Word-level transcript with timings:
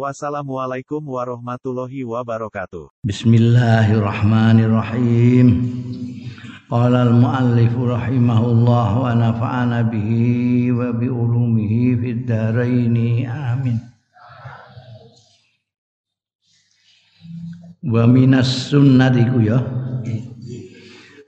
Wassalamualaikum 0.00 1.04
warahmatullahi 1.04 2.08
wabarakatuh. 2.08 3.04
Bismillahirrahmanirrahim. 3.04 5.60
Qala 6.72 7.04
al-muallif 7.04 7.76
rahimahullah 7.76 8.88
wa 8.96 9.12
nafa'ana 9.12 9.84
bihi 9.84 10.72
wa 10.72 10.96
bi 10.96 11.04
ulumihi 11.04 12.00
fid 12.00 12.24
amin. 12.32 13.76
Wa 17.84 18.08
minas 18.08 18.72
sunnati 18.72 19.20
ku 19.28 19.44
ya. 19.44 19.60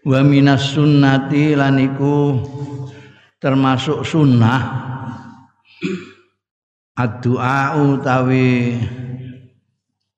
Wa 0.00 0.24
minas 0.24 0.72
sunnati 0.72 1.60
lan 1.60 1.76
iku 1.76 2.40
termasuk 3.36 4.00
sunnah 4.00 4.81
ad-du'a 6.96 7.80
utawi 7.80 8.76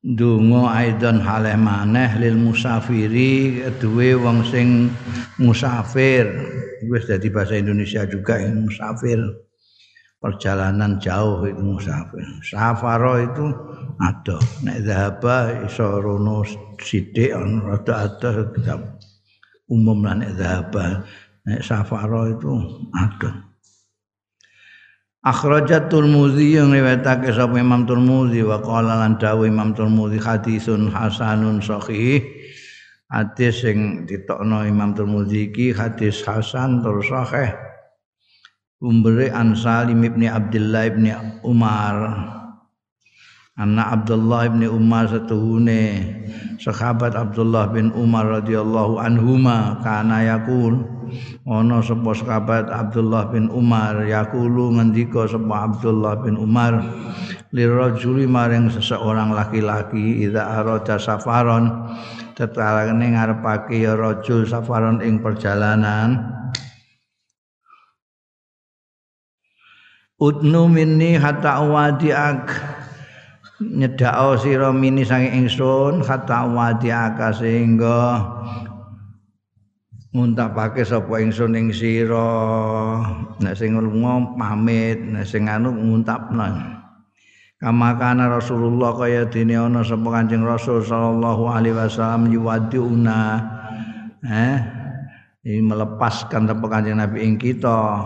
Dungo 0.04 0.68
aidon 0.68 1.16
haleh 1.24 1.56
maneh 1.56 2.20
lil 2.20 2.36
musafiri 2.36 3.64
duwe 3.80 4.12
wong 4.12 4.44
sing 4.44 4.92
musafir. 5.40 6.28
Wis 6.92 7.08
dadi 7.08 7.32
bahasa 7.32 7.56
Indonesia 7.56 8.04
juga 8.04 8.36
ini 8.36 8.68
musafir. 8.68 9.16
Perjalanan 10.20 11.00
jauh 11.00 11.48
itu 11.48 11.56
musafir. 11.56 12.20
Safaro 12.44 13.16
itu 13.16 13.48
ada. 13.96 14.36
Nek 14.60 14.84
zahaba 14.84 15.64
iso 15.64 16.04
rono 16.04 16.44
sithik 16.84 17.32
rada 17.64 18.04
ada 18.04 18.44
umum 19.72 20.04
lah 20.04 20.20
nek 20.20 20.36
zahaba 20.36 21.00
nek 21.48 21.64
safaro 21.64 22.28
itu 22.28 22.52
ada 22.92 23.53
Akhrajat 25.24 25.88
Turmuzi 25.88 26.52
yang 26.52 26.68
riwayatake 26.68 27.32
sapa 27.32 27.56
Imam 27.56 27.88
Turmuzi 27.88 28.44
wa 28.44 28.60
qala 28.60 29.00
lan 29.00 29.16
dawuh 29.16 29.48
Imam 29.48 29.72
Turmuzi 29.72 30.20
hadisun 30.20 30.92
hasanun 30.92 31.64
sahih. 31.64 32.20
Hadis 33.08 33.64
sing 33.64 34.04
ditokno 34.04 34.68
Imam 34.68 34.92
Turmuzi 34.92 35.48
iki 35.48 35.72
hadis 35.72 36.20
hasan 36.28 36.84
tur 36.84 37.00
sahih. 37.00 37.56
Umbere 38.84 39.32
an 39.32 39.56
Salim 39.56 40.04
ibn 40.04 40.28
Abdullah 40.28 40.92
ibn 40.92 41.08
Umar. 41.40 41.96
Anak 43.54 44.02
Abdullah 44.02 44.50
bin 44.50 44.66
Umar 44.66 45.06
satuhune 45.06 46.02
sahabat 46.58 47.14
Abdullah 47.14 47.70
bin 47.70 47.94
Umar 47.94 48.42
radhiyallahu 48.42 48.98
anhuma 48.98 49.78
kana 49.78 50.26
yakul 50.26 50.82
ana 51.46 51.78
sapa 51.78 52.18
sahabat 52.18 52.66
Abdullah 52.66 53.30
bin 53.30 53.46
Umar 53.54 54.02
yaqulu 54.10 54.74
ngendika 54.74 55.30
sapa 55.30 55.70
Abdullah 55.70 56.26
bin 56.26 56.34
Umar 56.34 56.82
lirajuli 57.54 58.26
maring 58.26 58.74
seseorang 58.74 59.30
laki-laki 59.30 60.26
idza 60.26 60.42
arada 60.42 60.98
safaron 60.98 61.94
tetalane 62.34 63.14
ngarepake 63.14 63.86
ya 63.86 63.94
rajul 63.94 64.42
safaron 64.50 64.98
ing 64.98 65.22
perjalanan 65.22 66.26
Udnu 70.18 70.66
minni 70.66 71.14
hatta 71.18 71.62
wadi'ak 71.62 72.73
nyedhao 73.62 74.34
sira 74.40 74.74
mini 74.74 75.06
sange 75.06 75.30
ingsun 75.30 76.02
kata 76.02 76.48
wadi 76.50 76.90
aka 76.90 77.30
sehingga 77.30 78.22
nguntapake 80.14 80.86
sapa 80.86 81.22
ingsun 81.22 81.58
ing 81.58 81.68
sira. 81.74 82.30
Nek 83.42 83.54
sing 83.58 83.74
lunga 83.74 84.34
pamit 84.38 84.98
nek 85.02 85.26
sing 85.26 85.50
anu 85.50 85.74
nguntapno 85.74 86.74
kama 87.64 87.96
kana 87.96 88.28
Rasulullah 88.28 88.92
kaya 88.92 89.24
dene 89.24 89.56
ana 89.56 89.80
sapa 89.80 90.04
Kanjeng 90.04 90.44
Rasul 90.44 90.84
sallallahu 90.84 91.48
alaihi 91.48 91.72
wasallam 91.72 92.28
yuwaddiuna 92.28 93.40
eh 94.20 94.58
ini 95.48 95.64
melepaskan 95.64 96.44
sapa 96.44 96.66
Kanjeng 96.68 97.00
Nabi 97.00 97.24
ing 97.24 97.40
kita 97.40 98.04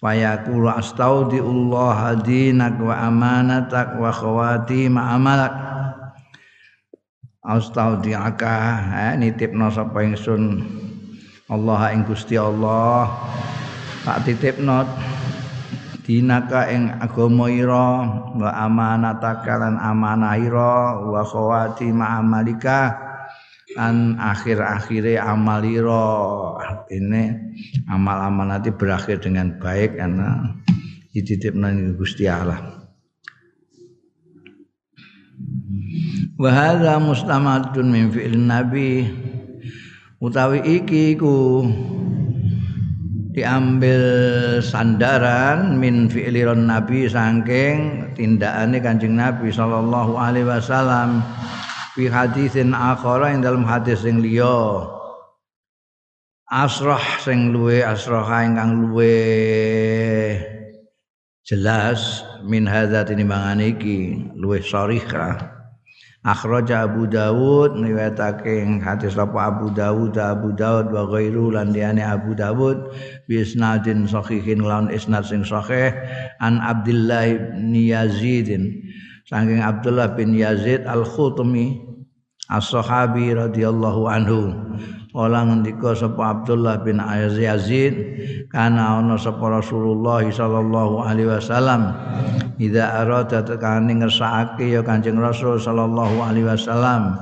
fayaqulu 0.00 0.72
astaudiullah 0.72 2.16
hadinak 2.16 2.80
wa 2.80 2.96
amanatak 2.96 4.00
wa 4.00 4.08
khawati 4.08 4.88
ma 4.88 5.14
amalak 5.14 5.54
astaudiaka 7.44 8.56
eh, 8.96 9.12
nitipno 9.20 9.68
sapa 9.68 10.04
ingsun? 10.04 10.60
Allah 11.50 11.90
ing 11.90 12.06
Gusti 12.06 12.38
Allah. 12.38 13.10
Tak 14.06 14.22
titipno 14.22 14.86
dinaka 16.06 16.70
ing 16.70 16.94
agama 17.02 17.50
ira 17.50 18.06
wa 18.38 18.50
amanataka 18.54 19.58
lan 19.58 19.74
amanah 19.82 20.38
ira 20.38 21.02
wa 21.02 21.26
khawati 21.26 21.90
ma 21.90 22.22
amalika 22.22 23.09
an 23.78 24.18
akhir-akhire 24.18 25.20
amaliro 25.20 26.58
ini 26.90 27.30
amal-amal 27.86 28.50
nanti 28.50 28.74
berakhir 28.74 29.22
dengan 29.22 29.54
baik 29.62 29.94
karena 29.94 30.58
dititip 31.14 31.54
nang 31.54 31.94
Gusti 31.94 32.26
Allah. 32.26 32.58
Wa 36.40 36.50
hadza 36.50 36.96
mustamadun 36.98 37.86
min 37.92 38.04
fi'l 38.10 38.34
nabi. 38.38 39.06
Utawi 40.20 40.60
iki 40.80 41.16
ku 41.16 41.64
diambil 43.32 44.02
sandaran 44.60 45.78
min 45.78 46.10
fi'liron 46.10 46.68
nabi 46.68 47.08
saking 47.08 48.10
tindakane 48.18 48.82
Kanjeng 48.82 49.16
Nabi 49.16 49.48
sallallahu 49.48 50.18
alaihi 50.18 50.44
wasallam 50.44 51.24
fi 52.00 52.08
hadisin 52.08 52.72
akhara 52.72 53.36
ing 53.36 53.44
dalam 53.44 53.68
hadis 53.68 54.00
sing 54.00 54.24
liya. 54.24 54.88
Asrah 56.48 57.20
sing 57.20 57.52
luwe 57.52 57.84
asrah 57.84 58.24
ingkang 58.40 58.88
luwe. 58.88 59.20
Jelas 61.44 62.24
min 62.48 62.64
hadza 62.64 63.04
tinimbangane 63.04 63.76
iki 63.76 64.16
luwe 64.32 64.64
sharihah 64.64 65.60
akhraja 66.20 66.84
Abu 66.84 67.08
Dawud 67.08 67.80
riwayatake 67.80 68.60
ing 68.60 68.80
hadis 68.84 69.16
apa 69.16 69.48
Abu 69.48 69.72
Dawud 69.72 70.16
Abu 70.20 70.52
Dawud 70.52 70.92
wa 70.92 71.08
ghairu 71.08 71.56
lan 71.56 71.72
liyane 71.72 72.04
Abu 72.04 72.36
Dawud 72.36 72.92
bi 73.24 73.40
isnadin 73.40 74.04
sahihin 74.04 74.60
lan 74.60 74.92
isnad 74.92 75.24
sing 75.24 75.48
sahih 75.48 75.96
an 76.44 76.60
Abdullah 76.60 77.56
bin 77.56 77.72
Yazid 77.72 78.52
saking 79.24 79.64
Abdullah 79.64 80.12
bin 80.12 80.36
Yazid 80.36 80.84
Al-Khutmi 80.84 81.89
As-Sahabi 82.50 83.30
radhiyallahu 83.30 84.10
anhu. 84.10 84.50
Ola 85.10 85.42
ngendika 85.42 85.94
sapa 85.94 86.38
Abdullah 86.38 86.86
bin 86.86 87.02
Yazid 87.34 87.94
kana 88.46 89.02
ana 89.02 89.18
sapa 89.18 89.42
Rasulullah 89.42 90.22
sallallahu 90.22 91.02
alaihi 91.02 91.26
wasallam 91.26 91.90
idza 92.62 93.02
arada 93.02 93.42
tekane 93.42 93.90
ngersakake 93.98 94.70
ya 94.70 94.86
Kanjeng 94.86 95.18
Rasul 95.18 95.58
sallallahu 95.58 96.22
alaihi 96.22 96.46
wasallam 96.46 97.18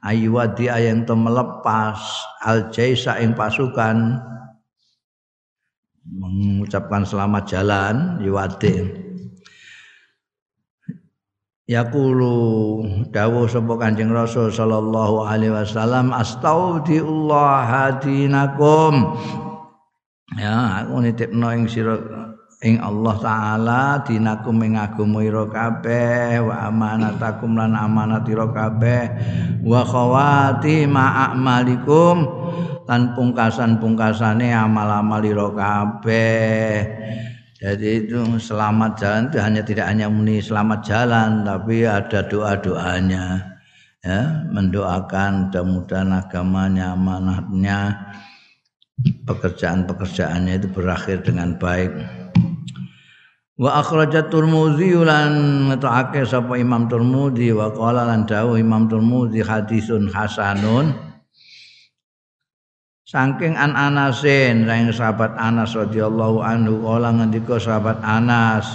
ayyuwadi 0.00 0.72
ayang 0.72 1.04
to 1.04 1.12
melepas 1.12 2.00
al-jaisa 2.44 3.20
ing 3.20 3.36
pasukan. 3.36 4.16
Mengucapkan 6.06 7.02
selamat 7.04 7.44
jalan 7.50 8.22
yuwadi 8.22 9.05
Yaqulu 11.66 12.86
dawuh 13.10 13.50
sapa 13.50 13.74
Kanjeng 13.74 14.14
Rasul 14.14 14.54
sallallahu 14.54 15.26
alaihi 15.26 15.50
wasallam 15.50 16.14
astaudiullah 16.14 17.66
hadinakum 17.66 19.18
ya 20.38 20.86
aku 20.86 21.02
nitipno 21.02 21.50
ing 21.50 21.66
sira 21.66 21.98
ing 22.62 22.78
Allah 22.78 23.14
taala 23.18 23.82
dinakum 24.06 24.62
ing 24.62 24.78
agama 24.78 25.26
ira 25.26 25.42
kabeh 25.50 26.38
wa 26.38 26.70
amanatakum 26.70 27.58
lan 27.58 27.74
amanat 27.74 28.22
ira 28.30 28.46
kabeh 28.46 29.04
wa 29.66 29.82
khawati 29.82 30.86
ma'amalikum 30.86 32.16
lan 32.86 33.10
pungkasan-pungkasane 33.18 34.54
amal-amal 34.54 35.18
ira 35.18 35.50
kabeh 35.50 36.74
Jadi 37.56 38.04
itu 38.04 38.20
selamat 38.36 39.00
jalan 39.00 39.22
itu 39.32 39.38
hanya 39.40 39.62
tidak 39.64 39.86
hanya 39.88 40.12
muni 40.12 40.44
selamat 40.44 40.80
jalan 40.84 41.40
tapi 41.40 41.88
ada 41.88 42.20
doa-doanya 42.28 43.56
ya 44.04 44.44
mendoakan 44.52 45.48
mudah-mudahan 45.48 46.12
agamanya 46.20 46.92
amanatnya 46.92 47.96
pekerjaan-pekerjaannya 49.24 50.60
itu 50.60 50.68
berakhir 50.68 51.24
dengan 51.24 51.56
baik. 51.56 51.96
Wa 53.56 53.80
akhrajat 53.80 54.28
Tirmidzi 54.28 54.92
lan 55.00 55.32
ngetokake 55.72 56.28
sapa 56.28 56.60
Imam 56.60 56.92
Tirmidzi 56.92 57.56
wa 57.56 57.72
qala 57.72 58.04
lan 58.04 58.28
dawuh 58.28 58.60
Imam 58.60 58.84
Tirmidzi 58.84 59.40
hadisun 59.40 60.12
hasanun 60.12 60.92
Saking 63.06 63.54
an 63.54 63.78
Anasin 63.78 64.66
saking 64.66 64.90
sahabat 64.90 65.38
Anas 65.38 65.78
radhiyallahu 65.78 66.42
anhu 66.42 66.82
kala 66.82 67.14
ngendika 67.14 67.54
sahabat 67.54 68.02
Anas 68.02 68.66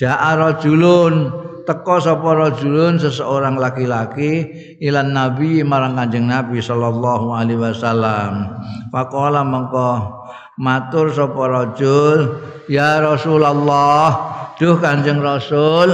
ja'a 0.00 0.32
rajulun 0.32 1.28
teka 1.68 2.00
sapa 2.00 2.24
rajulun 2.24 2.96
seseorang 2.96 3.60
laki-laki 3.60 4.48
ilan 4.80 5.12
nabi 5.12 5.60
marang 5.60 5.92
Kanjeng 5.92 6.24
Nabi 6.24 6.64
sallallahu 6.64 7.36
alaihi 7.36 7.60
wasallam. 7.60 8.48
Faqala 8.88 9.44
mengko 9.44 10.24
matur 10.56 11.12
sapa 11.12 11.44
rajul 11.44 12.32
ya 12.72 13.04
Rasulullah 13.04 14.08
duh 14.56 14.80
Kanjeng 14.80 15.20
Rasul 15.20 15.92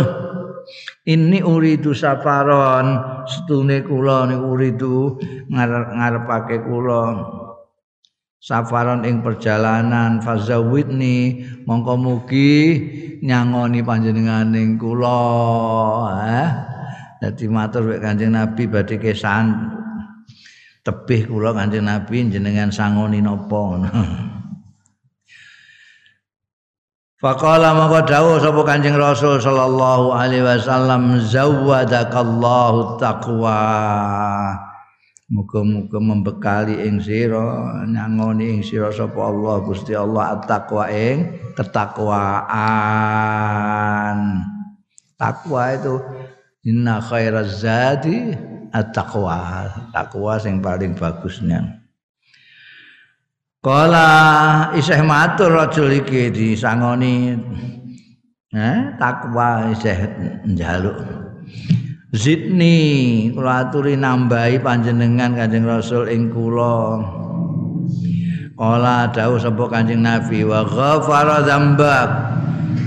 ini 1.02 1.42
uridu 1.42 1.98
safaron 1.98 2.94
setune 3.26 3.82
kula 3.82 4.30
niku 4.30 4.54
uridu 4.54 5.18
ngarepake 5.50 6.62
kula 6.62 7.42
safaron 8.42 9.06
ing 9.06 9.22
perjalanan 9.22 10.18
fazawidni 10.18 11.46
mongko 11.62 11.94
mugi 11.94 12.54
nyangoni 13.22 13.86
panjenenganing 13.86 14.82
kula 14.82 15.22
eh 16.26 16.50
dadi 17.22 17.46
matur 17.46 17.86
wek 17.86 18.02
Kanjeng 18.02 18.34
Nabi 18.34 18.66
badhe 18.66 18.98
kesan 18.98 19.70
tebih 20.82 21.30
kula 21.30 21.54
Kanjeng 21.54 21.86
Nabi 21.86 22.26
jenengan 22.34 22.74
sangoni 22.74 23.22
napa 23.22 23.78
Faqala 27.22 27.70
maka 27.78 28.02
dawuh 28.02 28.42
sapa 28.42 28.66
Kanjeng 28.66 28.98
Rasul 28.98 29.38
sallallahu 29.38 30.10
alaihi 30.10 30.42
wasallam 30.42 31.22
zawwadakallahu 31.22 32.98
taqwa. 32.98 33.62
Muga-muga 35.32 35.96
membekali 35.96 36.84
ing 36.84 37.00
sira 37.00 37.80
nyangoni 37.88 38.52
ing 38.52 38.60
sira 38.60 38.92
sapa 38.92 39.16
Allah 39.16 39.64
Gusti 39.64 39.96
Allah 39.96 40.36
at-taqwa 40.36 40.92
ing 40.92 41.40
ketakwaan. 41.56 42.44
Takwa 45.16 45.72
itu 45.72 46.04
inna 46.68 47.00
khairaz 47.00 47.64
zadi 47.64 48.36
at-taqwa. 48.76 49.72
Takwa 49.88 50.36
sing 50.36 50.60
paling 50.60 50.92
bagusnya. 50.92 51.80
Kala 53.64 54.74
isih 54.76 55.00
matur 55.00 55.56
rajul 55.56 55.96
iki 55.96 56.28
disangoni 56.28 57.40
eh 58.52 58.78
takwa 59.00 59.72
isih 59.72 59.96
njaluk. 60.44 61.00
Zidni 62.12 63.32
kula 63.32 63.68
aturi 63.68 63.96
nambahi 63.96 64.60
panjenengan 64.60 65.32
Kanjeng 65.32 65.64
Rasul 65.64 66.12
ing 66.12 66.28
kula. 66.28 67.00
Kala 68.52 69.08
dawuh 69.08 69.40
sapa 69.40 69.64
Kanjeng 69.72 70.04
Nabi 70.04 70.44
wa 70.44 70.60
ghafara 70.60 71.40
dzambak. 71.40 72.08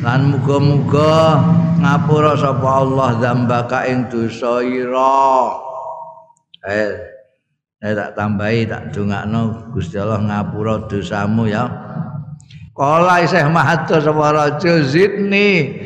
Lan 0.06 0.30
muga-muga 0.30 1.42
ngapura 1.82 2.38
sapa 2.38 2.70
Allah 2.86 3.10
dzambaka 3.18 3.90
ing 3.90 4.06
dosa 4.14 4.62
ira. 4.62 5.26
Eh 6.70 7.16
saya 7.86 7.94
tak 8.02 8.18
tambahi 8.18 8.66
tak 8.66 8.90
dongakno 8.94 9.70
Gusti 9.70 10.02
Allah 10.02 10.18
ngapura 10.18 10.90
dosamu 10.90 11.46
ya 11.46 11.70
Kala 12.74 13.22
isih 13.22 13.46
matur 13.54 14.02
sapa 14.02 14.34
raja 14.34 14.82
zidni 14.84 15.80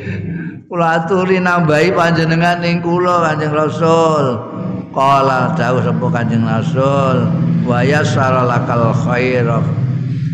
kula 0.70 1.02
aturi 1.02 1.42
nambahi 1.42 1.90
panjenengan 1.90 2.62
ing 2.62 2.78
kula 2.78 3.26
Kanjeng 3.26 3.50
Rasul. 3.50 4.26
Kala 4.94 5.50
dawuh 5.58 5.82
sapa 5.82 6.06
Kanjeng 6.14 6.46
Rasul 6.46 7.26
wa 7.66 7.82
yassara 7.82 8.46
lakal 8.46 8.94
khair 9.02 9.50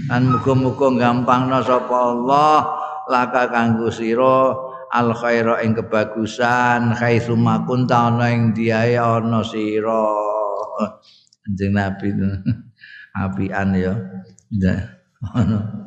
lan 0.07 0.23
muga-muga 0.29 0.93
gampangna 0.93 1.65
sapa 1.65 1.97
Allah 2.13 2.69
laka 3.09 3.49
kanggo 3.49 3.89
sira 3.89 4.53
al 4.93 5.17
khaira 5.17 5.65
ing 5.65 5.73
kebagusan 5.73 6.93
khaitsuma 6.95 7.65
kunta 7.65 8.13
ana 8.13 8.29
ing 8.29 8.53
diae 8.53 9.01
ana 9.01 9.41
sira. 9.41 10.05
Kanjeng 11.49 11.73
Nabi 11.73 12.13
apian 13.25 13.73
ya. 13.73 13.93
Ono 15.33 15.87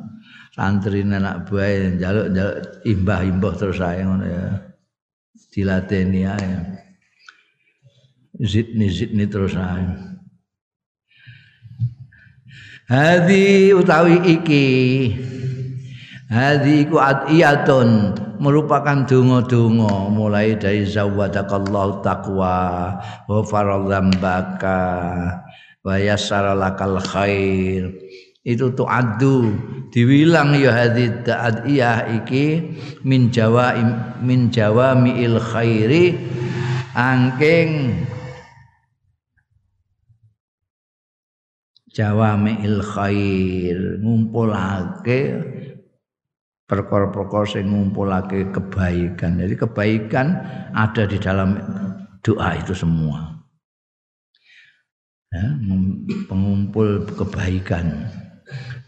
santri 0.60 1.00
anak 1.00 1.48
buah 1.48 1.96
njaluk-njaluk 1.96 2.84
imbah-imbah 2.84 3.52
terus 3.56 3.80
saya 3.80 4.04
ngono 4.04 4.26
ya. 4.28 4.44
Dilateni 5.48 6.20
ae. 6.28 6.52
Zidni 8.36 8.92
zidni 8.92 9.24
terus 9.24 9.56
ae. 9.56 9.88
Hadi 12.92 13.72
utawi 13.72 14.20
iki 14.28 14.68
Hadi 16.30 16.86
iku 16.86 17.02
adiyatun 17.02 18.14
merupakan 18.38 19.02
donga-donga 19.02 20.14
mulai 20.14 20.54
dari 20.54 20.86
zawadakallahu 20.86 22.06
taqwa 22.06 22.58
wa 23.26 23.40
faradzambaka 23.42 24.78
wa 25.82 25.94
yassara 25.98 26.54
lakal 26.54 27.02
khair 27.02 27.90
itu 28.40 28.72
tu'addu 28.72 29.52
diwilang 29.92 30.56
ya 30.56 30.72
hadid 30.72 31.28
adiyah 31.28 32.08
iki 32.22 32.72
min 33.04 33.28
jawa 33.28 33.76
min 34.24 34.48
jawamiil 34.48 35.36
khairi 35.36 36.16
angking 36.96 38.00
jawamiil 41.92 42.80
khair 42.80 44.00
ngumpulake 44.00 45.20
perkara-perkara 46.70 47.50
sing 47.50 47.66
ngumpulake 47.66 48.54
kebaikan. 48.54 49.42
Jadi 49.42 49.54
kebaikan 49.58 50.26
ada 50.70 51.02
di 51.02 51.18
dalam 51.18 51.58
doa 52.22 52.54
itu 52.54 52.70
semua. 52.70 53.42
Ya, 55.30 55.46
pengumpul 56.26 57.06
kebaikan, 57.06 58.06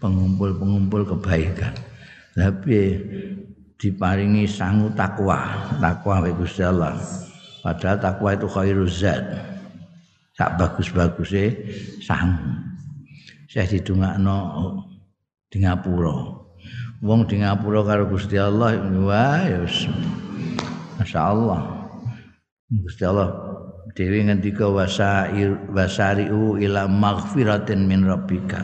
pengumpul-pengumpul 0.03 1.07
kebaikan. 1.07 1.71
Tapi 2.35 2.99
diparingi 3.79 4.51
sangu 4.51 4.91
takwa, 4.99 5.71
takwa 5.79 6.27
wa 6.27 6.31
Gusti 6.35 6.67
Allah. 6.67 6.99
Padahal 7.63 8.03
takwa 8.03 8.35
itu 8.35 8.51
khairu 8.51 8.85
zat. 8.91 9.23
Sak 10.35 10.59
bagus-bagusnya 10.59 11.55
sangu. 12.03 12.59
Saya 13.47 13.69
didungakno 13.71 14.39
di 15.53 15.63
Ngapura 15.63 16.43
wong 17.03 17.27
di 17.27 17.43
ngapura 17.43 17.83
karo 17.83 18.07
Gusti 18.07 18.39
Allah 18.39 18.79
wah 19.03 19.43
ya 19.43 19.67
masyaallah 21.03 21.63
Gusti 22.71 23.03
Allah 23.03 23.35
dewi 23.99 24.23
ngendika 24.23 24.71
wasair 24.71 25.59
wasariu 25.75 26.63
ila 26.63 26.87
maghfiratin 26.87 27.91
min 27.91 28.07
rabbika 28.07 28.63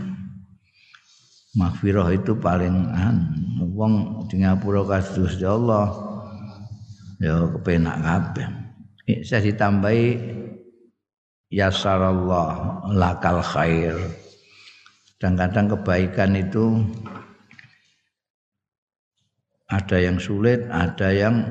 maghfirah 1.59 2.15
itu 2.15 2.39
paling 2.39 2.87
an 2.95 3.35
wong 3.75 4.25
di 4.31 4.47
ngapura 4.47 4.87
karo 4.87 5.27
Gusti 5.27 5.43
Allah 5.43 5.91
ya 7.19 7.51
kepenak 7.59 7.99
kabeh 7.99 8.49
saya 9.27 9.43
ditambahi 9.43 10.07
yasarallah 11.51 12.87
lakal 12.95 13.43
khair 13.43 13.99
kadang-kadang 15.19 15.67
kebaikan 15.75 16.31
itu 16.39 16.79
ada 19.69 20.01
yang 20.01 20.17
sulit, 20.17 20.65
ada 20.73 21.13
yang 21.13 21.45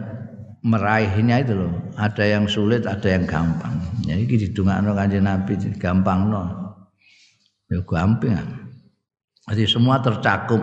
meraihnya 0.65 1.45
itu 1.45 1.53
loh. 1.53 1.73
Ada 2.01 2.25
yang 2.25 2.49
sulit, 2.49 2.89
ada 2.89 3.05
yang 3.05 3.29
gampang. 3.29 3.77
Jadi 4.03 4.25
ya, 4.25 4.37
didungakno 4.49 4.91
kanjeng 4.97 5.25
Nabi 5.25 5.53
gampang 5.77 6.33
no. 6.33 6.43
Ya 7.69 7.79
gampang. 7.85 8.66
Jadi 9.47 9.63
semua 9.63 10.03
tercakup. 10.03 10.59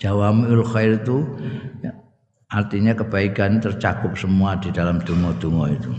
Jawamiul 0.00 0.64
khair 0.64 0.96
itu 1.00 1.24
ya, 1.84 1.92
artinya 2.48 2.96
kebaikan 2.96 3.60
tercakup 3.60 4.16
semua 4.16 4.56
di 4.56 4.72
dalam 4.72 4.96
dungo-dungo 5.04 5.68
itu. 5.68 5.92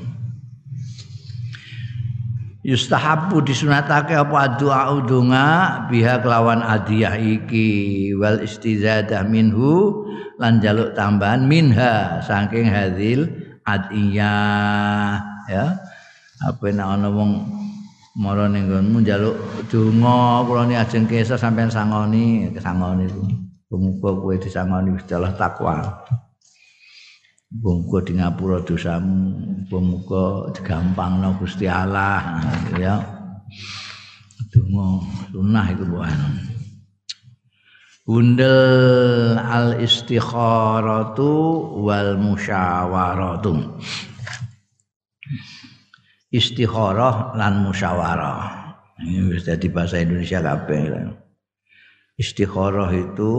yustahabu 2.66 3.46
disunatake 3.46 4.18
apa 4.18 4.58
doa 4.58 4.98
udunga 4.98 5.86
biha 5.86 6.18
kelawan 6.26 6.66
adiyah 6.66 7.14
iki 7.14 8.10
wal 8.18 8.42
istizadah 8.42 9.22
minhu 9.22 10.02
lan 10.42 10.58
jaluk 10.58 10.98
tambahan 10.98 11.46
minha 11.46 12.26
saking 12.26 12.66
hadil 12.66 13.30
adiyah 13.70 15.22
ya 15.46 15.78
apa 16.42 16.66
nek 16.74 16.88
ana 16.90 17.08
wong 17.14 17.32
mara 18.16 18.48
ning 18.48 18.72
nggonmu 18.72 19.04
njaluk 19.04 19.36
donga 19.68 20.44
kula 20.48 20.64
ni 20.66 20.76
ajeng 20.80 21.04
kesa 21.04 21.36
sampean 21.36 21.68
sangoni 21.68 22.48
sangoni 22.64 23.06
muga 23.76 24.10
kowe 24.16 24.36
disangoni 24.40 24.96
Gusti 24.96 25.14
Allah 25.16 25.36
takwa. 25.36 25.76
Muga 27.56 28.04
di 28.04 28.14
ngapura 28.20 28.64
dosamu 28.64 29.68
muga 29.70 30.52
digampangno 30.56 31.36
Gusti 31.40 31.68
Allah. 31.68 32.42
Ya. 32.80 33.00
Donga 34.52 35.04
sunah 35.32 35.66
iku 35.76 35.84
bukan 35.84 36.20
Bundel 38.06 39.34
al 39.42 39.82
istikharatu 39.82 41.34
wal 41.82 42.22
musyawaratu 42.22 43.82
istikharah 46.36 47.32
lan 47.40 47.64
musyawarah. 47.64 48.40
Ini 49.00 49.32
wis 49.32 49.48
dadi 49.48 49.72
bahasa 49.72 50.04
Indonesia 50.04 50.44
kabeh. 50.44 51.08
Istikharah 52.20 52.92
itu 52.92 53.32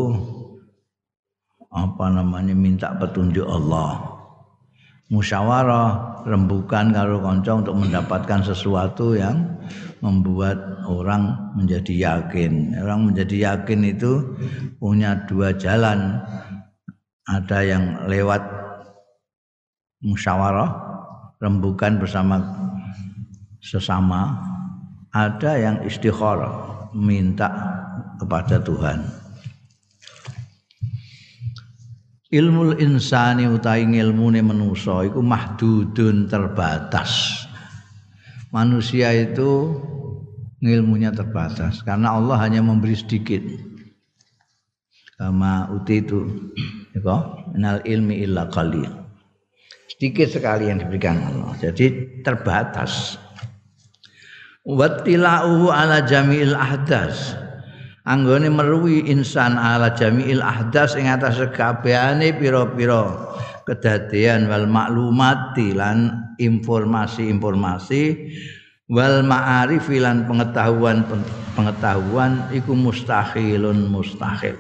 apa 1.69 2.07
namanya 2.09 2.57
minta 2.57 2.97
petunjuk 2.97 3.45
Allah. 3.45 4.17
Musyawarah 5.07 6.25
rembukan 6.27 6.91
karo 6.91 7.23
kanca 7.23 7.53
untuk 7.55 7.79
mendapatkan 7.79 8.43
sesuatu 8.43 9.15
yang 9.15 9.61
membuat 10.03 10.59
orang 10.89 11.55
menjadi 11.55 11.95
yakin. 11.95 12.75
Orang 12.83 13.13
menjadi 13.13 13.55
yakin 13.55 13.81
itu 13.87 14.35
punya 14.83 15.25
dua 15.31 15.55
jalan. 15.55 16.21
Ada 17.27 17.59
yang 17.67 17.85
lewat 18.07 18.43
musyawarah 20.03 20.71
rembukan 21.43 21.99
bersama 21.99 22.39
sesama 23.67 24.39
ada 25.11 25.59
yang 25.59 25.83
istikharah 25.83 26.95
minta 26.95 27.51
kepada 28.23 28.63
Tuhan. 28.63 29.03
Ilmu 32.27 32.79
insani 32.79 33.47
utai 33.47 33.87
ilmune 33.87 34.43
manusa 34.43 35.07
iku 35.07 35.23
mahdudun 35.23 36.27
terbatas. 36.31 37.43
Manusia 38.51 39.15
itu 39.15 39.79
ilmunya 40.63 41.15
terbatas 41.15 41.83
karena 41.87 42.15
Allah 42.15 42.39
hanya 42.43 42.63
memberi 42.63 42.95
sedikit. 42.99 43.43
Kama 45.17 45.73
uti 45.73 46.03
itu 46.03 46.29
ya 46.93 47.47
minal 47.55 47.81
ilmi 47.89 48.21
illa 48.21 48.51
qalil. 48.53 48.91
Sedikit 49.97 50.29
sekali 50.29 50.69
yang 50.69 50.83
diberikan 50.83 51.17
Allah. 51.17 51.57
Jadi 51.57 52.21
terbatas 52.21 53.17
wattila'uhu 54.67 55.71
ala 55.71 56.03
jami'il 56.03 56.59
ahdas. 56.59 57.39
Anggone 58.07 58.51
meruwi 58.51 59.07
insan 59.11 59.59
ala 59.59 59.95
jami'il 59.95 60.43
ahdas 60.43 60.99
ing 60.99 61.11
atas 61.11 61.39
kabehane 61.55 62.35
pira-pira 62.35 63.35
kedadean 63.67 64.47
wal 64.47 64.67
maklumati 64.67 65.75
lan 65.75 66.31
informasi-informasi 66.39 68.03
wal 68.87 69.27
ma'arif 69.27 69.91
lan 69.91 70.23
pengetahuan 70.31 71.03
pengetahuan 71.59 72.47
iku 72.55 72.79
mustahilun 72.79 73.91
mustahil. 73.91 74.55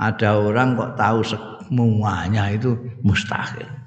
Ada 0.00 0.40
orang 0.40 0.72
kok 0.72 0.96
tahu 0.96 1.20
semuanya 1.20 2.48
itu 2.48 2.80
mustahil 3.04 3.81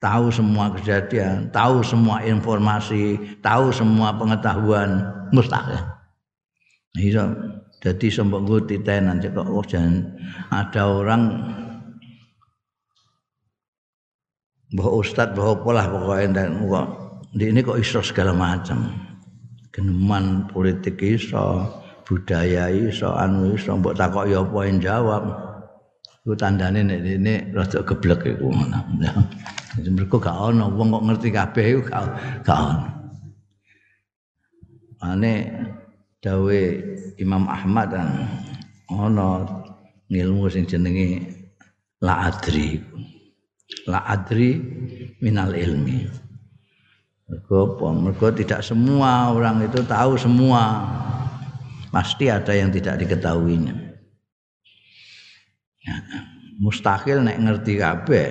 tahu 0.00 0.32
semua 0.32 0.72
kejadian, 0.74 1.52
tahu 1.52 1.84
semua 1.84 2.24
informasi, 2.24 3.20
tahu 3.44 3.68
semua 3.70 4.16
pengetahuan. 4.16 5.04
Mustahil. 5.30 5.78
Iso 6.98 7.22
jadi 7.80 8.06
gue 8.10 8.60
titenan 8.66 9.22
kok 9.22 9.46
oh, 9.46 9.62
jangan 9.64 10.04
ada 10.50 10.82
orang 10.90 11.22
bahwa 14.74 15.00
ustadz 15.00 15.32
bahwa 15.32 15.54
pola 15.62 15.86
pokoknya 15.86 16.26
dan 16.34 16.66
kok 16.66 16.86
di 17.30 17.44
ini 17.46 17.62
kok 17.62 17.78
iso 17.78 18.02
segala 18.02 18.34
macam. 18.34 18.90
Geneman 19.70 20.50
politik 20.50 20.98
iso 20.98 21.62
budaya 22.02 22.66
iso 22.74 23.14
anu 23.14 23.54
iso 23.54 23.78
mbok 23.78 23.94
takok 23.94 24.26
ya 24.26 24.42
apa 24.42 24.60
jawab. 24.82 25.22
Ku 26.26 26.34
tandane 26.36 26.84
nek 26.84 27.00
ini 27.00 27.54
rada 27.54 27.80
geblek 27.86 28.28
iku 28.28 28.50
ngono 28.50 28.80
mereka 29.88 30.20
gak 30.20 30.36
ono 30.52 30.68
wong 30.76 30.88
kok 30.92 31.04
ngerti 31.08 31.28
kabeh 31.32 31.64
iku 31.72 31.80
gak 31.88 32.04
gak 32.44 32.58
ono. 32.60 32.88
Ane 35.00 35.34
dawe 36.20 36.60
Imam 37.16 37.48
Ahmad 37.48 37.88
kan 37.88 38.08
ono 38.92 39.48
ilmu 40.12 40.44
sing 40.52 40.68
jenenge 40.68 41.24
la 42.04 42.28
adri. 42.28 42.76
La 43.88 44.04
adri 44.04 44.60
minal 45.24 45.56
ilmi. 45.56 46.04
Mergo 47.30 47.78
mergo 47.94 48.28
tidak 48.34 48.60
semua 48.60 49.30
orang 49.32 49.64
itu 49.64 49.80
tahu 49.86 50.18
semua. 50.20 50.84
Pasti 51.90 52.30
ada 52.30 52.54
yang 52.54 52.70
tidak 52.70 53.02
diketahuinya. 53.02 53.74
Ya, 55.80 55.96
mustahil 56.60 57.24
nek 57.24 57.40
ngerti 57.40 57.72
kabeh 57.80 58.28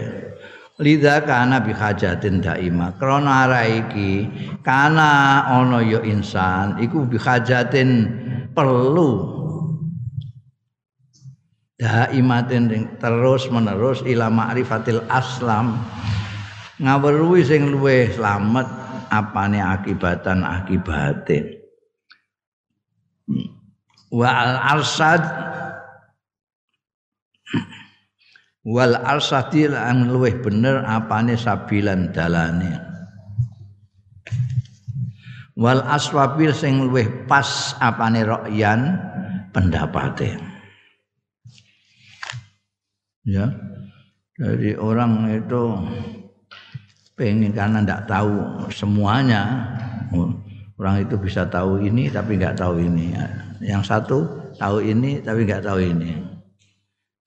Lidha 0.79 1.19
kana 1.27 1.59
bihajatin 1.59 2.39
daima. 2.39 2.95
Krana 2.95 3.51
ara 3.51 3.67
iki 3.67 4.31
kana 4.63 5.43
ana 5.43 5.83
ya 5.83 5.99
insan 6.07 6.79
iku 6.79 7.03
bihajatin 7.03 8.07
perlu. 8.55 9.35
Daimatin 11.79 12.95
terus 12.99 13.47
menerus 13.51 14.03
ila 14.07 14.31
ma'rifatil 14.31 15.03
aslam. 15.11 15.79
Ngaweruhi 16.79 17.43
sing 17.43 17.75
luwih 17.75 18.11
slamet 18.15 18.67
apane 19.11 19.59
akibatan 19.59 20.47
akibatin. 20.47 21.59
Wa 24.11 24.27
al 24.31 24.79
arsad 24.79 25.23
wal 28.69 28.93
arsadil 29.01 29.73
an 29.73 30.13
luweh 30.13 30.37
bener 30.37 30.85
apane 30.85 31.33
sabilan 31.33 32.13
dalane. 32.13 32.77
Wal 35.57 35.81
aswabil 35.89 36.53
sing 36.53 36.85
luweh 36.85 37.25
pas 37.25 37.73
apane 37.81 38.21
rokyan 38.21 38.95
pendapate. 39.49 40.37
Ya 43.25 43.49
jadi 44.39 44.79
orang 44.79 45.27
itu 45.33 45.75
pengen 47.17 47.51
karena 47.51 47.83
tidak 47.83 48.05
tahu 48.07 48.33
semuanya. 48.69 49.67
Orang 50.79 51.03
itu 51.03 51.19
bisa 51.19 51.43
tahu 51.43 51.83
ini 51.83 52.07
tapi 52.07 52.39
nggak 52.39 52.55
tahu 52.55 52.79
ini. 52.79 53.11
Yang 53.59 53.83
satu 53.91 54.17
tahu 54.55 54.79
ini 54.79 55.19
tapi 55.19 55.43
nggak 55.43 55.67
tahu 55.67 55.83
ini 55.83 56.28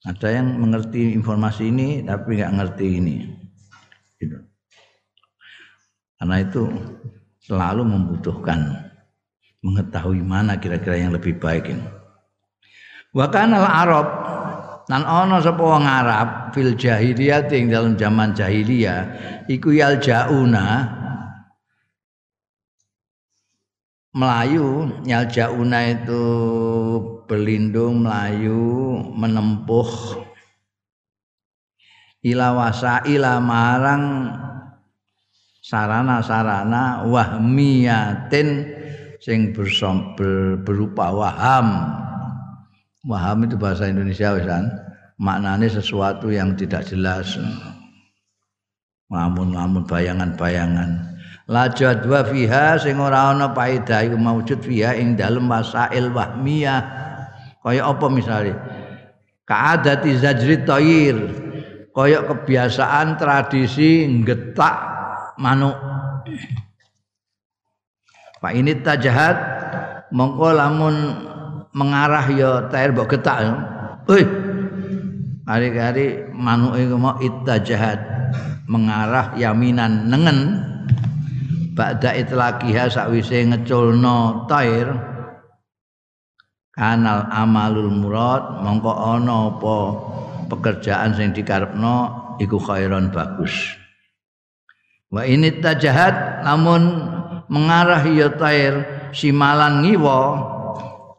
ada 0.03 0.27
yang 0.27 0.59
mengerti 0.59 1.15
informasi 1.15 1.71
ini 1.71 2.03
tapi 2.03 2.39
nggak 2.39 2.53
ngerti 2.59 2.87
ini. 2.99 3.15
Gitu. 4.19 4.37
Karena 6.19 6.35
itu 6.43 6.63
selalu 7.43 7.83
membutuhkan 7.87 8.59
mengetahui 9.63 10.19
mana 10.19 10.59
kira-kira 10.59 10.99
yang 10.99 11.15
lebih 11.15 11.39
baik 11.39 11.71
ini. 11.71 11.87
Wa 13.15 13.31
kana 13.31 13.63
Arab 13.63 14.07
nan 14.91 15.07
ana 15.07 15.39
sapa 15.39 15.63
wong 15.63 15.87
Arab 15.87 16.51
fil 16.51 16.75
jahiliyah 16.75 17.47
ing 17.55 17.71
dalam 17.71 17.95
zaman 17.95 18.35
jahiliyah 18.35 19.07
iku 19.47 19.71
yal 19.71 19.95
Melayu 24.13 24.93
yal 25.09 25.25
jauna 25.25 25.89
itu 25.89 26.23
berlindung 27.25 28.05
melayu 28.05 29.01
menempuh 29.17 30.21
ila 32.21 32.53
ila 33.09 33.33
marang 33.41 34.03
sarana-sarana 35.65 37.09
wahmiyatin 37.09 38.69
sing 39.23 39.55
bersom, 39.55 40.13
ber, 40.19 40.59
berupa 40.61 41.09
waham. 41.09 41.67
Waham 43.07 43.47
itu 43.47 43.55
bahasa 43.55 43.87
Indonesia 43.87 44.35
wisan 44.35 44.67
maknanya 45.17 45.71
sesuatu 45.71 46.29
yang 46.29 46.53
tidak 46.53 46.85
jelas. 46.85 47.39
Ngamun-ngamun 49.11 49.87
bayangan-bayangan 49.87 51.12
la 51.47 51.67
jadwa 51.67 52.23
fiha 52.23 52.79
sing 52.79 52.99
ora 52.99 53.35
ana 53.35 53.51
paedah 53.51 54.07
iku 54.07 54.15
maujud 54.15 54.63
fiha 54.63 54.95
ing 54.95 55.19
dalem 55.19 55.43
masail 55.43 56.11
wahmiyah. 56.13 56.81
Kaya 57.63 57.87
apa 57.87 58.05
misalnya 58.11 58.55
kaadati 59.47 60.11
zajri 60.19 60.63
tayir. 60.63 61.17
Kaya 61.93 62.25
kebiasaan 62.25 63.21
tradisi 63.21 64.09
ngetak 64.09 64.75
manuk. 65.37 65.77
Pak 68.41 68.53
ini 68.57 68.75
tajahat 68.81 69.37
mongko 70.09 70.49
lamun 70.57 70.95
mengarah 71.71 72.25
ya 72.33 72.65
tair 72.67 72.91
mbok 72.91 73.13
getak 73.13 73.37
ya. 73.45 73.53
Hei. 74.09 74.25
Hari-hari 75.43 76.31
manuke 76.31 76.87
mau 76.95 77.19
ittajahat 77.19 77.99
mengarah 78.63 79.35
yaminan 79.35 80.07
nengen 80.07 80.62
ba'da 81.73 82.13
itlaqiha 82.13 82.87
sakwise 82.87 83.43
ngeculno 83.49 84.45
tair. 84.45 84.87
Kanal 86.73 87.29
amalul 87.29 87.93
murad 87.93 88.65
mongko 88.65 88.93
ana 88.97 89.53
apa 89.53 89.77
pekerjaan 90.49 91.13
sing 91.13 91.29
dikarepno 91.29 91.97
iku 92.41 92.57
khairon 92.57 93.13
bagus. 93.13 93.53
Wa 95.13 95.21
ini 95.21 95.61
tajahat 95.61 96.41
namun 96.41 96.81
mengarah 97.45 98.01
ya 98.09 98.33
tair 98.33 98.73
simalan 99.13 99.85
ngiwa. 99.85 100.19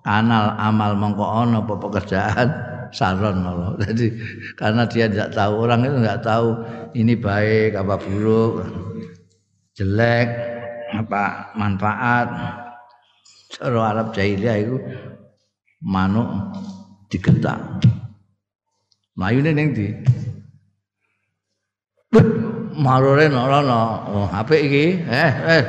Kanal 0.02 0.58
amal 0.58 0.98
mongko 0.98 1.22
ana 1.22 1.62
apa 1.62 1.74
pekerjaan 1.78 2.48
saron 2.90 3.46
Allah. 3.46 3.78
Jadi 3.78 4.10
karena 4.58 4.90
dia 4.90 5.06
tidak 5.06 5.38
tahu 5.38 5.70
orang 5.70 5.86
itu 5.86 5.96
tidak 6.02 6.20
tahu 6.26 6.48
ini 6.98 7.14
baik 7.14 7.78
apa 7.78 7.94
buruk, 7.98 8.54
jelek 9.74 10.28
apa 10.94 11.54
manfaat. 11.58 12.28
Cara 13.54 13.80
Arab 13.94 14.10
jahiliyah 14.14 14.56
itu 14.58 14.76
manuk 15.82 16.26
digetak. 17.10 17.58
Mlayune 19.14 19.50
ning 19.54 19.68
ndi? 19.74 19.86
Marore 22.74 23.30
ora 23.30 23.62
ana. 23.62 23.80
Oh, 24.10 24.26
apik 24.26 24.58
iki. 24.66 24.86
Eh, 25.06 25.32
eh. 25.58 25.62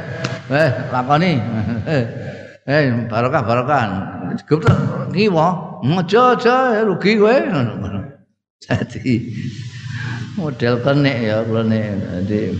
Eh, 0.50 0.70
lakoni. 0.94 1.32
Eh, 2.66 2.90
barokah 3.06 3.46
barokah. 3.46 3.82
Gup 4.50 4.66
kiwa. 5.14 5.78
Aja 5.86 6.34
aja 6.34 6.82
rugi 6.82 7.14
kowe. 7.22 7.38
Jadi 8.58 9.30
model 10.34 10.82
kenek 10.82 11.18
ya 11.30 11.46
kula 11.46 11.62
Jadi 12.26 12.58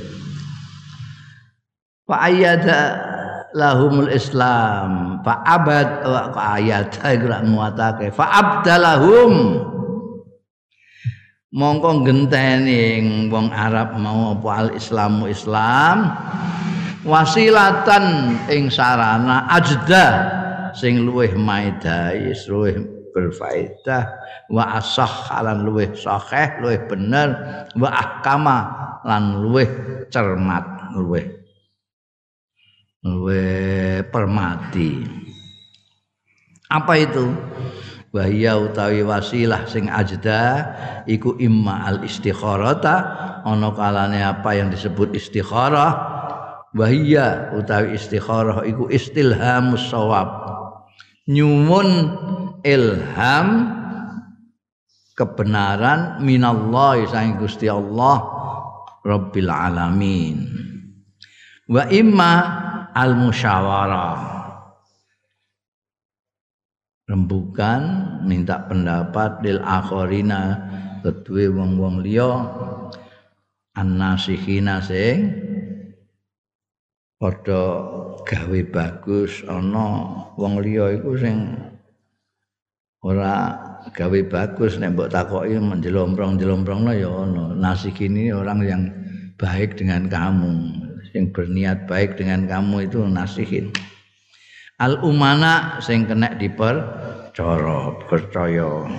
Fa 2.06 2.30
ayyada 2.30 2.82
lahumul 3.58 4.14
Islam. 4.14 5.24
Fa 5.26 5.42
abad 5.42 6.06
wa 6.06 6.38
ayat 6.38 7.02
iku 7.18 7.26
lak 7.26 7.44
muatake. 7.50 8.14
Fa 8.14 8.30
abdalahum. 8.30 9.66
Mongko 11.56 12.04
genteni 12.04 13.00
wong 13.32 13.48
Arab 13.50 13.96
mau 13.96 14.36
apa 14.36 14.50
al 14.54 14.70
Islamu 14.78 15.32
Islam. 15.32 16.14
Wasilatan 17.08 18.38
ing 18.52 18.68
sarana 18.68 19.48
ajda 19.50 20.06
sing 20.76 21.08
luweh 21.08 21.32
maidai 21.34 22.36
luweh 22.46 22.76
berfaedah. 23.16 24.04
Wa 24.52 24.78
asah 24.78 25.32
lan 25.42 25.64
luweh 25.64 25.90
sahih 25.96 26.60
luweh 26.60 26.86
bener. 26.86 27.34
Wa 27.80 27.90
ahkama 27.90 28.58
lan 29.08 29.42
luweh 29.42 29.70
cermat 30.12 30.92
luweh 30.92 31.35
luweh 33.06 34.02
permati. 34.10 35.06
Apa 36.66 36.94
itu? 36.98 37.30
Bahaya 38.10 38.58
utawi 38.58 39.04
wasilah 39.06 39.68
sing 39.70 39.92
ajda 39.92 40.74
iku 41.06 41.36
imma 41.38 41.84
al 41.86 42.02
istikharata 42.02 42.96
ana 43.44 43.70
kalane 43.76 44.24
apa 44.24 44.56
yang 44.58 44.74
disebut 44.74 45.14
istikharah. 45.14 46.16
Bahaya 46.74 47.54
utawi 47.54 47.94
istikharah 47.94 48.66
iku 48.66 48.90
istilhamus 48.90 49.92
sawab 49.92 50.32
nyumun 51.28 51.88
ilham 52.64 53.48
kebenaran 55.14 56.24
minallah 56.24 57.04
sang 57.12 57.38
Gusti 57.38 57.70
Allah 57.70 58.32
Rabbil 59.06 59.52
alamin. 59.52 60.50
Wa 61.70 61.86
imma 61.92 62.34
al 62.96 63.12
musyawarah 63.20 64.16
rembukan 67.06 67.82
minta 68.24 68.64
pendapat 68.66 69.44
lil 69.44 69.60
akhirina 69.62 70.58
kedue 71.04 71.52
wong-wong 71.52 72.02
liya 72.02 72.32
annasihina 73.78 74.80
sing 74.82 75.30
padha 77.20 77.64
gawe 78.26 78.60
bagus 78.72 79.44
ana 79.46 79.88
wong 80.40 80.64
liya 80.64 80.96
iku 80.98 81.14
sing 81.20 81.52
ora 83.06 83.54
gawe 83.94 84.20
bagus 84.26 84.82
nek 84.82 84.98
mbok 84.98 85.14
takoki 85.14 85.62
menjelomprong-jelomprongno 85.62 86.92
ya 86.98 87.06
ana. 87.06 87.54
Nasikini 87.54 88.34
orang 88.34 88.60
yang 88.66 88.84
baik 89.38 89.78
dengan 89.78 90.10
kamu 90.10 90.85
yang 91.16 91.32
berniat 91.32 91.88
baik 91.88 92.20
dengan 92.20 92.46
kamu 92.46 92.92
itu 92.92 93.00
nasihin. 93.08 93.72
Al 94.76 95.00
umana 95.08 95.80
sing 95.80 96.04
kena 96.04 96.36
dipercaya 96.36 97.96
percaya. 98.12 98.92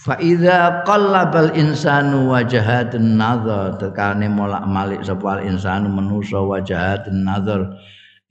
Fa 0.00 0.16
idza 0.16 0.88
qallabal 0.88 1.52
insanu 1.52 2.32
wajahatun 2.32 3.20
nazar 3.20 3.76
tekane 3.76 4.32
molak 4.32 4.64
malik 4.64 5.04
sapa 5.04 5.44
insanu 5.44 5.92
manusa 5.92 6.40
wajahatun 6.40 7.20
nazar 7.20 7.76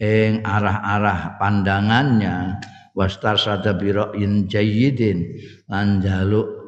ing 0.01 0.41
arah-arah 0.41 1.37
pandangannya 1.37 2.57
wastar 2.97 3.37
sada 3.37 3.77
biroin 3.77 4.49
jayyidin 4.49 5.37
lan 5.69 6.01
jaluk 6.01 6.58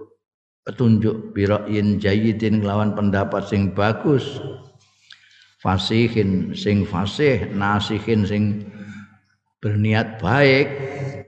petunjuk 0.61 1.33
biroin 1.33 1.97
jayyidin 1.97 2.61
lawan 2.61 2.93
pendapat 2.93 3.45
sing 3.49 3.73
bagus. 3.73 4.41
Fasihin 5.61 6.57
sing 6.57 6.89
fasih 6.89 7.53
nasihin 7.53 8.25
sing 8.25 8.43
berniat 9.61 10.17
baik. 10.17 10.67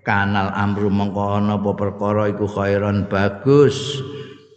Kanal 0.04 0.52
amru 0.52 0.92
mengko 0.92 1.40
ana 1.40 1.56
apa 1.56 1.72
perkara 1.78 2.34
iku 2.34 2.50
khairan 2.50 3.06
bagus. 3.08 4.02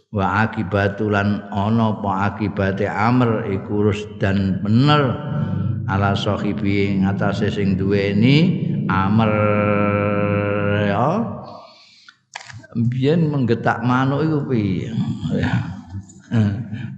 Wa 0.09 0.49
akibatulan 0.49 1.45
ana 1.53 1.93
apa 1.93 2.33
akibate 2.33 2.89
amr 2.89 3.45
iku 3.53 3.93
dan 4.17 4.59
bener. 4.65 5.13
Ala 5.87 6.19
sahibi 6.19 6.99
ngatasé 6.99 7.47
sing 7.47 7.79
duweni 7.79 8.65
amr 8.91 9.31
ya 10.83 11.37
biyen 12.85 13.33
menggetak 13.33 13.81
manuk 13.81 14.21
iku 14.21 14.39
piye 14.53 14.93
ya 15.33 15.77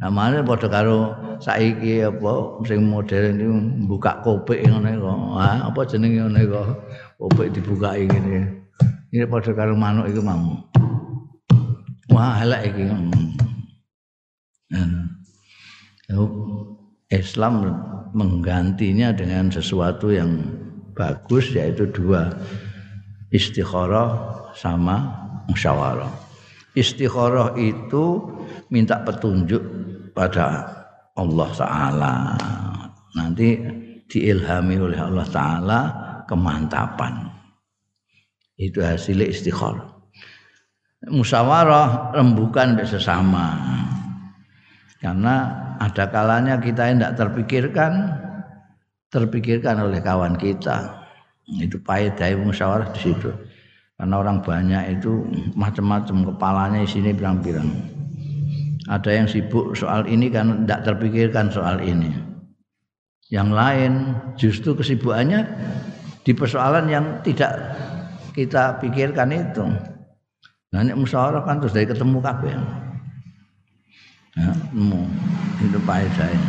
namanya 0.02 0.42
padha 0.42 0.68
karo 0.68 1.14
saiki 1.38 2.02
apa 2.02 2.60
sing 2.66 2.84
modern 2.90 3.40
iki 3.40 3.48
buka 3.86 4.20
kopek 4.26 4.66
ngene 4.66 4.98
kok. 4.98 5.18
Apa 5.40 5.80
jenenge 5.86 6.26
ngene 6.26 6.42
kok. 6.50 6.66
Kopek 7.20 7.54
dibukai 7.54 8.10
ngene. 8.10 8.50
Ini 9.14 9.26
padha 9.30 9.52
karo 9.54 9.74
manuk 9.78 10.10
iku 10.10 10.22
mau. 10.24 10.58
Wah, 12.10 12.42
elek 12.42 12.74
iki. 12.74 12.84
Hmm. 14.74 15.06
Islam 17.10 17.66
menggantinya 18.14 19.14
dengan 19.14 19.50
sesuatu 19.50 20.14
yang 20.14 20.42
bagus 20.98 21.54
yaitu 21.54 21.86
dua 21.90 22.34
istikharah 23.30 24.34
sama 24.58 25.29
musyawarah. 25.50 26.14
Istikharah 26.78 27.58
itu 27.58 28.22
minta 28.70 29.02
petunjuk 29.02 29.60
pada 30.14 30.70
Allah 31.18 31.50
Ta'ala. 31.58 32.16
Nanti 33.18 33.58
diilhami 34.06 34.78
oleh 34.78 35.00
Allah 35.02 35.28
Ta'ala 35.28 35.80
kemantapan. 36.30 37.26
Itu 38.56 38.86
hasil 38.86 39.18
istikharah. 39.26 39.98
Musyawarah 41.10 42.14
rembukan 42.14 42.78
sesama. 42.86 43.58
Karena 45.00 45.36
ada 45.80 46.12
kalanya 46.12 46.60
kita 46.60 46.92
tidak 46.92 47.16
terpikirkan 47.16 47.92
terpikirkan 49.10 49.90
oleh 49.90 50.04
kawan 50.04 50.38
kita. 50.38 51.02
Itu 51.50 51.82
pahit 51.82 52.20
dari 52.20 52.38
musyawarah 52.38 52.94
di 52.94 53.00
situ 53.10 53.49
karena 54.00 54.16
orang 54.16 54.40
banyak 54.40 55.00
itu 55.00 55.28
macam-macam 55.60 56.34
kepalanya 56.34 56.88
sini 56.88 57.12
pirang-pirang 57.12 57.68
ada 58.88 59.12
yang 59.12 59.28
sibuk 59.28 59.76
soal 59.76 60.08
ini 60.08 60.32
kan 60.32 60.64
tidak 60.64 60.88
terpikirkan 60.88 61.52
soal 61.52 61.84
ini 61.84 62.10
yang 63.30 63.52
lain 63.52 64.16
justru 64.40 64.74
kesibukannya 64.74 65.46
di 66.24 66.32
persoalan 66.32 66.88
yang 66.88 67.06
tidak 67.28 67.76
kita 68.32 68.80
pikirkan 68.80 69.36
itu 69.36 69.68
ini 70.72 70.96
musyawarah 70.96 71.44
kan 71.44 71.60
terus 71.60 71.76
dari 71.76 71.86
ketemu 71.86 72.18
kabeh 72.24 72.56
Ya, 74.38 74.54
itu 75.60 75.80
saya. 75.90 76.42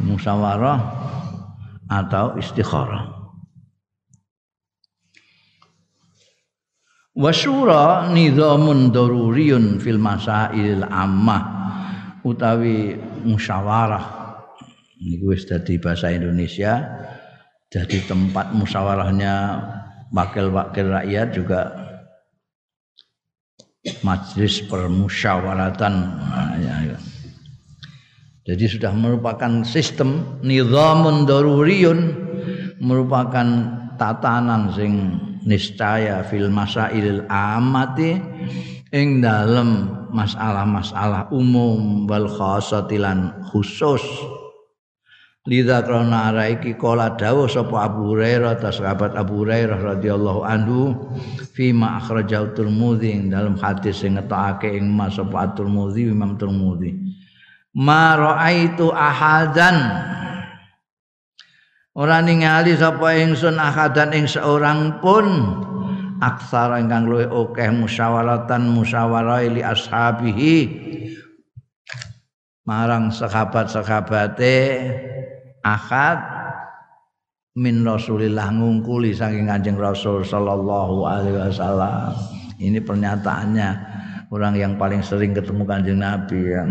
Musyawarah 0.00 0.80
atau 1.90 2.38
istikharah. 2.40 3.23
Wasyura 7.14 8.10
nizamun 8.10 8.90
daruriyun 8.90 9.78
fil 9.78 10.02
masail 10.02 10.82
ammah. 10.82 11.42
Utawi 12.26 12.98
musyawarah. 13.22 14.04
Niku 14.98 15.30
wis 15.30 15.46
dadi 15.46 15.78
bahasa 15.78 16.10
Indonesia. 16.10 16.82
Jadi 17.70 18.02
tempat 18.10 18.50
musyawarahnya 18.50 19.34
wakil-wakil 20.10 20.90
rakyat 20.90 21.28
juga 21.34 21.60
majlis 24.02 24.66
permusyawaratan. 24.66 25.94
Nah, 26.18 26.54
ya, 26.58 26.74
ya. 26.94 26.98
jadi 28.48 28.64
sudah 28.66 28.92
merupakan 28.96 29.62
sistem 29.62 30.40
nizamun 30.42 31.28
daruriyun 31.28 32.00
merupakan 32.82 33.46
tatanan 34.00 34.72
sing 34.74 34.92
niscaya 35.44 36.24
fil 36.28 36.48
masailil 36.48 37.24
amati 37.28 38.18
ing 38.90 39.20
dalem 39.20 39.92
masalah-masalah 40.14 41.28
umum 41.34 42.08
wal 42.08 42.28
khasatilan 42.28 43.32
khusus. 43.52 44.02
Lidha 45.44 45.84
krona 45.84 46.32
ara 46.32 46.48
iki 46.48 46.72
kala 46.80 47.20
dawuh 47.20 47.44
Abu 47.76 48.16
Hurairah 48.16 48.64
ta 48.64 48.72
sahabat 48.72 49.12
Abu 49.12 49.44
Hurairah 49.44 49.76
radhiyallahu 49.76 50.40
anhu 50.40 50.96
fi 51.52 51.68
ma 51.68 52.00
akhrajahu 52.00 52.56
Tirmidzi 52.56 53.28
dalam 53.28 53.60
hadis 53.60 54.00
sing 54.00 54.16
ngetokake 54.16 54.72
ing 54.72 54.88
Mas 54.88 55.20
sapa 55.20 55.52
Tirmidzi 55.52 56.08
Imam 56.08 56.40
Tirmidzi. 56.40 56.96
Ma 57.76 58.16
raaitu 58.16 58.88
ahadan 58.88 59.76
ora 61.94 62.18
ningali 62.20 62.74
sapa 62.74 63.14
ingsun 63.14 63.58
ahadan 63.58 64.10
ing 64.14 64.26
seorang 64.26 64.98
pun 64.98 65.26
aksara 66.18 66.82
ingkang 66.82 67.06
luwih 67.06 67.30
akeh 67.30 67.70
musyawaratan 67.70 68.70
musyawarah 68.70 69.46
li 69.46 69.62
ashabihi 69.62 70.56
marang 72.64 73.12
sahabat-sahabate 73.12 74.56
akad 75.62 76.18
min 77.54 77.86
Rasulillah 77.86 78.50
ngungkuli 78.50 79.14
saking 79.14 79.46
Kanjeng 79.46 79.78
Rasul 79.78 80.26
sallallahu 80.26 81.06
alaihi 81.06 81.38
wasallam. 81.38 82.10
Ini 82.58 82.82
pernyataannya 82.82 83.68
orang 84.34 84.54
yang 84.58 84.72
paling 84.74 85.04
sering 85.06 85.36
ketemu 85.36 85.62
Kanjeng 85.62 86.00
Nabi 86.02 86.40
yang 86.50 86.70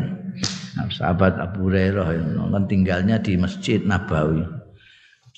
sahabat 0.92 1.40
Abu 1.40 1.72
Hurairah 1.72 2.08
kan 2.52 2.64
tinggalnya 2.68 3.22
di 3.22 3.40
Masjid 3.40 3.80
Nabawi. 3.86 4.63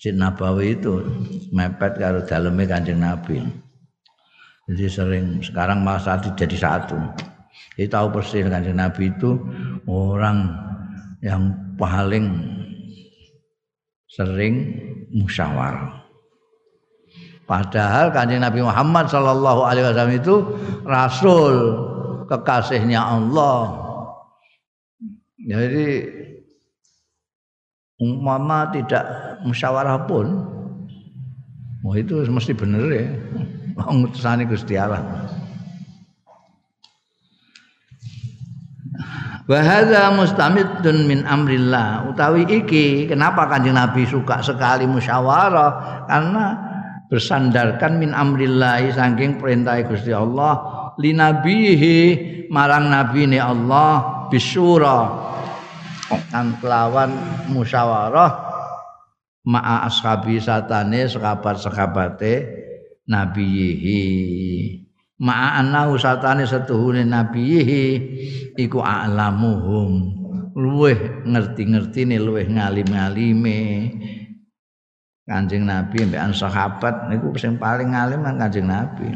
Masjid 0.06 0.22
Nabawi 0.22 0.78
itu 0.78 1.02
mepet 1.50 1.98
karo 1.98 2.22
dalamnya 2.30 2.78
Kanjeng 2.78 3.02
Nabi. 3.02 3.42
Jadi 4.70 4.86
sering 4.86 5.42
sekarang 5.42 5.82
saat 5.98 6.30
jadi 6.38 6.54
satu. 6.54 6.94
Jadi 7.74 7.90
tahu 7.90 8.14
persis 8.14 8.46
Kanjeng 8.46 8.78
Nabi 8.78 9.10
itu 9.10 9.34
orang 9.90 10.54
yang 11.26 11.50
paling 11.74 12.38
sering 14.06 14.78
musyawarah. 15.10 16.06
Padahal 17.50 18.14
kanjeng 18.14 18.46
Nabi 18.46 18.62
Muhammad 18.62 19.10
Shallallahu 19.10 19.66
Alaihi 19.66 19.90
Wasallam 19.90 20.14
itu 20.22 20.36
Rasul 20.86 21.54
kekasihnya 22.30 23.02
Allah. 23.02 23.74
Jadi 25.42 25.90
umpama 28.02 28.72
tidak 28.76 29.06
musyawarah 29.48 30.04
pun, 30.08 30.26
oh 31.86 31.96
itu 31.96 32.24
mesti 32.28 32.52
bener 32.52 32.84
ya. 32.92 33.06
Ngutusane 33.76 34.48
Gusti 34.48 34.80
Allah. 34.80 35.04
Bahasa 39.46 40.10
mustamidun 40.10 41.06
min 41.06 41.22
amrillah 41.28 42.10
utawi 42.10 42.50
iki 42.50 43.06
kenapa 43.06 43.46
kanjeng 43.46 43.78
Nabi 43.78 44.08
suka 44.10 44.42
sekali 44.42 44.90
musyawarah 44.90 46.08
karena 46.10 46.46
bersandarkan 47.12 48.02
min 48.02 48.10
amrillah 48.16 48.82
saking 48.90 49.38
perintah 49.38 49.78
Gusti 49.86 50.10
Allah 50.10 50.86
linabihi 50.98 51.98
marang 52.50 52.88
nabi 52.90 53.28
ini 53.28 53.40
Allah 53.40 54.26
bisyura 54.32 55.00
kan 56.30 56.58
kelawan 56.62 57.12
musyawarah. 57.50 58.54
Ma'a 59.46 59.86
ashabi 59.86 60.42
satane 60.42 61.06
sekabat-sekabate 61.06 62.34
nabiyihi 63.06 64.02
ma'ana 65.22 65.88
usatane 65.92 66.44
setuhune 66.44 67.08
nabihi 67.08 67.86
iku 68.58 68.82
a'lamuhum. 68.84 70.24
Luweh 70.56 71.28
ngerti-ngertine 71.28 72.16
luweh 72.16 72.48
ngalim-ngalime. 72.48 73.92
Kanjeng 75.26 75.66
Nabi 75.66 76.06
mbek 76.06 76.22
sahabat 76.38 77.10
niku 77.10 77.34
sing 77.36 77.58
paling 77.58 77.98
ngalim 77.98 78.22
kan 78.22 78.38
Kanjeng 78.38 78.70
Nabi. 78.70 79.10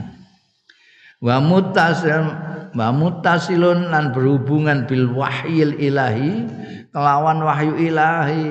Wa 1.22 1.38
mutasil 1.38 2.26
wa 2.74 2.90
mutasilun 2.90 3.94
lan 3.94 4.10
berhubungan 4.10 4.90
bil 4.90 5.14
wahyil 5.14 5.78
ilahi 5.78 6.50
kelawan 6.90 7.42
wahyu 7.42 7.74
ilahi. 7.78 8.46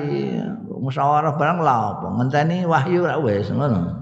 Musyawarah 0.79 1.35
barang 1.35 1.59
lha 1.59 1.77
apa? 1.91 2.07
Ngenteni 2.19 2.63
wahyu 2.63 3.03
ra 3.03 3.19
wis 3.19 3.51
ngono. 3.51 3.99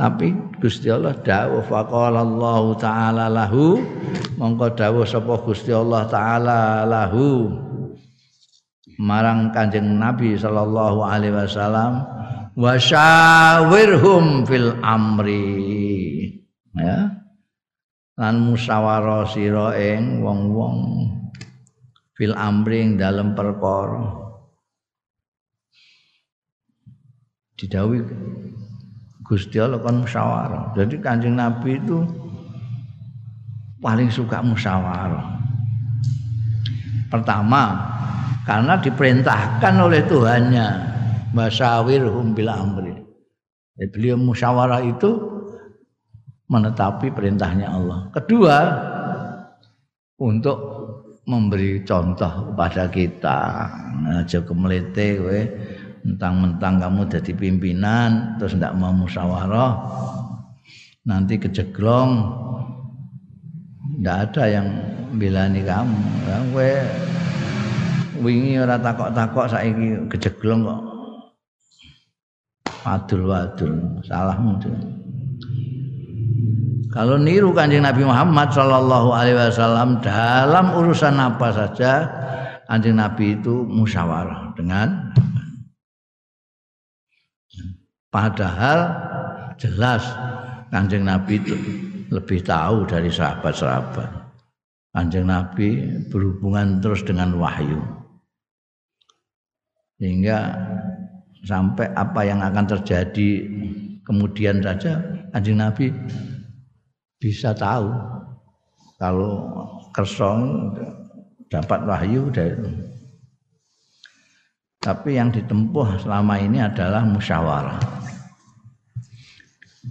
Tapi 0.00 0.32
Gusti 0.56 0.88
Allah 0.88 1.12
dawuh 1.12 1.60
faqala 1.60 2.24
Allah 2.24 2.64
taala 2.80 3.24
lahu 3.28 3.84
mongko 4.40 4.72
dawuh 4.72 5.04
sapa 5.04 5.44
Gusti 5.44 5.76
Allah 5.76 6.08
taala 6.08 6.88
lahu 6.88 7.52
marang 8.96 9.52
Kanjeng 9.52 10.00
Nabi 10.00 10.40
sallallahu 10.40 11.04
alaihi 11.04 11.36
wasallam 11.36 12.00
wasyawirhum 12.56 14.48
fil 14.48 14.72
amri 14.80 16.32
ya 16.72 17.12
lan 18.16 18.34
musyawarah 18.40 19.28
sira 19.28 19.76
ing 19.76 20.24
wong-wong 20.24 20.76
fil 22.20 22.36
amri 22.36 22.84
ing 22.84 23.00
dalem 23.00 23.32
perkara 23.32 24.04
didhawuhi 27.56 28.04
Gusti 29.24 29.62
Allah 29.62 29.78
kan 29.78 30.02
musyawarah. 30.02 30.74
Jadi 30.74 30.98
Kanjeng 30.98 31.38
Nabi 31.38 31.78
itu 31.78 32.02
paling 33.78 34.10
suka 34.10 34.42
musyawarah. 34.42 35.38
Pertama, 37.06 37.78
karena 38.42 38.74
diperintahkan 38.82 39.74
oleh 39.86 40.02
Tuhannya 40.10 40.66
masyawirhum 41.30 42.34
bil 42.34 42.50
amri. 42.50 42.94
Jadi 43.78 43.86
beliau 43.94 44.18
musyawarah 44.18 44.82
itu 44.82 45.14
menetapi 46.50 47.14
perintahnya 47.14 47.70
Allah. 47.70 48.10
Kedua, 48.10 48.56
untuk 50.18 50.69
memberi 51.28 51.82
contoh 51.84 52.52
kepada 52.52 52.88
kita. 52.88 53.40
Aja 54.20 54.40
kemelete 54.44 55.20
kowe 55.20 55.40
mentang-mentang 56.00 56.80
kamu 56.80 57.00
jadi 57.12 57.32
pimpinan 57.36 58.40
terus 58.40 58.56
tidak 58.56 58.72
mau 58.80 58.88
musyawarah 58.88 59.76
nanti 61.04 61.36
kejeglong 61.36 62.24
tidak 64.00 64.16
ada 64.32 64.44
yang 64.48 64.68
bilani 65.20 65.60
kamu 65.60 66.00
ya, 66.24 66.38
we 66.56 66.72
wingi 68.24 68.56
ora 68.56 68.80
takok-takok 68.80 69.46
saiki 69.52 70.08
kejeglong 70.08 70.64
kok 70.64 70.80
wadul-wadul 72.80 74.00
salahmu 74.08 74.56
tuh. 74.56 74.99
Kalau 76.90 77.16
niru 77.16 77.54
kanjeng 77.54 77.86
Nabi 77.86 78.02
Muhammad 78.02 78.50
Shallallahu 78.50 79.14
Alaihi 79.14 79.38
Wasallam 79.38 80.02
dalam 80.02 80.74
urusan 80.74 81.22
apa 81.22 81.48
saja, 81.54 81.92
kanjeng 82.66 82.98
Nabi 82.98 83.38
itu 83.38 83.62
musyawarah 83.62 84.54
dengan 84.58 85.14
Padahal 88.10 88.90
jelas 89.54 90.02
Kanjeng 90.70 91.06
Nabi 91.06 91.38
itu 91.38 91.54
lebih 92.10 92.42
tahu 92.42 92.86
dari 92.86 93.06
sahabat-sahabat. 93.06 94.10
Kanjeng 94.90 95.30
Nabi 95.30 95.78
berhubungan 96.10 96.82
terus 96.82 97.06
dengan 97.06 97.38
wahyu. 97.38 97.78
Sehingga 100.02 100.58
sampai 101.46 101.86
apa 101.94 102.26
yang 102.26 102.42
akan 102.42 102.66
terjadi 102.66 103.46
kemudian 104.02 104.58
saja 104.58 104.98
Kanjeng 105.30 105.62
Nabi 105.62 105.94
bisa 107.20 107.52
tahu. 107.52 107.92
Kalau 108.96 109.32
kersong 109.92 110.72
dapat 111.52 111.84
wahyu 111.84 112.32
dari 112.32 112.56
tapi 114.80 115.20
yang 115.20 115.28
ditempuh 115.28 116.00
selama 116.00 116.40
ini 116.40 116.56
adalah 116.64 117.04
musyawarah. 117.04 117.76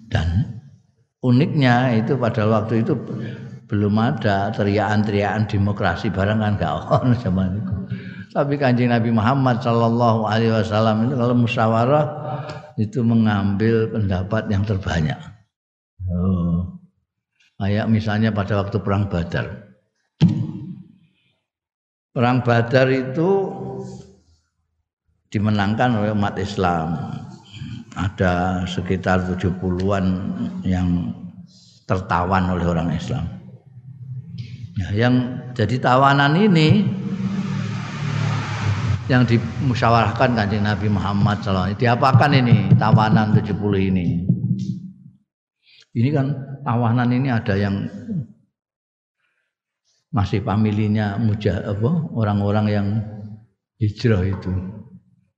Dan 0.09 0.57
uniknya 1.21 1.93
itu 1.93 2.17
pada 2.17 2.49
waktu 2.49 2.81
itu 2.81 2.97
belum 3.69 4.01
ada 4.01 4.49
teriakan-teriakan 4.49 5.45
demokrasi 5.45 6.09
barang 6.09 6.41
kan 6.41 6.53
gak 6.57 6.73
ono 6.89 7.13
zaman 7.21 7.61
itu. 7.61 7.73
Tapi 8.33 8.57
kanjeng 8.57 8.89
Nabi 8.89 9.13
Muhammad 9.13 9.61
Shallallahu 9.61 10.25
Alaihi 10.25 10.57
Wasallam 10.57 11.05
itu 11.05 11.13
kalau 11.13 11.35
musyawarah 11.37 12.05
itu 12.81 13.05
mengambil 13.05 13.93
pendapat 13.93 14.49
yang 14.49 14.65
terbanyak. 14.65 15.21
Kayak 17.59 17.91
misalnya 17.91 18.31
pada 18.31 18.55
waktu 18.63 18.79
perang 18.79 19.11
Badar. 19.11 19.67
Perang 22.15 22.39
Badar 22.39 22.87
itu 22.87 23.51
dimenangkan 25.27 25.99
oleh 25.99 26.15
umat 26.15 26.39
Islam. 26.39 26.95
Ada 27.99 28.63
sekitar 28.63 29.27
70-an 29.27 30.05
yang 30.63 31.11
tertawan 31.83 32.47
oleh 32.47 32.63
orang 32.63 32.95
Islam. 32.95 33.27
Nah, 34.79 34.95
yang 34.95 35.43
jadi 35.51 35.83
tawanan 35.83 36.39
ini 36.39 36.87
yang 39.11 39.27
dimusyawarahkan 39.27 40.37
kanjeng 40.37 40.63
Nabi 40.63 40.87
Muhammad 40.87 41.43
SAW. 41.43 41.75
Diapakan 41.75 42.31
ini 42.39 42.71
tawanan 42.79 43.35
70 43.35 43.51
ini? 43.91 44.28
Ini 45.89 46.09
kan 46.13 46.27
tawanan 46.61 47.09
ini 47.09 47.33
ada 47.33 47.57
yang 47.57 47.89
masih 50.09 50.41
familinya 50.41 51.17
mujah 51.21 51.61
apa 51.65 51.89
orang-orang 52.13 52.65
yang 52.69 52.87
hijrah 53.81 54.25
itu. 54.25 54.53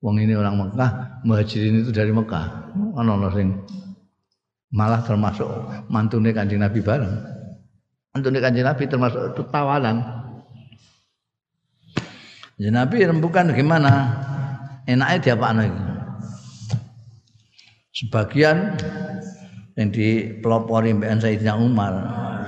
Wong 0.02 0.18
ini 0.18 0.34
orang 0.34 0.58
Mekah, 0.58 1.22
muhajirin 1.24 1.86
itu 1.86 1.94
dari 1.94 2.10
Mekah. 2.10 2.74
Ono 2.98 3.30
sing 3.32 3.54
malah 4.74 5.04
termasuk 5.06 5.48
mantune 5.92 6.34
Kanjeng 6.34 6.64
Nabi 6.64 6.82
bareng. 6.82 7.16
Mantune 8.12 8.40
Kanjeng 8.42 8.66
Nabi 8.66 8.84
termasuk 8.90 9.38
itu 9.38 9.44
tawanan. 9.54 10.02
Ya 12.58 12.70
Nabi 12.74 13.06
rembukan 13.06 13.54
gimana? 13.54 13.94
Enaknya 14.90 15.18
dia 15.22 15.34
apa 15.38 15.54
itu? 15.62 15.82
Sebagian 17.94 18.58
yang 19.82 19.89
dipelopori 19.89 20.94
Mbak 20.94 21.26
Sayyidina 21.26 21.58
Umar. 21.58 21.94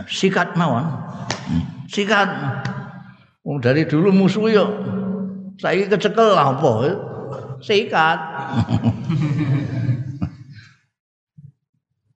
Sikat 0.05 0.53
mawon. 0.53 0.85
Sikat. 1.89 2.29
Oh, 3.43 3.57
dari 3.57 3.83
dulu 3.89 4.13
musuh 4.13 4.47
yuk. 4.53 4.69
Saya 5.57 5.89
kecekel 5.89 6.37
apa? 6.37 6.71
Sikat. 7.59 8.19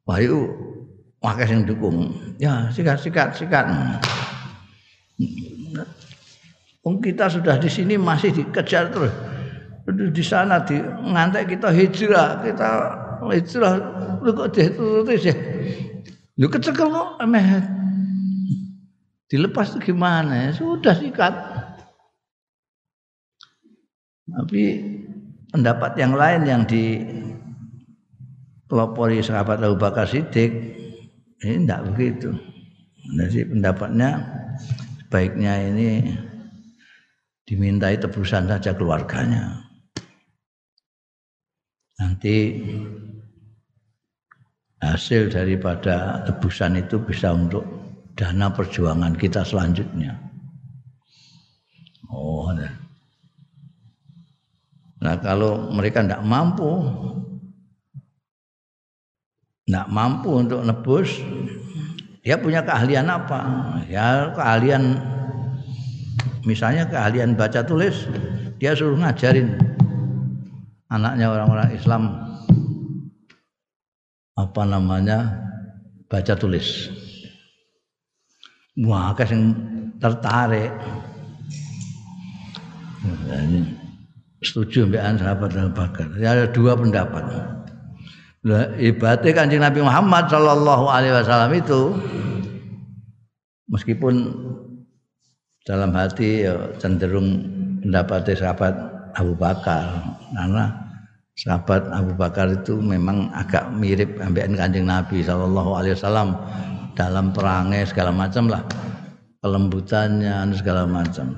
Wah 0.08 0.18
itu 0.24 0.48
yang 1.20 1.68
dukung. 1.68 2.16
Ya 2.40 2.72
sikat 2.72 3.04
sikat 3.04 3.36
sikat. 3.36 3.68
Wong 6.86 7.04
kita 7.04 7.28
sudah 7.28 7.60
di 7.60 7.68
sini 7.68 8.00
masih 8.00 8.32
dikejar 8.32 8.88
terus. 8.88 9.12
Di 9.88 10.24
sana 10.24 10.64
di 10.64 10.80
ngantek 10.80 11.56
kita 11.56 11.72
hijrah, 11.72 12.44
kita 12.44 12.72
hijrah 13.34 13.74
lu 14.22 14.32
kok 14.34 14.52
dituruti 14.54 15.16
sih. 15.18 15.36
Lu 16.38 16.48
kecekel 16.48 16.88
kok 16.88 17.18
emeh. 17.24 17.48
Dilepas 19.28 19.76
itu 19.76 19.92
gimana? 19.92 20.56
Sudah 20.56 20.96
sikat. 20.96 21.34
Tapi 24.28 24.64
pendapat 25.52 25.92
yang 26.00 26.14
lain 26.16 26.42
yang 26.48 26.64
di 26.68 27.00
pelopori 28.68 29.24
sahabat 29.24 29.64
Abu 29.64 29.80
Bakar 29.80 30.08
Siddiq 30.08 30.52
ini 31.44 31.64
tidak 31.64 31.82
begitu. 31.92 32.36
Jadi 33.16 33.48
pendapatnya 33.48 34.10
sebaiknya 35.08 35.54
ini 35.72 35.90
dimintai 37.48 37.96
tebusan 37.96 38.52
saja 38.52 38.76
keluarganya. 38.76 39.64
Nanti 41.98 42.36
hasil 44.82 45.34
daripada 45.34 46.22
tebusan 46.26 46.78
itu 46.78 47.02
bisa 47.02 47.34
untuk 47.34 47.66
dana 48.14 48.50
perjuangan 48.54 49.18
kita 49.18 49.42
selanjutnya. 49.46 50.18
Oh, 52.10 52.50
ada. 52.50 52.72
Nah 54.98 55.16
kalau 55.22 55.70
mereka 55.70 56.02
tidak 56.02 56.26
mampu, 56.26 56.82
tidak 59.68 59.88
mampu 59.94 60.30
untuk 60.42 60.66
nebus, 60.66 61.22
dia 62.26 62.40
punya 62.42 62.66
keahlian 62.66 63.06
apa? 63.06 63.40
Ya 63.86 64.34
keahlian 64.34 64.98
misalnya 66.48 66.88
keahlian 66.88 67.36
baca 67.36 67.60
tulis 67.68 68.08
dia 68.58 68.72
suruh 68.72 68.96
ngajarin 68.96 69.60
anaknya 70.88 71.28
orang-orang 71.28 71.76
Islam 71.76 72.27
apa 74.38 74.62
namanya 74.64 75.34
baca 76.06 76.34
tulis. 76.38 76.94
Wah 78.78 79.18
yang 79.18 79.58
tertarik. 79.98 80.70
Setuju 84.46 84.86
mbak 84.86 85.18
sahabat 85.18 85.50
Abu 85.58 85.74
Bakar. 85.74 86.08
Ya, 86.22 86.38
ada 86.38 86.46
dua 86.54 86.78
pendapat. 86.78 87.26
Nah, 88.46 88.70
ibadah 88.78 89.34
kanjeng 89.34 89.66
Nabi 89.66 89.82
Muhammad 89.82 90.30
Shallallahu 90.30 90.86
Alaihi 90.88 91.18
Wasallam 91.18 91.52
itu 91.58 91.82
meskipun 93.68 94.30
dalam 95.66 95.92
hati 95.92 96.48
ya, 96.48 96.56
cenderung 96.80 97.44
mendapati 97.84 98.38
sahabat 98.38 98.78
Abu 99.18 99.34
Bakar 99.36 100.16
karena 100.32 100.87
sahabat 101.38 101.86
Abu 101.94 102.18
Bakar 102.18 102.50
itu 102.50 102.82
memang 102.82 103.30
agak 103.30 103.70
mirip 103.78 104.18
ambil 104.18 104.58
kanjeng 104.58 104.90
Nabi 104.90 105.22
Shallallahu 105.22 105.72
Alaihi 105.78 105.94
Wasallam 105.94 106.34
dalam 106.98 107.30
perangnya 107.30 107.86
segala 107.86 108.10
macam 108.10 108.50
lah 108.50 108.66
kelembutannya 109.46 110.50
segala 110.58 110.90
macam. 110.90 111.38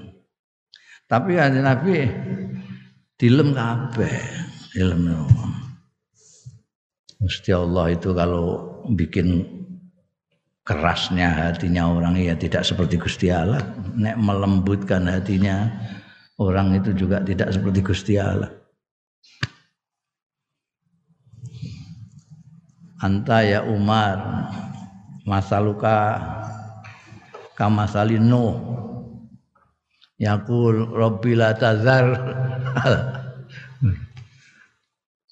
Tapi 1.11 1.35
kanjeng 1.35 1.67
Nabi 1.67 1.95
dilem 3.19 3.51
kabeh 3.51 4.15
dilem 4.71 5.27
Mesti 7.19 7.51
Allah 7.51 7.91
itu 7.91 8.15
kalau 8.15 8.79
bikin 8.95 9.43
kerasnya 10.63 11.51
hatinya 11.51 11.91
orang 11.91 12.15
ya 12.15 12.31
tidak 12.39 12.63
seperti 12.63 12.95
Gusti 12.95 13.27
Allah. 13.27 13.59
Nek 13.99 14.15
melembutkan 14.15 15.03
hatinya 15.11 15.67
orang 16.39 16.79
itu 16.79 16.95
juga 16.95 17.19
tidak 17.19 17.51
seperti 17.51 17.83
Gusti 17.83 18.15
Allah 18.15 18.58
anta 22.99 23.43
ya 23.43 23.63
Umar 23.63 24.19
masaluka 25.23 26.19
kamasalino 27.55 28.59
yakul 30.19 30.95
rabbi 30.95 31.35
la 31.35 31.55
tazar 31.55 32.05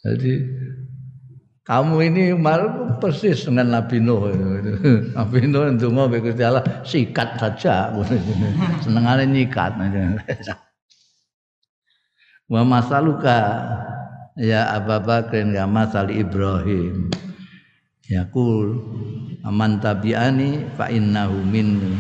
jadi 0.04 0.34
kamu 1.68 2.00
ini 2.00 2.32
Umar 2.32 2.64
persis 3.04 3.44
dengan 3.44 3.76
Nabi 3.76 4.00
Nuh. 4.00 4.32
Nabi 5.12 5.52
Nuh 5.52 5.68
ndonga 5.76 6.08
mbek 6.08 6.32
Gusti 6.32 6.48
Allah 6.48 6.64
sikat 6.88 7.36
saja. 7.36 7.92
Senengane 8.88 9.28
nyikat. 9.28 9.76
Wa 12.56 12.64
masaluka 12.64 13.68
ya 14.40 14.80
Abu 14.80 14.96
Bakar 15.04 15.44
ya 15.44 15.68
masal 15.68 16.08
Ibrahim. 16.08 17.12
Yaqul 18.08 18.80
aman 19.44 19.84
tabi'ani 19.84 20.80
fa 20.80 20.88
innahu 20.88 21.44
minni 21.44 21.92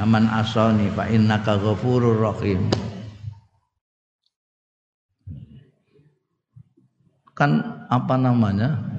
aman 0.00 0.24
asani 0.32 0.88
fa 0.96 1.04
innaka 1.08 1.60
ghafurur 1.60 2.24
rahim. 2.24 2.72
Kan 7.36 7.60
apa 7.92 8.14
namanya? 8.16 8.92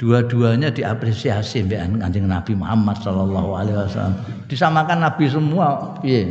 dua-duanya 0.00 0.72
diapresiasi 0.72 1.68
mbek 1.68 2.00
Kanjeng 2.00 2.24
Nabi 2.24 2.56
Muhammad 2.56 2.96
sallallahu 3.04 3.50
alaihi 3.52 3.76
wasallam. 3.84 4.16
Disamakan 4.48 5.04
nabi 5.04 5.28
semua 5.28 5.92
piye? 6.00 6.24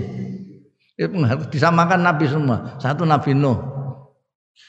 Disamakan 1.54 2.02
nabi 2.02 2.26
semua. 2.26 2.76
Satu 2.82 3.06
Nabi 3.06 3.38
Nuh. 3.38 3.56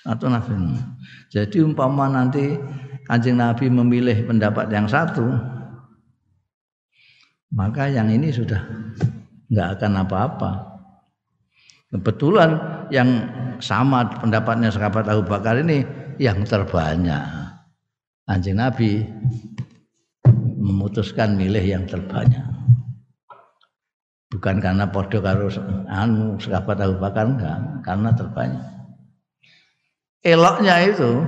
Satu 0.05 0.29
Nabi 0.29 0.53
Nuh. 0.53 0.85
Jadi 1.33 1.65
umpama 1.65 2.13
nanti 2.13 2.61
Kanjeng 3.11 3.43
Nabi 3.43 3.67
memilih 3.67 4.23
pendapat 4.23 4.71
yang 4.71 4.87
satu, 4.87 5.35
maka 7.51 7.91
yang 7.91 8.07
ini 8.07 8.31
sudah 8.31 8.63
nggak 9.51 9.69
akan 9.75 10.07
apa-apa. 10.07 10.51
Kebetulan 11.91 12.51
yang 12.95 13.11
sama 13.59 14.07
pendapatnya 14.23 14.71
sahabat 14.71 15.11
Abu 15.11 15.27
Bakar 15.27 15.59
ini 15.59 15.83
yang 16.23 16.47
terbanyak. 16.47 17.51
Anjing 18.31 18.63
Nabi 18.63 19.03
memutuskan 20.63 21.35
milih 21.35 21.67
yang 21.67 21.91
terbanyak. 21.91 22.47
Bukan 24.31 24.63
karena 24.63 24.87
podo 24.87 25.19
karo 25.19 25.51
anu 25.91 26.39
sahabat 26.39 26.79
Abu 26.79 27.03
Bakar 27.03 27.27
enggak, 27.27 27.59
karena 27.83 28.15
terbanyak. 28.15 28.67
Eloknya 30.23 30.79
itu 30.87 31.27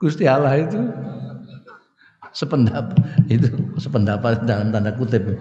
Gusti 0.00 0.24
Allah 0.24 0.56
itu 0.56 0.80
sependapat 2.32 2.96
itu 3.28 3.52
sependapat 3.76 4.48
dalam 4.48 4.72
tanda 4.72 4.96
kutip. 4.96 5.36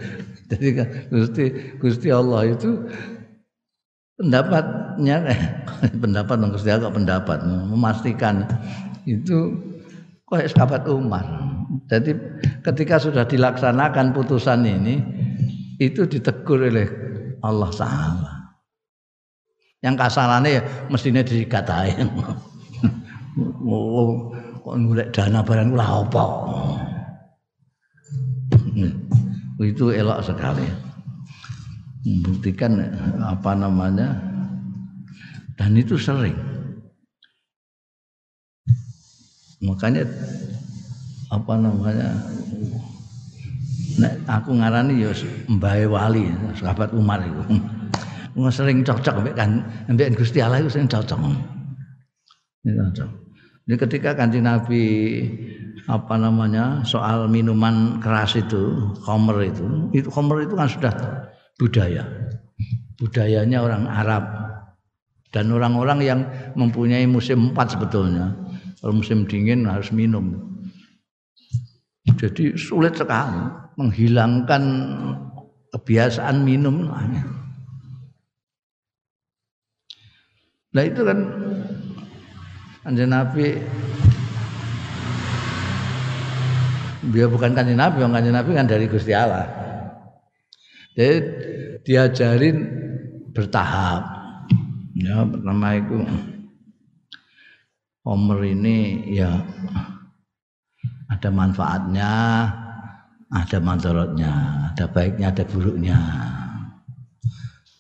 Jadi 0.52 0.68
kan 0.76 0.88
Gusti 1.08 1.46
Gusti 1.80 2.12
Allah 2.12 2.52
itu 2.52 2.84
pendapatnya 4.20 5.18
eh, 5.32 5.40
pendapat 6.04 6.36
dong 6.36 6.52
Gusti 6.52 6.70
Allah 6.76 6.92
pendapat 6.92 7.40
memastikan 7.48 8.44
itu 9.08 9.56
kok 10.28 10.44
sahabat 10.52 10.84
Umar. 10.92 11.24
Jadi 11.88 12.18
ketika 12.66 13.00
sudah 13.00 13.24
dilaksanakan 13.24 14.12
putusan 14.12 14.68
ini 14.68 15.00
itu 15.80 16.04
ditegur 16.04 16.68
oleh 16.68 16.90
Allah 17.40 17.72
Taala. 17.72 18.34
Yang 19.80 19.96
kasarannya 19.96 20.52
ya 20.60 20.62
mestinya 20.92 21.24
dikatain. 21.24 22.12
kok 24.64 24.76
ngulek 24.76 25.10
dana 25.16 25.40
barang 25.44 25.72
lah 25.74 25.90
apa? 26.04 26.26
Hmm. 28.76 28.94
Itu 29.60 29.92
elok 29.92 30.24
sekali. 30.24 30.68
Membuktikan 32.08 32.80
apa 33.20 33.52
namanya 33.60 34.16
dan 35.60 35.76
itu 35.76 36.00
sering. 36.00 36.36
Makanya 39.60 40.08
apa 41.28 41.54
namanya 41.60 42.16
Nek 44.00 44.16
aku 44.32 44.56
ngarani 44.56 45.04
ya 45.04 45.12
Mbae 45.52 45.84
Wali, 45.92 46.32
sahabat 46.56 46.96
Umar 46.96 47.20
itu. 47.20 47.60
Sering 48.48 48.88
cocok 48.88 49.20
mbek 49.20 49.36
kan 49.36 49.60
mbek 49.92 50.16
Gusti 50.16 50.40
Allah 50.40 50.64
itu 50.64 50.72
sering 50.72 50.88
cocok. 50.88 51.20
Cocok. 52.64 53.10
Jadi 53.70 53.86
ketika 53.86 54.18
kanjeng 54.18 54.50
Nabi 54.50 54.82
apa 55.86 56.18
namanya 56.18 56.82
soal 56.82 57.30
minuman 57.30 58.02
keras 58.02 58.34
itu, 58.34 58.74
khamr 59.06 59.46
itu, 59.46 59.66
itu 59.94 60.10
khamr 60.10 60.42
itu 60.42 60.58
kan 60.58 60.66
sudah 60.66 60.94
budaya. 61.62 62.02
Budayanya 62.98 63.62
orang 63.62 63.86
Arab 63.86 64.26
dan 65.30 65.54
orang-orang 65.54 66.02
yang 66.02 66.20
mempunyai 66.58 67.06
musim 67.06 67.54
empat 67.54 67.78
sebetulnya. 67.78 68.34
Kalau 68.82 68.98
musim 68.98 69.30
dingin 69.30 69.70
harus 69.70 69.94
minum. 69.94 70.34
Jadi 72.18 72.58
sulit 72.58 72.98
sekali 72.98 73.38
menghilangkan 73.78 74.64
kebiasaan 75.78 76.42
minum 76.42 76.90
Nah 80.70 80.84
itu 80.86 81.02
kan 81.06 81.18
kanjeng 82.90 83.14
Nabi 83.14 83.54
dia 87.14 87.30
bukan 87.30 87.54
kanjeng 87.54 87.78
Nabi, 87.78 88.02
yang 88.02 88.10
kanjeng 88.10 88.34
Nabi 88.34 88.50
kan 88.58 88.66
dari 88.66 88.90
Gusti 88.90 89.14
Allah. 89.14 89.46
Jadi 90.98 91.16
diajarin 91.86 92.58
bertahap. 93.30 94.04
Ya 94.98 95.22
pertama 95.22 95.78
itu 95.78 96.02
Homer 98.04 98.42
ini 98.42 99.06
ya 99.16 99.38
ada 101.14 101.30
manfaatnya, 101.30 102.14
ada 103.30 103.58
mantorotnya, 103.62 104.34
ada 104.74 104.86
baiknya, 104.90 105.30
ada 105.30 105.46
buruknya. 105.46 105.98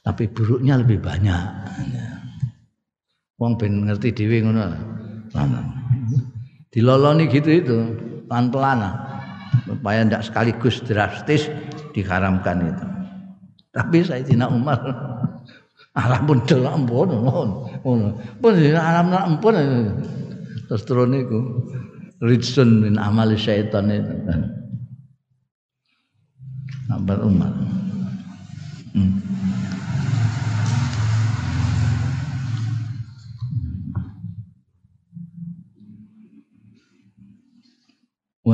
Tapi 0.05 0.29
buruknya 0.29 0.79
lebih 0.79 1.01
banyak. 1.01 1.43
Wong 3.39 3.55
ben 3.55 3.87
ngerti 3.87 4.11
dhewe 4.11 4.43
ngono. 4.43 4.67
Diloloni 6.69 7.25
gitu 7.31 7.49
itu, 7.49 7.77
pelan-pelan 8.27 8.83
supaya 9.65 10.05
tidak 10.05 10.23
sekaligus 10.27 10.83
drastis 10.85 11.49
diharamkan 11.95 12.69
itu. 12.69 12.85
Tapi 13.73 13.97
saya 14.03 14.21
tidak 14.21 14.51
Umar 14.51 14.77
alam 15.97 16.21
pun 16.29 16.39
delok 16.45 16.73
ampun 16.73 17.09
ngono. 17.09 18.07
Pun 18.39 18.53
alam 18.75 19.07
ampun 19.15 19.55
terus 20.69 20.85
turun 20.85 21.17
niku 21.17 21.65
ridsun 22.21 22.85
min 22.85 22.95
amali 23.01 23.39
syaitan 23.39 23.89
itu. 23.89 24.13
Sahabat 26.89 27.19
Umar. 27.21 27.53
Hmm. 28.93 29.21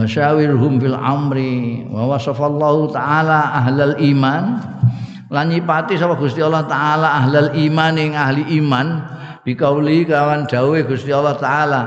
Wa 0.05 0.13
syawirhum 0.13 0.77
fil 0.77 0.93
amri 0.93 1.81
wa 1.89 2.13
wasafallahu 2.13 2.93
taala 2.93 3.57
ahlal 3.57 3.97
iman. 3.97 4.61
Lan 5.33 5.49
nyipati 5.49 5.97
sapa 5.97 6.13
Gusti 6.21 6.45
Allah 6.45 6.69
taala 6.69 7.25
ahlal 7.25 7.57
iman 7.57 7.93
ing 7.97 8.13
ahli 8.13 8.61
iman. 8.61 9.01
Bikauli 9.41 10.05
kawan 10.05 10.45
dawuh 10.45 10.77
Gusti 10.85 11.09
Allah 11.09 11.33
taala 11.41 11.81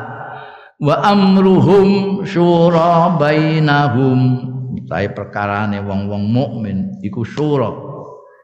wa 0.82 0.94
amruhum 1.06 2.22
syura 2.26 3.14
bainahum. 3.14 4.50
Utahe 4.82 5.14
perkarane 5.14 5.78
wong-wong 5.78 6.26
mukmin 6.26 6.98
iku 7.06 7.22
syura 7.22 7.70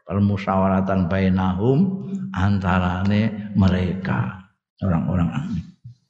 permusyawaratan 0.07 1.11
bainahum 1.11 2.07
antarane 2.31 3.51
mereka 3.59 4.47
orang-orang 4.79 5.59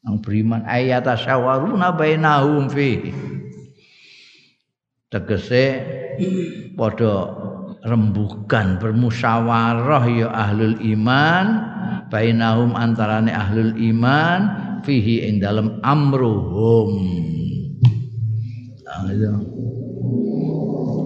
yang 0.05 0.21
beriman 0.21 0.61
ayata 0.69 1.17
syawaruna 1.17 1.95
bainahum 1.97 2.69
fi 2.69 3.09
tegese 5.15 5.65
padha 6.75 7.31
rembukan 7.87 8.75
bermusyawarah 8.83 10.03
ya 10.11 10.27
ahlul 10.35 10.75
iman 10.83 11.45
bainahum 12.11 12.75
antarane 12.75 13.31
ahlul 13.31 13.71
iman 13.79 14.39
fihi 14.83 15.31
ing 15.31 15.39
dalam 15.39 15.79
amruhum 15.87 16.91
nah, 18.83 19.07
itu 19.07 19.31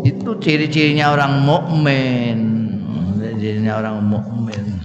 itu 0.10 0.32
ciri-cirinya 0.40 1.12
orang 1.16 1.44
mukmin. 1.44 2.38
Cirinya 3.40 3.80
orang 3.80 4.04
mukmin 4.04 4.84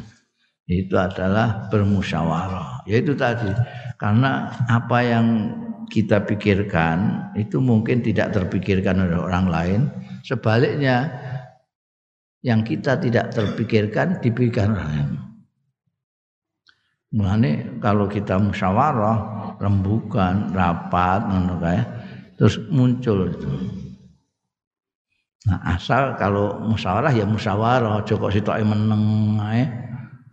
itu 0.70 0.94
adalah 0.94 1.66
bermusyawarah. 1.68 2.86
Yaitu 2.86 3.18
tadi 3.18 3.50
karena 3.98 4.52
apa 4.70 4.98
yang 5.02 5.26
kita 5.88 6.24
pikirkan 6.24 7.30
itu 7.38 7.60
mungkin 7.60 8.00
tidak 8.04 8.34
terpikirkan 8.36 9.04
oleh 9.04 9.18
orang 9.18 9.46
lain. 9.48 9.80
Sebaliknya 10.24 11.10
yang 12.44 12.64
kita 12.64 13.00
tidak 13.00 13.32
terpikirkan 13.32 14.20
dipikirkan 14.20 14.76
orang 14.76 14.88
lain. 14.90 15.10
Mulane 17.14 17.50
kalau 17.78 18.10
kita 18.10 18.42
musyawarah, 18.42 19.18
rembukan, 19.62 20.50
rapat, 20.50 21.20
ngono 21.30 21.62
terus 22.34 22.58
muncul 22.66 23.30
itu 23.30 23.52
Nah, 25.44 25.60
asal 25.76 26.16
kalau 26.16 26.56
musyawarah 26.72 27.12
ya 27.12 27.28
musyawarah, 27.28 28.00
aja 28.00 28.16
kok 28.16 28.32
sitoke 28.32 28.64
meneng 28.64 29.36
ae. 29.44 29.68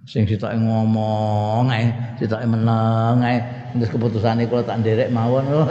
Sing 0.08 0.24
sitoke 0.24 0.56
ngomong 0.56 1.68
ae, 1.68 1.92
sitoke 2.16 2.48
meneng 2.48 3.20
ae. 3.20 3.44
Terus 3.72 3.90
keputusane 3.92 4.48
kula 4.52 4.64
tak 4.68 4.84
nderek 4.84 5.10
mawon. 5.12 5.46
Oh, 5.52 5.68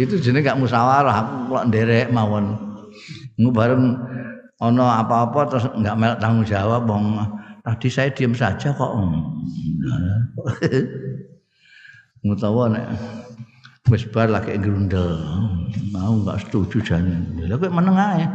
itu 0.00 0.16
jenenge 0.16 0.48
gak 0.48 0.58
musyawarah, 0.60 1.14
aku 1.14 1.32
kok 1.52 1.66
nderek 1.68 2.08
mawon. 2.08 2.56
Ngu 3.38 3.50
bareng 3.54 3.84
ana 4.58 5.06
apa-apa 5.06 5.40
terus 5.46 5.64
enggak 5.70 5.94
melok 5.94 6.18
tanggung 6.18 6.46
jawab 6.46 6.82
wong 6.90 7.22
tadi 7.62 7.88
saya 7.92 8.10
diam 8.10 8.34
saja 8.34 8.74
kok. 8.74 8.92
Mutawa 12.26 12.62
nek 12.74 12.86
wis 13.86 14.04
bar 14.10 14.26
lagi 14.26 14.58
grundel. 14.58 15.22
Mau 15.94 16.18
enggak 16.18 16.42
setuju 16.48 16.82
jane. 16.82 17.14
Lha 17.38 17.54
kok 17.54 17.70
meneng 17.70 17.96
ae 17.96 18.26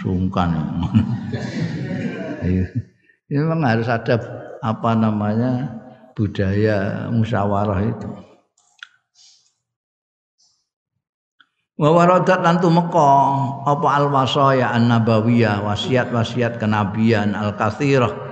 sungkan. 0.00 0.56
Ini 3.26 3.42
memang 3.42 3.66
harus 3.66 3.90
ada 3.90 4.16
apa 4.62 4.94
namanya 4.96 5.76
budaya 6.16 7.08
musyawarah 7.12 7.80
itu. 7.84 8.08
Wa 11.76 11.92
waradat 11.92 12.40
lan 12.40 12.56
tumeka 12.56 13.12
apa 13.68 13.88
al 13.92 14.08
wasaya 14.08 14.72
an 14.72 14.88
nabawiyah 14.88 15.60
wasiat-wasiat 15.60 16.56
kenabian 16.56 17.36
al 17.36 17.52
katsirah 17.52 18.26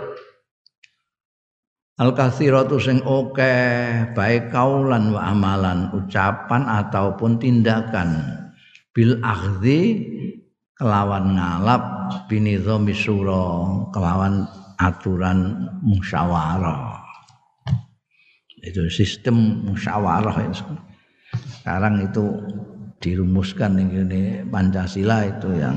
al 2.01 2.11
katsiratu 2.16 2.80
sing 2.80 3.05
oke 3.05 3.55
baik 4.16 4.51
kaulan 4.51 5.14
wa 5.14 5.30
amalan 5.30 5.92
ucapan 5.95 6.66
ataupun 6.66 7.38
tindakan. 7.38 8.40
Bil 8.95 9.18
akhzi 9.26 10.07
kelawan 10.78 11.34
ngalap 11.34 11.82
binizami 12.30 12.95
sura 12.95 13.66
kelawan 13.90 14.47
aturan 14.78 15.70
musyawarah. 15.82 17.03
Itu 18.62 18.86
sistem 18.86 19.66
musyawarah 19.66 20.38
sekarang 21.61 22.07
itu 22.07 22.24
dirumuskan 23.05 23.76
ini 23.76 24.40
Pancasila 24.48 25.28
itu 25.28 25.52
yang 25.52 25.76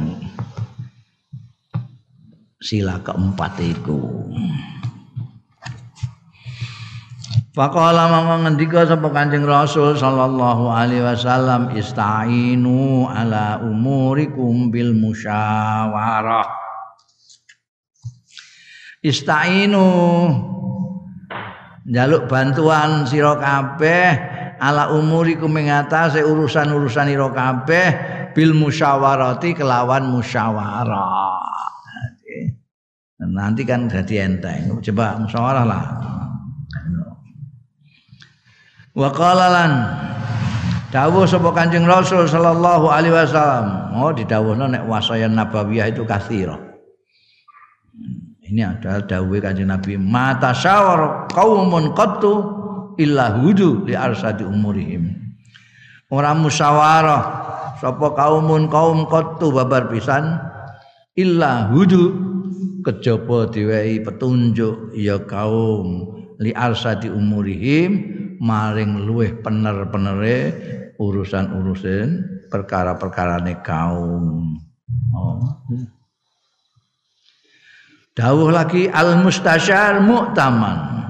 sila 2.64 3.04
keempat 3.04 3.60
itu. 3.60 4.00
Faqala 7.52 8.08
mama 8.08 8.48
ngendika 8.48 8.86
sapa 8.88 9.10
Kanjeng 9.12 9.44
Rasul 9.44 9.98
sallallahu 9.98 10.72
alaihi 10.72 11.04
wasallam 11.04 11.74
istainu 11.76 13.10
ala 13.12 13.60
umurikum 13.60 14.72
bil 14.72 14.94
musyawarah. 14.96 16.48
Istainu 19.02 19.84
jaluk 21.90 22.30
bantuan 22.30 23.10
sira 23.10 23.36
kabeh 23.42 24.37
ala 24.58 24.94
umurikum 24.94 25.54
ing 25.58 25.70
atase 25.70 26.22
urusan-urusan 26.26 27.08
ira 27.14 27.30
kabeh 27.30 27.88
bil 28.34 28.54
musyawarati 28.54 29.58
kelawan 29.58 30.10
musyawarah. 30.10 31.46
Nanti 33.18 33.66
kan 33.66 33.90
jadi 33.90 34.30
enteng. 34.30 34.82
Coba 34.82 35.18
musyawarah 35.18 35.66
lah. 35.66 35.86
Wa 38.98 39.14
qala 39.14 39.46
lan 39.54 39.72
dawuh 40.90 41.30
sapa 41.30 41.54
Kanjeng 41.54 41.86
Rasul 41.86 42.26
sallallahu 42.26 42.90
alaihi 42.90 43.14
wasallam. 43.14 43.94
Oh 43.94 44.10
didhawuhno 44.10 44.66
nek 44.74 44.90
wasayan 44.90 45.38
nabawiyah 45.38 45.94
itu 45.94 46.02
kathira. 46.02 46.58
Ini 48.42 48.64
adalah 48.64 49.06
dawuh 49.06 49.38
Kanjeng 49.38 49.70
Nabi, 49.70 50.02
"Mata 50.02 50.50
syawar 50.50 51.30
qaumun 51.30 51.94
qattu 51.94 52.57
illa 52.98 53.38
hudu 53.38 53.86
li 53.86 53.94
arsadi 53.94 54.44
umurihim. 54.44 55.14
Ora 56.10 56.32
musyawarah 56.34 57.24
sapa 57.78 58.16
kaumun 58.18 58.68
kaum 58.72 59.06
qattu 59.06 59.54
babar 59.54 59.92
pisan 59.92 60.40
illa 61.18 61.68
hudu 61.70 62.14
kejaba 62.82 63.50
diwehi 63.52 64.02
petunjuk 64.02 64.96
ya 64.96 65.20
kaum 65.28 66.16
li 66.40 66.56
arsadi 66.56 67.12
umurihim 67.12 68.18
maring 68.40 69.04
luweh 69.04 69.34
pener-penere 69.42 70.38
urusan-urusan 70.98 72.08
perkara-perkarane 72.50 73.60
kaum. 73.62 74.58
Oh. 75.14 75.42
Dawuh 78.18 78.50
lagi 78.50 78.90
al 78.90 79.22
mustasyar 79.22 80.02
mu'taman 80.02 81.06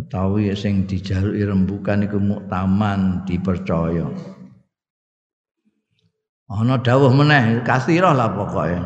utawi 0.00 0.48
sing 0.56 0.88
dijaluki 0.88 1.44
rembukan 1.44 2.08
iku 2.08 2.16
muktaman 2.16 3.28
dipercaya. 3.28 4.08
Ana 6.50 6.80
dawuh 6.80 7.12
meneh 7.14 7.62
kasirah 7.62 8.16
lah 8.16 8.32
pokoke. 8.32 8.80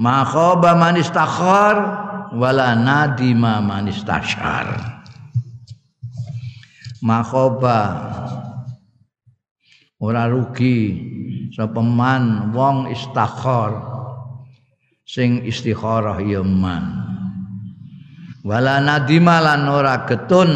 Makhaba 0.00 0.74
man 0.74 0.96
istakhar 0.98 1.76
wala 2.34 2.74
nadima 2.74 3.60
man 3.62 3.86
istashar. 3.86 4.74
Makhaba 7.04 7.80
ora 10.00 10.24
rugi 10.26 10.98
sapa 11.52 11.78
man 11.84 12.50
wong 12.56 12.90
istakhar 12.90 13.76
sing 15.04 15.44
istikharah 15.46 16.18
ya 16.24 16.42
man 16.42 17.09
wala 18.46 18.80
nadima 18.80 19.40
lan 19.40 19.68
ora 19.68 20.08
getun 20.08 20.50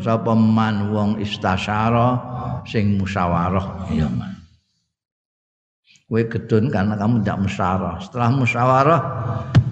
sapa 0.00 0.32
man 0.36 0.90
wong 0.94 1.10
istasyara 1.18 2.20
sing 2.68 3.00
musyawarah. 3.00 3.90
Ya 3.90 4.06
man. 4.10 4.38
Kowe 6.04 6.22
getun 6.30 6.70
karena 6.70 6.94
kamu 6.94 7.24
tidak 7.24 7.48
musyawarah. 7.48 7.96
Setelah 7.98 8.30
musyawarah 8.30 9.02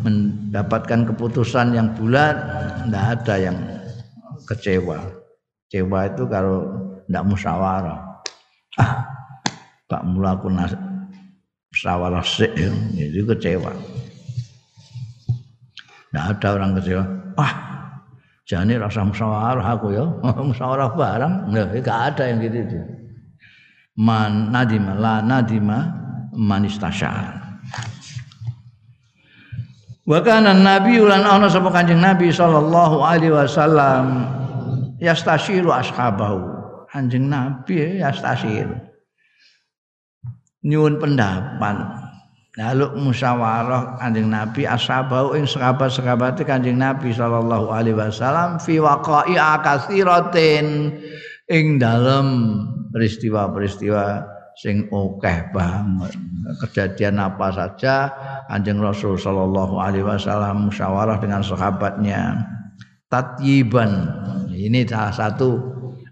mendapatkan 0.03 1.07
keputusan 1.15 1.77
yang 1.77 1.95
bulat 1.95 2.35
tidak 2.89 3.05
ada 3.21 3.35
yang 3.39 3.59
kecewa. 4.49 4.99
Kecewa 5.69 5.99
itu 6.11 6.23
kalau 6.27 6.59
tidak 7.07 7.25
musyawarah. 7.31 8.01
Ah 8.81 9.13
Pak 9.93 10.09
Mula 10.09 10.41
aku 10.41 10.49
musyawarah 10.49 12.25
sih 12.25 12.49
itu 12.97 13.29
kecewa 13.29 13.77
tidak 16.13 16.25
ada 16.37 16.49
orang 16.61 16.71
kecewa 16.77 17.05
ah 17.41 17.53
jane 18.45 18.77
rasa 18.77 19.01
musyawarah 19.07 19.65
aku 19.65 19.97
ya. 19.97 20.05
Musyawarah 20.51 20.93
barang? 20.93 21.35
Nah, 21.49 21.67
gak 21.81 21.99
ada 22.13 22.23
yang 22.29 22.43
gitu 22.45 22.59
itu. 22.61 22.79
Man 23.97 24.53
nadima 24.53 24.93
la 24.97 25.25
nadima 25.25 25.89
man 26.37 26.65
istasyar 26.65 27.43
nabi 30.03 30.99
lan 30.99 31.23
ana 31.23 31.47
sapa 31.47 31.71
kanjeng 31.71 32.03
nabi 32.03 32.35
sallallahu 32.35 33.07
alaihi 33.07 33.31
wasallam 33.31 34.27
yastashiru 34.99 35.71
ashabahu. 35.71 36.51
Kanjeng 36.91 37.31
nabi 37.31 38.03
yastashiru. 38.03 38.75
Nyuwun 40.63 40.99
pendapat 40.99 42.02
Lalu 42.53 43.01
musyawarah 43.01 43.97
Kanjeng 43.97 44.29
Nabi 44.29 44.69
ashabau 44.69 45.33
ing 45.33 45.49
sahabat-sahabat 45.49 46.37
Kanjeng 46.45 46.77
Nabi 46.77 47.09
sallallahu 47.09 47.73
alaihi 47.73 47.97
wasallam 47.97 48.61
fi 48.61 48.77
waqa'i 48.77 49.41
akatsiratin 49.41 50.93
ing 51.49 51.81
dalam 51.81 52.27
peristiwa-peristiwa 52.93 54.29
sing 54.61 54.85
akeh 54.93 55.49
banget. 55.49 56.13
Kejadian 56.61 57.25
apa 57.25 57.57
saja 57.57 58.13
Kanjeng 58.53 58.85
Rasul 58.85 59.17
sallallahu 59.17 59.81
alaihi 59.81 60.05
wasallam 60.05 60.69
musyawarah 60.69 61.25
dengan 61.25 61.41
sahabatnya. 61.41 62.37
Tatyiban. 63.09 64.13
Ini 64.53 64.85
salah 64.85 65.17
satu 65.17 65.57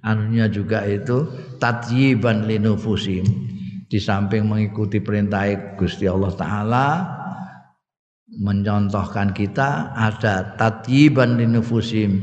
anunya 0.01 0.49
juga 0.49 0.89
itu 0.89 1.29
tatyiban 1.61 2.49
linufusim 2.49 3.50
di 3.91 3.99
samping 3.99 4.47
mengikuti 4.47 5.03
perintah 5.03 5.75
Gusti 5.75 6.07
Allah 6.07 6.31
taala 6.39 6.89
mencontohkan 8.31 9.35
kita 9.35 9.91
ada 9.99 10.55
tatyiban 10.55 11.35
linufusim 11.35 12.23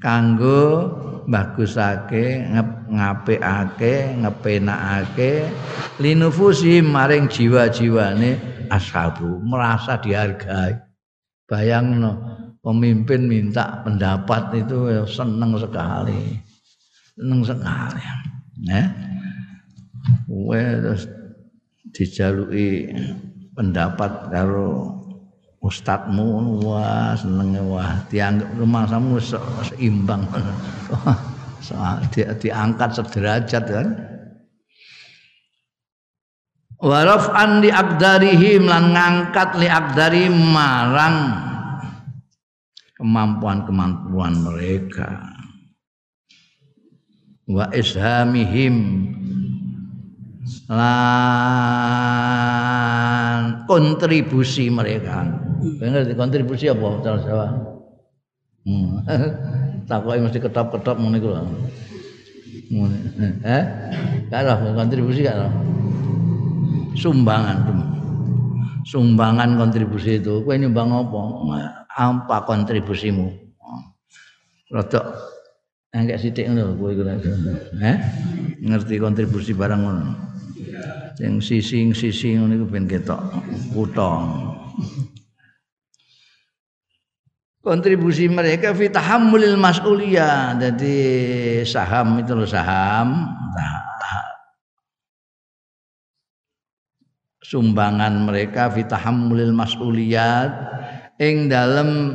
kanggo 0.00 0.88
bagusake 1.28 2.48
ngapikake 2.88 4.16
ngepenakake 4.24 5.52
linufusim 6.00 6.88
maring 6.88 7.28
jiwa-jiwane 7.28 8.64
ashabu 8.72 9.36
merasa 9.44 10.00
dihargai. 10.00 10.80
Bayangno 11.46 12.18
pemimpin 12.64 13.28
minta 13.28 13.84
pendapat 13.84 14.64
itu 14.64 15.04
seneng 15.06 15.60
sekali. 15.60 16.40
Seneng 17.14 17.40
sekali. 17.44 18.02
Ya 18.66 19.15
kowe 20.26 20.60
terus 20.60 21.08
dijaluki 21.94 22.92
pendapat 23.56 24.28
karo 24.28 24.96
ustadmu 25.64 26.62
wah 26.62 27.16
senenge 27.18 27.62
wah 27.66 27.98
dianggap 28.12 28.50
rumahmu 28.54 29.18
seimbang. 29.66 30.22
Soal 31.66 32.04
di, 32.14 32.22
diangkat 32.22 32.94
sederajat 32.94 33.64
kan? 33.66 33.88
Waraf 36.76 37.32
an 37.32 37.64
di 37.64 37.72
akdarihim 37.72 38.68
lan 38.68 38.92
ngangkat 38.92 39.56
li 39.56 39.66
marang 40.30 41.16
kemampuan-kemampuan 43.00 44.44
mereka. 44.44 45.24
Wa 47.48 47.72
ishamihim 47.72 48.76
lan 50.70 52.06
kontribusi 53.66 54.70
mereka. 54.70 55.26
Bener 55.78 56.06
kontribusi 56.14 56.70
apa 56.70 57.02
cara 57.02 57.18
Jawa? 57.22 57.46
Hmm. 58.66 59.02
Takoke 59.90 60.18
mesti 60.18 60.42
ketop-ketop 60.42 60.98
ngono 60.98 61.16
iku 61.18 61.28
lho. 61.30 61.42
Eh? 63.46 63.62
Kalau 64.26 64.74
kontribusi 64.74 65.22
kan 65.22 65.46
sumbangan 66.96 67.62
sumbangan 68.86 69.58
kontribusi 69.60 70.22
itu 70.22 70.42
kowe 70.46 70.54
nyumbang 70.56 70.88
apa 70.90 71.20
apa 71.90 72.36
kontribusimu 72.46 73.34
rada 74.70 75.00
enggak 75.92 76.22
sithik 76.22 76.48
ngono 76.48 76.74
kowe 76.78 76.90
iku 76.94 77.02
eh 77.06 77.98
ngerti 78.62 79.02
kontribusi 79.02 79.52
barang 79.52 79.80
ngono 79.82 80.04
sing 81.16 81.40
sising-sising 81.40 82.44
ngono 82.44 82.52
iku 82.60 82.66
ben 82.68 82.84
ketok 82.84 83.20
kutha 83.72 84.12
kontribusi 87.66 88.30
mereka 88.30 88.70
fi 88.70 88.86
tahammulil 88.86 89.58
mas'uliyah. 89.58 90.54
Jadi 90.54 90.96
saham 91.66 92.22
itu 92.22 92.30
loh 92.38 92.46
saham. 92.46 93.26
Sumbangan 97.42 98.26
mereka 98.26 98.70
fi 98.70 98.86
tahammulil 98.86 99.50
mas'uliyat 99.50 100.50
ing 101.18 101.50
dalam 101.50 102.14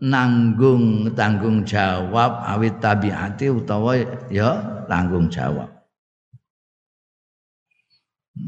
nanggung 0.00 1.12
tanggung 1.12 1.64
jawab 1.68 2.40
awit 2.48 2.80
tabiati 2.80 3.52
utawa 3.52 3.96
ya 4.32 4.84
tanggung 4.88 5.28
jawab. 5.28 5.79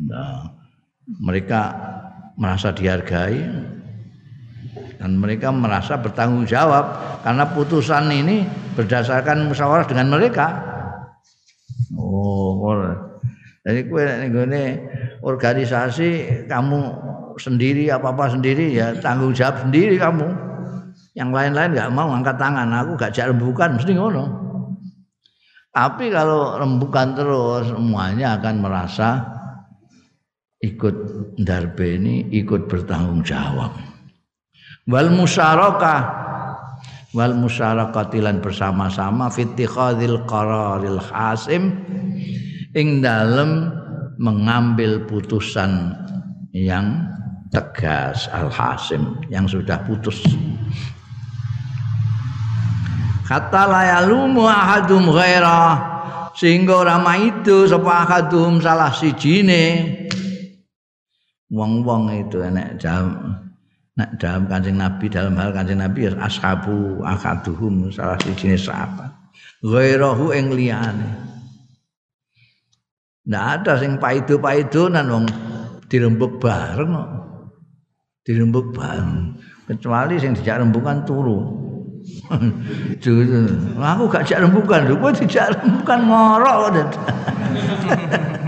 Nah, 0.09 0.49
mereka 1.21 1.75
merasa 2.39 2.73
dihargai 2.73 3.41
dan 4.97 5.19
mereka 5.19 5.53
merasa 5.53 5.99
bertanggung 5.99 6.49
jawab 6.49 6.97
karena 7.27 7.45
putusan 7.53 8.09
ini 8.09 8.47
berdasarkan 8.79 9.51
musyawarah 9.51 9.85
dengan 9.85 10.09
mereka. 10.15 10.47
Oh, 11.93 12.73
jadi 13.63 13.87
kue 13.87 14.03
ini 14.03 14.81
organisasi 15.21 16.09
kamu 16.51 16.81
sendiri 17.39 17.91
apa 17.95 18.11
apa 18.11 18.33
sendiri 18.33 18.75
ya 18.75 18.97
tanggung 18.99 19.37
jawab 19.37 19.63
sendiri 19.69 19.99
kamu. 20.01 20.29
Yang 21.13 21.31
lain-lain 21.37 21.71
nggak 21.77 21.93
mau 21.93 22.09
angkat 22.09 22.41
tangan, 22.41 22.73
aku 22.73 22.97
gak 22.97 23.13
jak 23.13 23.29
rembukan 23.29 23.77
mesti 23.77 23.93
ngono. 23.93 24.25
Tapi 25.73 26.09
kalau 26.09 26.57
rembukan 26.57 27.13
terus 27.13 27.69
semuanya 27.69 28.41
akan 28.41 28.65
merasa 28.65 29.21
ikut 30.63 30.97
darbe 31.43 31.99
ini 31.99 32.31
ikut 32.31 32.71
bertanggung 32.71 33.27
jawab. 33.27 33.75
Wal 34.87 35.11
musyarakah. 35.11 36.23
Wal 37.13 37.37
musyarakatilan 37.37 38.41
bersama-sama. 38.41 39.29
Fitikhadil 39.29 40.23
qararil 40.25 41.03
hasim. 41.03 41.83
Ing 42.73 43.05
dalam 43.05 43.69
mengambil 44.17 45.05
putusan 45.05 45.93
yang 46.55 47.05
tegas 47.53 48.33
al-hasim 48.33 49.21
yang 49.29 49.45
sudah 49.45 49.77
putus. 49.85 50.25
Kata 53.29 53.69
layalumu 53.69 54.49
ahadum 54.49 55.13
ghaira 55.13 55.93
sehingga 56.33 56.81
orang 56.81 57.05
itu 57.29 57.69
sapa 57.69 58.09
ahadum 58.09 58.57
salah 58.61 58.93
sijine 58.93 60.02
wong-wong 61.53 62.09
itu 62.17 62.41
enek 62.41 62.81
jam 62.81 63.37
nek 63.93 64.17
dalam 64.17 64.49
kancing 64.49 64.81
Nabi 64.81 65.07
dalam 65.13 65.37
hal 65.37 65.53
kancing 65.53 65.79
Nabi 65.79 66.09
ya 66.09 66.17
ashabu 66.17 67.05
akaduhum 67.05 67.93
salah 67.93 68.17
sijine 68.25 68.57
sahabat 68.57 69.13
ghairahu 69.61 70.33
ing 70.33 70.57
liyane 70.57 71.33
Nggak 73.23 73.47
ada 73.63 73.73
sing 73.79 74.03
paido-paidonan 74.03 75.07
wong 75.07 75.25
dirembuk 75.87 76.43
bareng. 76.43 76.91
Dirembuk 78.27 78.75
bareng. 78.75 79.39
Kecuali 79.71 80.19
sing 80.19 80.35
dijak 80.35 80.59
rembukan 80.59 81.07
turu. 81.07 81.63
aku 83.79 84.03
gak 84.11 84.27
jak 84.27 84.43
rembukan, 84.43 84.91
lho 84.91 84.99
kowe 84.99 85.15
dijak 85.15 85.55
rembukan 85.55 86.01
ngorok. 86.03 86.75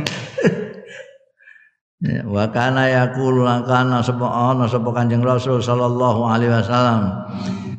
Ya, 2.05 2.20
wa 2.28 2.44
kana 2.52 2.84
yaqulu 2.92 3.48
kana 3.64 4.05
sapa 4.05 4.28
ana 4.28 4.68
sapa 4.68 4.92
Kanjeng 4.92 5.24
Rasul 5.24 5.64
sallallahu 5.64 6.20
alaihi 6.28 6.52
wasallam. 6.52 7.00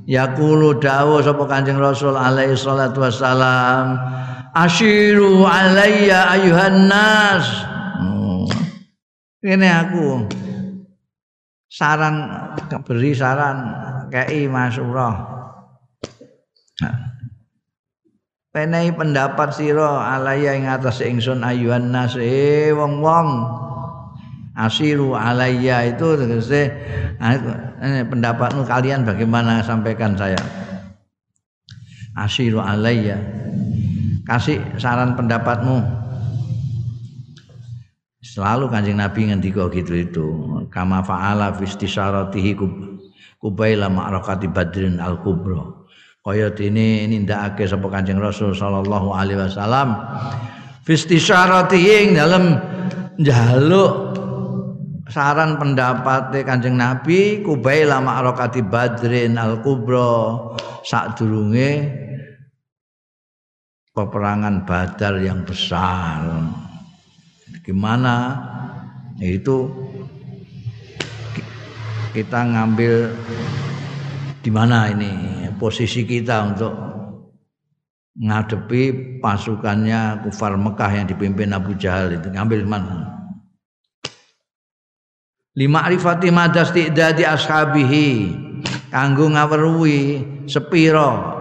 Yaqulu 0.09 0.82
dawuh 0.82 1.21
sapa 1.21 1.45
Kanjeng 1.45 1.78
Rasul 1.78 2.17
alaihi 2.17 2.57
salatu 2.57 3.05
wasalam 3.05 4.01
asyiru 4.57 5.45
alayya 5.45 6.41
ayuhan 6.41 6.89
nas. 6.89 7.45
Ini 9.45 9.69
aku 9.86 10.26
saran 11.69 12.26
beri 12.82 13.13
saran 13.13 13.57
kei 14.09 14.49
masurah 14.49 15.36
Penai 18.55 18.89
pendapat 18.89 19.51
siro 19.51 19.99
alaya 19.99 20.55
ing 20.55 20.65
atas 20.65 21.03
ingsun 21.03 21.43
ayuhan 21.43 21.91
nas. 21.91 22.15
Eh 22.17 22.71
wong 22.71 23.03
wong 23.03 23.28
asiru 24.56 25.14
alaya 25.20 25.84
itu 25.84 26.16
tegese 26.16 26.72
pendapatmu 28.08 28.64
kalian 28.64 29.03
bagaimana? 29.03 29.60
Sampaikan 29.62 30.16
saya. 30.16 30.39
Asiru 32.16 32.64
alaya 32.64 33.20
kasih 34.24 34.64
saran 34.80 35.20
pendapatmu. 35.20 35.84
Selalu 38.26 38.68
kanjeng 38.68 38.99
nabi 38.99 39.32
ngendika 39.32 39.68
gitu 39.72 39.93
itu. 39.95 40.28
Kama 40.72 41.03
faala 41.03 41.56
fi 41.56 41.68
istisyaratihi 41.68 42.56
kubaila 43.39 43.88
ma'rakati 43.88 44.49
badrin 44.51 44.99
al 44.99 45.22
kubra 45.24 45.86
kaya 46.26 46.49
dene 46.49 47.06
nindakake 47.06 47.70
sapa 47.70 47.86
kanjeng 47.86 48.18
rasul 48.18 48.49
sallallahu 48.56 49.14
alaihi 49.14 49.45
wasallam. 49.45 49.93
Fi 50.82 50.97
istisyaratihi 50.97 52.18
dalam 52.18 52.58
njaluk 53.22 53.93
saran 55.10 55.62
pendapat 55.62 56.34
kanjeng 56.45 56.78
nabi 56.78 57.45
kubaila 57.45 58.01
ma'rakati 58.01 58.66
badrin 58.66 59.38
al 59.38 59.62
kubra 59.62 60.53
sadurunge 60.82 62.06
peperangan 63.95 64.68
Badar 64.68 65.24
yang 65.24 65.47
besar. 65.47 66.20
Gimana? 67.64 68.36
Itu 69.24 69.72
kita 72.12 72.43
ngambil 72.43 73.16
di 74.43 74.51
mana 74.51 74.91
ini 74.91 75.12
posisi 75.56 76.03
kita 76.03 76.51
untuk 76.51 76.74
ngadepi 78.20 79.20
pasukannya 79.24 80.28
kufar 80.28 80.60
Mekah 80.60 80.91
yang 80.91 81.08
dipimpin 81.08 81.56
Abu 81.56 81.80
Jahal 81.80 82.20
itu 82.20 82.28
ngambil 82.28 82.68
mana? 82.68 83.14
Lima 85.56 85.88
arifati 85.88 86.28
madas 86.36 86.76
tidak 86.76 87.16
ashabihi. 87.24 88.43
Kanggo 88.91 89.32
ngaweruhi 89.32 90.24
sepiro 90.51 91.36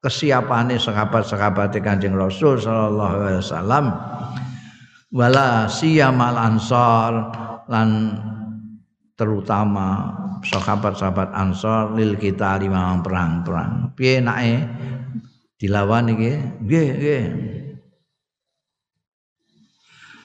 kesiapane 0.00 0.80
sahabat-sahabat 0.80 1.76
Kanjeng 1.84 2.16
Rasul 2.16 2.56
sallallahu 2.56 3.14
alaihi 3.20 3.40
wasallam. 3.44 3.84
Wala 5.12 5.68
siyamal 5.68 6.36
ansar 6.36 7.12
lan 7.68 8.16
terutama 9.20 10.16
sahabat-sahabat 10.40 11.36
ansar 11.36 11.92
lil 11.92 12.16
kita 12.16 12.56
lima 12.56 12.96
perang-perang. 13.04 13.92
Piye 13.92 14.24
nake 14.24 14.64
dilawan 15.60 16.08
iki? 16.08 16.32
Nggih 16.64 16.88
nggih 16.96 17.24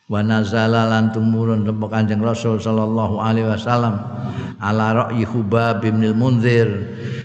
wa 0.06 0.22
nazala 0.22 0.86
lan 0.86 1.10
tumurun 1.10 1.66
tempat 1.66 1.90
Kanjeng 1.90 2.22
Rasul 2.22 2.62
sallallahu 2.62 3.18
alaihi 3.18 3.50
wasallam 3.50 3.98
ala 4.62 5.10
ra'yi 5.10 5.26
Hubab 5.26 5.82
bin 5.82 6.02
Munzir 6.14 6.70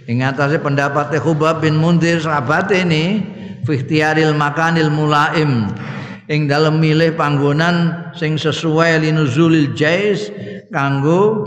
ing 0.09 0.25
atase 0.25 0.57
pendapat 0.61 1.13
Hubab 1.21 1.61
bin 1.61 1.77
Munzir 1.77 2.25
sahabat 2.25 2.73
ini 2.73 3.21
fi 3.69 3.73
ikhtiaril 3.77 4.33
makanil 4.33 4.89
mulaim 4.89 5.69
ing 6.31 6.49
dalam 6.49 6.81
milih 6.81 7.19
panggonan 7.19 8.09
sing 8.17 8.41
sesuai 8.41 9.03
linuzulil 9.03 9.75
jais 9.75 10.31
kanggo 10.71 11.45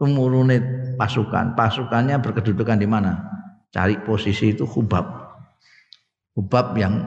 tumurune 0.00 0.58
pasukan. 0.96 1.52
Pasukannya 1.52 2.16
berkedudukan 2.24 2.80
di 2.80 2.88
mana? 2.88 3.20
Cari 3.68 4.00
posisi 4.00 4.56
itu 4.56 4.64
Hubab 4.64 5.04
Hubab 6.36 6.76
yang 6.76 7.00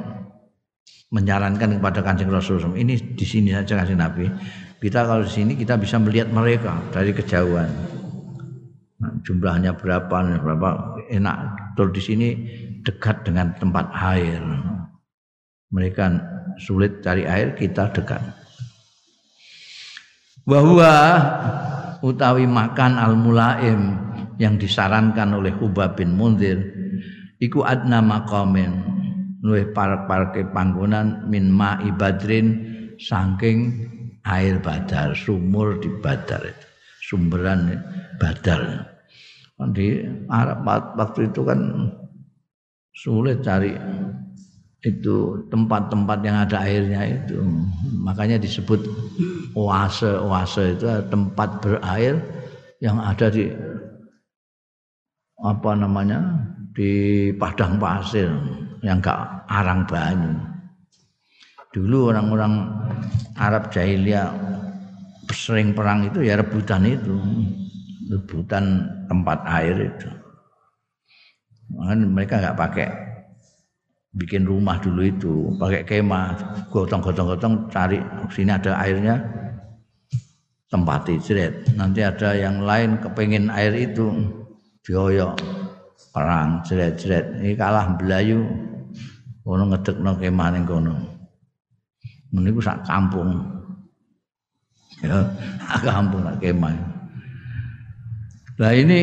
menyarankan 1.10 1.82
kepada 1.82 2.06
kancing 2.06 2.30
Rasul 2.30 2.62
ini 2.78 2.96
di 2.96 3.26
sini 3.26 3.50
saja 3.56 3.82
kasih 3.82 3.98
Nabi. 3.98 4.30
Kita 4.80 5.04
kalau 5.04 5.26
di 5.26 5.34
sini 5.34 5.54
kita 5.58 5.76
bisa 5.76 6.00
melihat 6.00 6.32
mereka 6.32 6.80
dari 6.94 7.12
kejauhan. 7.12 7.68
Nah, 9.00 9.12
jumlahnya 9.24 9.76
berapa, 9.76 10.40
berapa 10.40 10.70
enak. 11.12 11.38
Kalau 11.76 11.92
di 11.92 12.00
sini 12.04 12.28
dekat 12.84 13.28
dengan 13.28 13.52
tempat 13.60 13.92
air. 13.92 14.40
Mereka 15.70 16.04
sulit 16.60 17.04
cari 17.04 17.28
air, 17.28 17.54
kita 17.54 17.92
dekat. 17.94 18.40
bahwa 20.50 20.94
utawi 22.02 22.50
makan 22.50 22.98
al 22.98 23.14
mulaim 23.14 24.02
yang 24.42 24.58
disarankan 24.58 25.30
oleh 25.38 25.54
Hubab 25.54 25.94
bin 25.94 26.18
Munzir 26.18 26.58
iku 27.38 27.62
adna 27.62 28.02
maqamin 28.02 28.99
luwih 29.40 29.72
parek-pareke 29.72 30.52
panggonan 30.52 31.28
min 31.32 31.48
ma'i 31.48 31.90
badrin 31.96 32.48
saking 33.00 33.88
air 34.28 34.60
badar 34.60 35.16
sumur 35.16 35.80
di 35.80 35.88
badar 36.04 36.44
itu 36.44 36.68
sumberan 37.10 37.80
badar. 38.22 38.86
Di 39.74 40.08
Arab 40.32 40.64
waktu 40.96 41.32
itu 41.32 41.42
kan 41.44 41.60
sulit 42.96 43.44
cari 43.44 43.76
itu 44.80 45.44
tempat-tempat 45.52 46.20
yang 46.24 46.38
ada 46.48 46.64
airnya 46.64 47.02
itu. 47.04 47.44
Makanya 48.00 48.40
disebut 48.40 48.80
oase 49.58 50.08
oase 50.08 50.80
itu 50.80 50.88
tempat 51.12 51.60
berair 51.60 52.16
yang 52.80 52.96
ada 53.04 53.28
di 53.28 53.52
apa 55.40 55.72
namanya 55.76 56.20
di 56.80 56.92
padang 57.36 57.76
pasir 57.76 58.32
yang 58.80 59.04
gak 59.04 59.44
arang 59.52 59.84
banyu. 59.84 60.32
Dulu 61.76 62.16
orang-orang 62.16 62.72
Arab 63.36 63.68
jahiliyah 63.68 64.32
sering 65.28 65.76
perang 65.76 66.08
itu 66.08 66.24
ya 66.24 66.40
rebutan 66.40 66.88
itu. 66.88 67.20
Rebutan 68.08 68.88
tempat 69.12 69.44
air 69.44 69.92
itu. 69.92 70.08
Mereka 71.84 72.40
nggak 72.40 72.58
pakai 72.58 72.88
bikin 74.16 74.48
rumah 74.48 74.82
dulu 74.82 75.06
itu 75.06 75.54
pakai 75.62 75.86
kemah 75.86 76.34
gotong-gotong-gotong 76.74 77.70
cari 77.70 78.02
sini 78.34 78.50
ada 78.50 78.74
airnya 78.82 79.22
tempati 80.66 81.22
jeret 81.22 81.70
nanti 81.78 82.02
ada 82.02 82.34
yang 82.34 82.66
lain 82.66 82.98
kepengen 82.98 83.54
air 83.54 83.70
itu 83.78 84.10
dioyok 84.82 85.38
perang 86.10 86.66
jeret-jeret 86.66 87.42
ini 87.42 87.54
kalah 87.54 87.94
belayu 87.98 88.46
kono 89.46 89.74
ngedekno 89.74 90.18
kemah 90.18 90.50
ning 90.54 90.64
kono. 90.66 90.96
Meniku 92.30 92.62
sak 92.62 92.86
kampung. 92.86 93.42
Ya 95.02 95.26
kampung 95.86 96.22
sak 96.26 96.38
kemah. 96.42 96.78
Lah 98.60 98.74
ini 98.76 99.02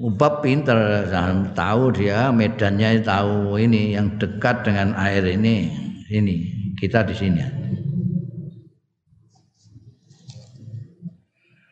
Ubab 0.00 0.40
pinter, 0.40 1.04
tahu 1.52 1.92
dia 1.92 2.32
medannya 2.32 3.04
tahu 3.04 3.60
ini 3.60 3.92
yang 3.92 4.16
dekat 4.16 4.64
dengan 4.64 4.96
air 4.96 5.20
ini, 5.28 5.68
ini 6.08 6.36
kita 6.80 7.04
di 7.04 7.12
sini. 7.12 7.59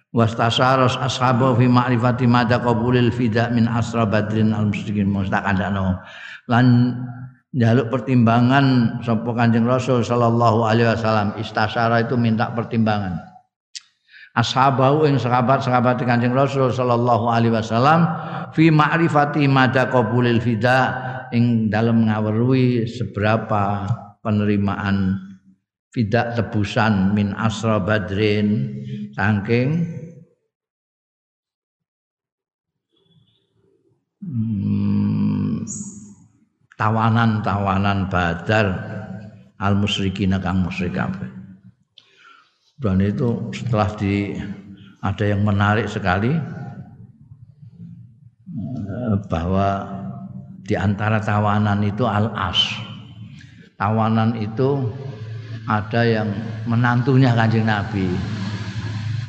Wastasaros 0.08 0.96
ashabu 0.96 1.52
fi 1.60 1.68
ma'rifati 1.68 2.24
madza 2.24 2.56
qabulil 2.64 3.12
fida 3.12 3.52
min 3.52 3.68
asra 3.68 4.08
badrin 4.08 4.56
al 4.56 4.72
musyrikin. 4.72 5.04
Mustaqandano. 5.04 6.00
Lan 6.48 6.96
jaluk 7.52 7.92
pertimbangan 7.92 8.98
sapa 9.04 9.30
Kanjeng 9.36 9.68
Rasul 9.68 10.00
sallallahu 10.00 10.64
alaihi 10.64 10.88
wasallam 10.88 11.36
istasara 11.36 12.08
itu 12.08 12.16
minta 12.16 12.48
pertimbangan. 12.56 13.20
Ashabahu 14.32 15.04
ing 15.04 15.20
sahabat-sahabat 15.20 16.00
Kanjeng 16.08 16.32
Rasul 16.32 16.72
sallallahu 16.72 17.28
alaihi 17.28 17.52
wasallam 17.52 18.08
fi 18.56 18.72
ma'rifati 18.72 19.44
mada 19.44 19.92
qabulil 19.92 20.40
fida 20.40 20.78
ing 21.36 21.68
dalam 21.68 22.08
ngaweruhi 22.08 22.88
seberapa 22.88 23.84
penerimaan 24.24 25.20
fida 25.92 26.32
tebusan 26.32 27.12
min 27.12 27.36
asra 27.36 27.76
badrin. 27.76 28.72
Saking 29.18 29.97
hmm, 34.22 35.66
tawanan-tawanan 36.78 38.06
badar 38.10 38.66
al 39.58 39.74
musyrikin 39.74 40.34
kang 40.38 40.62
musyrik 40.62 40.94
kabeh 40.94 41.38
dan 42.78 43.02
itu 43.02 43.50
setelah 43.50 43.90
di 43.98 44.38
ada 45.02 45.24
yang 45.26 45.42
menarik 45.42 45.90
sekali 45.90 46.30
eh, 48.78 49.14
bahwa 49.26 49.98
di 50.62 50.76
antara 50.76 51.18
tawanan 51.18 51.82
itu 51.82 52.04
al-as. 52.06 52.60
Tawanan 53.78 54.36
itu 54.38 54.90
ada 55.64 56.02
yang 56.02 56.28
menantunya 56.66 57.34
Kanjeng 57.34 57.66
Nabi. 57.66 58.10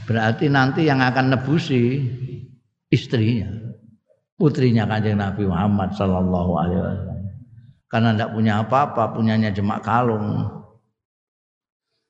Berarti 0.09 0.49
nanti 0.49 0.89
yang 0.89 0.99
akan 1.05 1.37
nebusi 1.37 2.01
istrinya, 2.89 3.49
putrinya 4.39 4.87
Kanjeng 4.87 5.19
Nabi 5.19 5.43
Muhammad 5.43 5.91
sallallahu 5.93 6.51
alaihi 6.55 6.79
wasallam. 6.79 7.19
Karena 7.89 8.09
tidak 8.15 8.31
punya 8.31 8.53
apa-apa, 8.63 9.03
punyanya 9.11 9.49
jemak 9.51 9.83
kalung. 9.83 10.47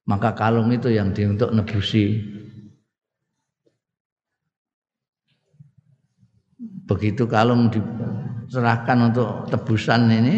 Maka 0.05 0.37
kalung 0.37 0.69
itu 0.69 0.93
yang 0.93 1.09
di 1.09 1.25
untuk 1.25 1.49
nebusi. 1.49 2.21
Begitu 6.85 7.25
kalung 7.25 7.69
diserahkan 7.69 9.13
untuk 9.13 9.45
tebusan 9.49 10.09
ini 10.09 10.35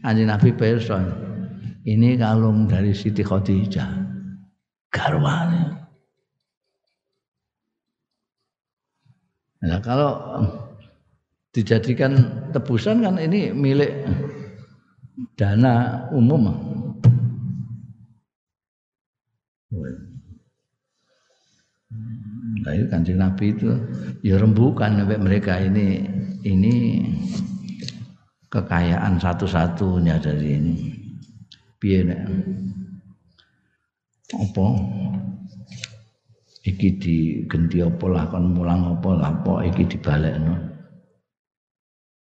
Anjing 0.00 0.30
Nabi 0.30 0.54
Person 0.54 1.30
ini 1.84 2.16
kalung 2.20 2.68
dari 2.68 2.92
Siti 2.92 3.24
Khadijah. 3.24 3.88
Garwane. 4.90 5.62
Nah 9.60 9.80
kalau 9.84 10.10
dijadikan 11.50 12.14
tebusan 12.54 13.02
kan 13.02 13.18
ini 13.18 13.50
milik 13.50 14.06
dana 15.34 16.06
umum 16.14 16.50
Nah, 22.60 22.76
itu 22.76 22.86
kanjeng 22.92 23.16
Nabi 23.16 23.56
itu 23.56 23.72
ya 24.20 24.36
rembukan 24.36 25.00
sampai 25.00 25.16
mereka 25.16 25.56
ini 25.56 26.04
ini 26.44 27.02
kekayaan 28.52 29.16
satu-satunya 29.16 30.20
dari 30.20 30.48
ini. 30.60 30.74
Piye 31.80 32.04
nek 32.04 32.20
apa 34.36 34.66
iki 36.68 36.88
digenti 37.00 37.80
apa 37.80 38.06
lah 38.12 38.28
kon 38.28 38.52
mulang 38.52 38.98
apa 38.98 39.08
lah 39.16 39.32
apa 39.32 39.64
iki 39.64 39.96
dibalekno. 39.96 40.79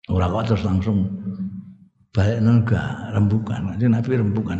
Ora 0.09 0.25
kok 0.25 0.45
terus 0.49 0.65
langsung 0.65 1.05
balekno 2.09 2.65
enggak 2.65 3.13
rembukan. 3.13 3.73
Kanjeng 3.73 3.93
Nabi 3.93 4.11
rembukan. 4.17 4.59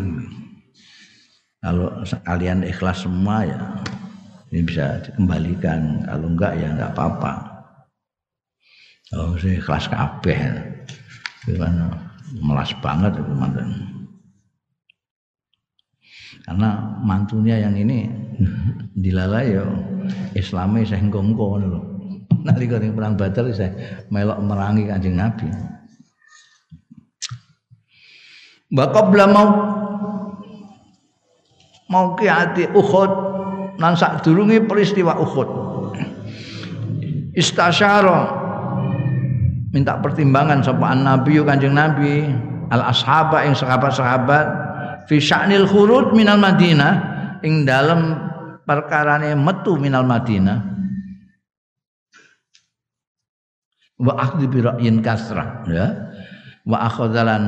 Kalau 1.60 1.89
kalian 2.24 2.64
ikhlas 2.64 3.04
semua 3.04 3.43
ya 3.43 3.60
ini 4.54 4.62
bisa 4.62 5.02
dikembalikan. 5.02 6.06
Kalau 6.06 6.28
enggak 6.30 6.54
ya 6.62 6.68
enggak 6.70 6.93
apa-apa. 6.93 7.34
Kalau 9.10 9.34
saya 9.41 9.58
ikhlas 9.58 9.89
kabeh. 9.89 10.38
Gimana? 11.50 11.97
Melas 12.30 12.70
banget 12.78 13.18
itu 13.18 13.34
mantan. 13.34 13.70
Karena 16.45 16.97
mantunya 17.02 17.58
yang 17.58 17.74
ini 17.74 18.06
dilalai 19.04 19.58
ya 19.58 19.66
Islamnya 20.38 20.86
saya 20.86 21.02
engko 21.02 21.58
loh. 21.58 21.99
Nanti 22.45 22.63
kalau 22.69 22.91
perang 22.95 23.19
Badar 23.19 23.45
saya 23.51 24.03
melok 24.07 24.39
merangi 24.43 24.87
kanjeng 24.87 25.19
Nabi. 25.19 25.47
Bakal 28.69 29.09
mau 29.33 29.47
mau 31.89 32.13
hati 32.13 32.69
Uhud 32.69 33.11
nan 33.81 33.97
sadurunge 33.97 34.61
peristiwa 34.69 35.17
Uhud 35.17 35.49
istasyara 37.33 38.19
minta 39.73 39.97
pertimbangan 39.97 40.61
sapa 40.61 40.93
nabi 40.93 41.41
kanjeng 41.41 41.73
nabi 41.73 42.29
al 42.69 42.93
ashaba 42.93 43.47
ing 43.47 43.57
sahabat-sahabat 43.57 44.45
fi 45.09 45.17
sya'nil 45.17 45.65
khurud 45.65 46.13
minal 46.13 46.37
madinah 46.37 46.93
ing 47.41 47.65
dalem 47.65 48.17
perkarane 48.67 49.33
metu 49.33 49.79
minal 49.81 50.05
madinah 50.05 50.61
wa 54.00 54.16
akhdhi 54.16 54.47
bi 54.47 54.60
ra'yin 54.64 55.04
kasrah 55.04 55.68
ya. 55.68 55.86
Wa 56.64 56.88
akhadhalan 56.88 57.43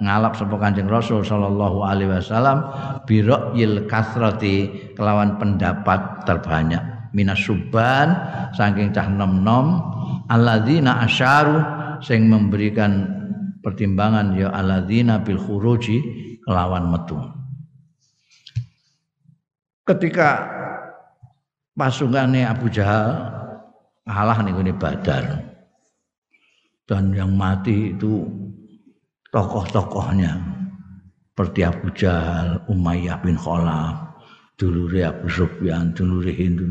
ngalap 0.00 0.32
sapa 0.34 0.56
Kanjeng 0.56 0.88
Rasul 0.88 1.20
sallallahu 1.20 1.84
alaihi 1.84 2.08
wasallam 2.08 2.64
bi 3.04 3.20
ra'yil 3.20 3.84
kasrati 3.86 4.92
kelawan 4.96 5.36
pendapat 5.36 6.24
terbanyak. 6.24 6.80
Minasuban 7.10 8.14
saking 8.54 8.94
cah 8.94 9.10
nom-nom 9.10 9.82
alladzina 10.30 11.04
asyaru 11.04 11.58
sing 12.00 12.30
memberikan 12.30 13.18
pertimbangan 13.60 14.38
ya 14.38 14.48
alladzina 14.54 15.18
bil 15.20 15.36
khuruji 15.36 16.00
kelawan 16.46 16.86
metu. 16.86 17.18
Ketika 19.90 20.46
pasukannya 21.74 22.46
Abu 22.46 22.70
Jahal 22.70 23.26
kalah 24.06 24.38
nih 24.46 24.70
Badar 24.78 25.49
dan 26.90 27.14
yang 27.14 27.30
mati 27.38 27.94
itu 27.94 28.26
tokoh-tokohnya 29.30 30.34
seperti 31.30 31.62
Abu 31.62 31.88
Jahal, 31.94 32.66
Umayyah 32.66 33.22
bin 33.22 33.38
Khalaf, 33.38 34.18
dulure 34.58 35.06
Abu 35.06 35.30
Sufyan, 35.30 35.94
dulure 35.94 36.34
Hindu. 36.34 36.66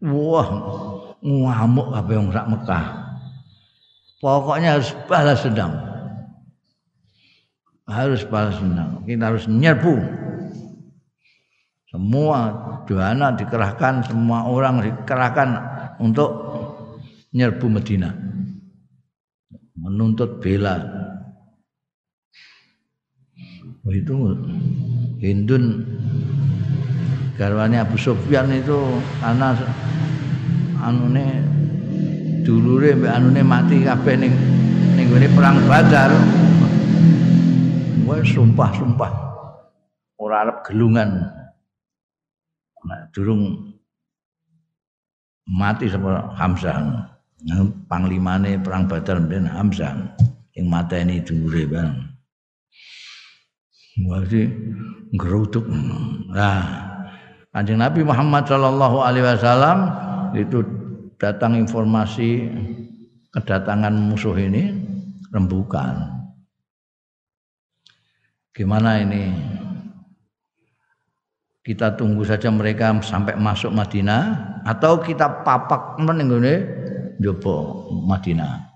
Wah, 0.00 0.48
ngamuk 1.20 1.92
apa 1.92 2.10
yang 2.10 2.32
sak 2.32 2.48
Mekah. 2.48 2.84
Pokoknya 4.24 4.80
harus 4.80 4.90
balas 5.04 5.44
dendam. 5.44 5.72
Harus 7.86 8.24
balas 8.26 8.56
dendam. 8.58 9.04
Kita 9.04 9.22
harus 9.30 9.44
nyerbu. 9.46 9.94
Semua 11.92 12.38
dana 12.88 13.36
dikerahkan, 13.36 14.02
semua 14.08 14.48
orang 14.48 14.82
dikerahkan 14.82 15.48
untuk 16.02 16.32
nyerbu 17.30 17.70
Medina. 17.70 18.25
Menuntut 19.96 20.44
bela 20.44 20.76
itu 23.88 24.12
Hindun 25.24 25.88
garwane 27.40 27.80
Abu 27.80 27.96
Sufyan 27.96 28.52
itu 28.52 28.76
karena 29.24 29.56
anune 30.84 31.40
dulure 32.44 32.92
mbek 32.92 33.08
anune 33.08 33.40
mati 33.40 33.88
kabeh 33.88 34.20
ning 34.20 34.36
ning 35.00 35.08
perang 35.32 35.64
Badar. 35.64 36.12
Wes 38.04 38.28
sumpah-sumpah 38.36 39.12
ora 40.20 40.44
arep 40.44 40.60
gelungan. 40.68 41.24
Nah, 42.84 43.00
durung 43.16 43.72
mati 45.48 45.88
sama 45.88 46.36
Hamzah. 46.36 47.15
Panglimane 47.86 48.56
perang 48.56 48.88
Badar 48.88 49.20
mben 49.20 49.44
Hamzah 49.44 50.16
yang 50.56 50.66
mateni 50.72 51.20
dulure 51.20 51.68
bang. 51.68 51.92
Berarti 53.96 54.42
geruduk. 55.16 55.64
Nah, 56.32 56.64
Kanjeng 57.52 57.80
Nabi 57.80 58.04
Muhammad 58.04 58.44
Shallallahu 58.44 59.00
Alaihi 59.00 59.24
Wasallam 59.24 59.78
itu 60.36 60.60
datang 61.16 61.56
informasi 61.56 62.44
kedatangan 63.32 63.92
musuh 63.96 64.36
ini 64.36 64.76
rembukan. 65.32 66.16
Gimana 68.52 69.00
ini? 69.00 69.32
Kita 71.60 71.98
tunggu 71.98 72.22
saja 72.22 72.52
mereka 72.52 72.94
sampai 73.02 73.34
masuk 73.34 73.74
Madinah 73.74 74.22
atau 74.62 75.02
kita 75.02 75.42
papak 75.42 75.98
menenggone 75.98 76.85
jopo 77.18 77.88
Madinah. 78.04 78.66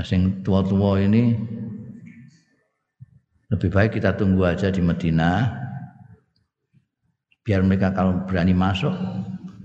Asing 0.00 0.40
tua-tua 0.40 1.04
ini 1.04 1.36
lebih 3.52 3.68
baik 3.68 4.00
kita 4.00 4.16
tunggu 4.16 4.48
aja 4.48 4.72
di 4.72 4.80
Medina 4.80 5.52
biar 7.44 7.60
mereka 7.60 7.92
kalau 7.92 8.24
berani 8.24 8.56
masuk 8.56 8.96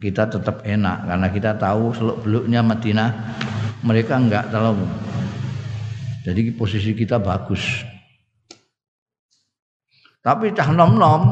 kita 0.03 0.27
tetap 0.27 0.65
enak 0.67 1.07
karena 1.07 1.27
kita 1.31 1.51
tahu 1.55 1.93
seluk 1.93 2.19
beluknya 2.25 2.59
Medina 2.65 3.13
mereka 3.85 4.17
enggak 4.19 4.49
terlalu 4.51 4.83
jadi 6.27 6.51
posisi 6.57 6.91
kita 6.97 7.21
bagus 7.21 7.85
tapi 10.25 10.51
cah 10.51 10.73
nom 10.73 10.97
nom 10.99 11.23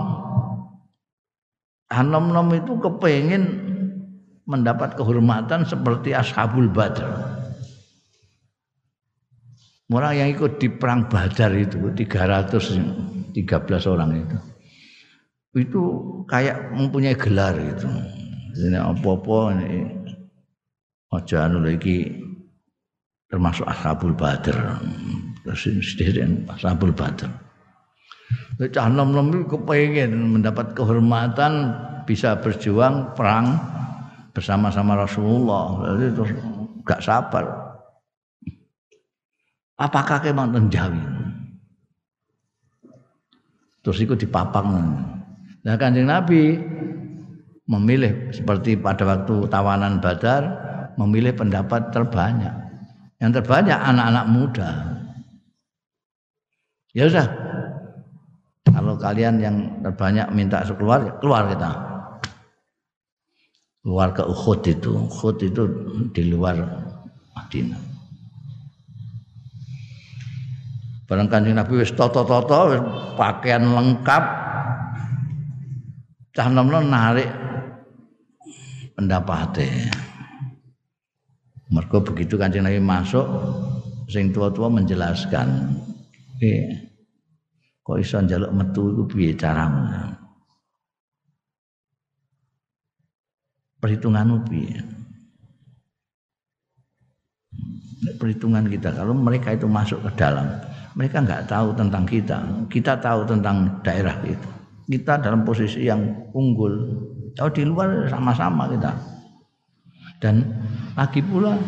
cah 1.92 2.02
nom 2.06 2.30
nom 2.30 2.48
itu 2.54 2.78
kepengen 2.78 3.65
mendapat 4.46 4.94
kehormatan 4.98 5.66
seperti 5.66 6.14
ashabul 6.14 6.70
badr 6.70 7.36
Orang 9.86 10.18
yang 10.18 10.34
ikut 10.34 10.58
di 10.58 10.66
perang 10.74 11.06
Badar 11.06 11.54
itu 11.54 11.78
313 11.78 13.38
orang 13.86 14.12
itu. 14.18 14.38
Itu 15.62 15.84
kayak 16.26 16.74
mempunyai 16.74 17.14
gelar 17.14 17.54
itu. 17.54 17.86
Ini 18.66 18.82
apa-apa 18.82 19.62
ini 19.62 19.86
aja 21.14 21.46
anu 21.46 21.62
lagi 21.62 22.18
termasuk 23.30 23.70
Ashabul 23.70 24.18
Badar. 24.18 24.82
Terus 25.46 25.86
sedherek 25.86 26.50
Ashabul 26.50 26.90
Badar. 26.90 27.30
Cah 28.58 28.90
nom-nom 28.90 29.46
kepengen 29.46 30.42
mendapat 30.42 30.74
kehormatan 30.74 31.78
bisa 32.10 32.42
berjuang 32.42 33.14
perang 33.14 33.54
bersama-sama 34.36 35.00
Rasulullah. 35.00 35.96
Jadi 35.96 36.06
terus 36.12 36.32
gak 36.84 37.02
sabar 37.02 37.66
Apakah 39.76 40.24
kemang 40.24 40.56
Jawi? 40.72 41.04
Terus 43.84 44.00
ikut 44.02 44.16
dipapang. 44.16 44.72
Nah 45.68 45.76
kanjeng 45.76 46.08
Nabi 46.08 46.56
memilih 47.68 48.32
seperti 48.32 48.80
pada 48.80 49.04
waktu 49.04 49.52
tawanan 49.52 50.00
Badar 50.00 50.44
memilih 50.96 51.36
pendapat 51.36 51.92
terbanyak. 51.92 52.56
Yang 53.20 53.44
terbanyak 53.44 53.76
anak-anak 53.76 54.26
muda. 54.32 54.72
Ya 56.96 57.12
sudah. 57.12 57.28
Kalau 58.72 58.96
kalian 58.96 59.44
yang 59.44 59.56
terbanyak 59.84 60.28
minta 60.32 60.64
keluar, 60.64 61.04
ya 61.04 61.14
keluar 61.20 61.52
kita. 61.52 61.95
Keluar 63.86 64.18
ke 64.18 64.26
Uhud 64.26 64.66
itu. 64.66 64.98
Uhud 64.98 65.38
itu 65.46 65.62
di 66.10 66.26
luar 66.34 66.58
Madinah. 67.38 67.78
Barang 71.06 71.30
kanjeng 71.30 71.54
Nabi 71.54 71.86
wis 71.86 71.94
toto-toto 71.94 72.66
pakaian 73.14 73.62
lengkap. 73.62 74.24
Cah 76.34 76.50
nom 76.50 76.66
narik 76.66 77.30
pendapatnya. 78.98 79.94
Mergo 81.70 82.02
begitu 82.02 82.42
kanjeng 82.42 82.66
Nabi 82.66 82.82
masuk, 82.82 83.22
sing 84.10 84.34
tua-tua 84.34 84.66
menjelaskan, 84.66 85.78
eh, 86.42 86.90
kok 87.86 88.02
iso 88.02 88.18
njaluk 88.18 88.50
metu 88.50 88.98
iku 88.98 89.04
piye 89.06 89.38
caramu? 89.38 90.25
Perhitunganmu 93.86 94.50
piye? 94.50 94.82
Perhitungan 98.18 98.66
kita 98.66 98.98
kalau 98.98 99.14
mereka 99.14 99.54
itu 99.54 99.70
masuk 99.70 100.02
ke 100.02 100.10
dalam 100.18 100.50
mereka 100.96 101.20
nggak 101.20 101.52
tahu 101.52 101.76
tentang 101.76 102.08
kita. 102.08 102.38
Kita 102.72 102.96
tahu 103.04 103.28
tentang 103.28 103.84
daerah 103.84 104.16
itu. 104.24 104.50
Kita 104.88 105.20
dalam 105.20 105.44
posisi 105.44 105.84
yang 105.84 106.32
unggul. 106.32 106.72
Kalau 107.36 107.52
di 107.52 107.68
luar 107.68 108.08
sama-sama 108.08 108.72
kita. 108.72 108.96
Dan 110.24 110.48
lagi 110.96 111.20
pula 111.20 111.60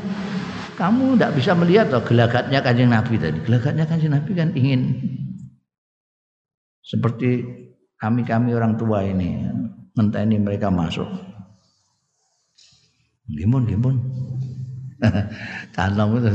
kamu 0.80 1.20
tidak 1.20 1.36
bisa 1.36 1.52
melihat 1.52 1.92
loh 1.92 2.00
gelagatnya 2.08 2.64
kanjeng 2.64 2.88
Nabi 2.88 3.20
tadi. 3.20 3.38
Gelagatnya 3.44 3.84
kanjeng 3.84 4.16
Nabi 4.16 4.32
kan 4.32 4.50
ingin 4.56 4.82
seperti 6.80 7.44
kami-kami 8.00 8.56
orang 8.56 8.80
tua 8.80 9.04
ini 9.04 9.44
ini 10.00 10.38
mereka 10.40 10.72
masuk. 10.72 11.06
Gimun, 13.28 13.68
gimun. 13.68 13.96
Tanam 15.76 16.18
itu 16.18 16.32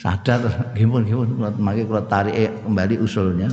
sadar 0.00 0.40
gimana 0.76 1.04
gimana 1.06 1.50
maki 1.56 1.82
kalau 1.84 2.04
tarik 2.08 2.34
kembali 2.64 2.94
usulnya. 3.00 3.48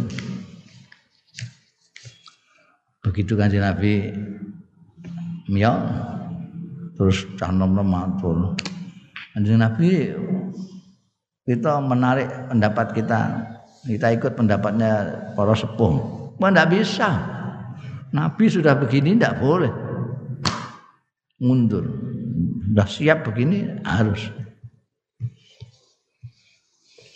Begitu 3.04 3.36
kan 3.36 3.52
Nabi 3.52 4.16
Mio 5.52 5.74
terus 6.96 7.28
canom 7.36 7.76
matur. 7.84 8.56
Nabi 9.36 10.16
kita 11.44 11.84
menarik 11.84 12.28
pendapat 12.48 12.88
kita. 12.96 13.22
Kita 13.84 14.16
ikut 14.16 14.40
pendapatnya 14.40 15.12
para 15.36 15.52
sepuh. 15.52 15.94
Wah, 16.40 16.48
tidak 16.48 16.72
bisa. 16.72 17.20
Nabi 18.16 18.48
sudah 18.48 18.80
begini 18.80 19.20
tidak 19.20 19.44
boleh. 19.44 19.68
Mundur 21.44 22.13
sudah 22.74 22.90
siap 22.90 23.30
begini 23.30 23.78
harus 23.86 24.34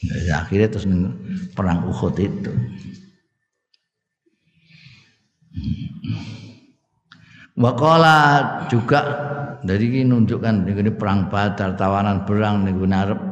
Ya, 0.07 0.45
akhirnya 0.45 0.71
terus 0.71 0.85
perang 1.51 1.83
Uhud 1.89 2.15
itu. 2.21 2.53
Wakola 7.57 8.17
juga 8.69 9.01
dari 9.65 9.89
ini 9.89 10.05
menunjukkan 10.05 10.69
ini 10.69 10.93
perang 10.93 11.27
Badar, 11.33 11.75
tawanan 11.75 12.23
perang, 12.29 12.63
ini 12.69 12.77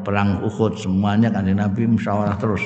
perang 0.03 0.41
Uhud 0.41 0.81
semuanya 0.81 1.29
kan 1.29 1.45
Nabi 1.47 1.85
musyawarah 1.85 2.35
terus. 2.41 2.65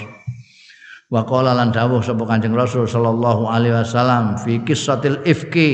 Wa 1.12 1.28
qala 1.28 1.52
lan 1.54 1.76
dawuh 1.76 2.00
sapa 2.00 2.24
Kanjeng 2.24 2.56
Rasul 2.56 2.88
sallallahu 2.88 3.52
alaihi 3.52 3.76
wasallam 3.76 4.40
fi 4.40 4.64
qissatil 4.64 5.22
ifki 5.28 5.72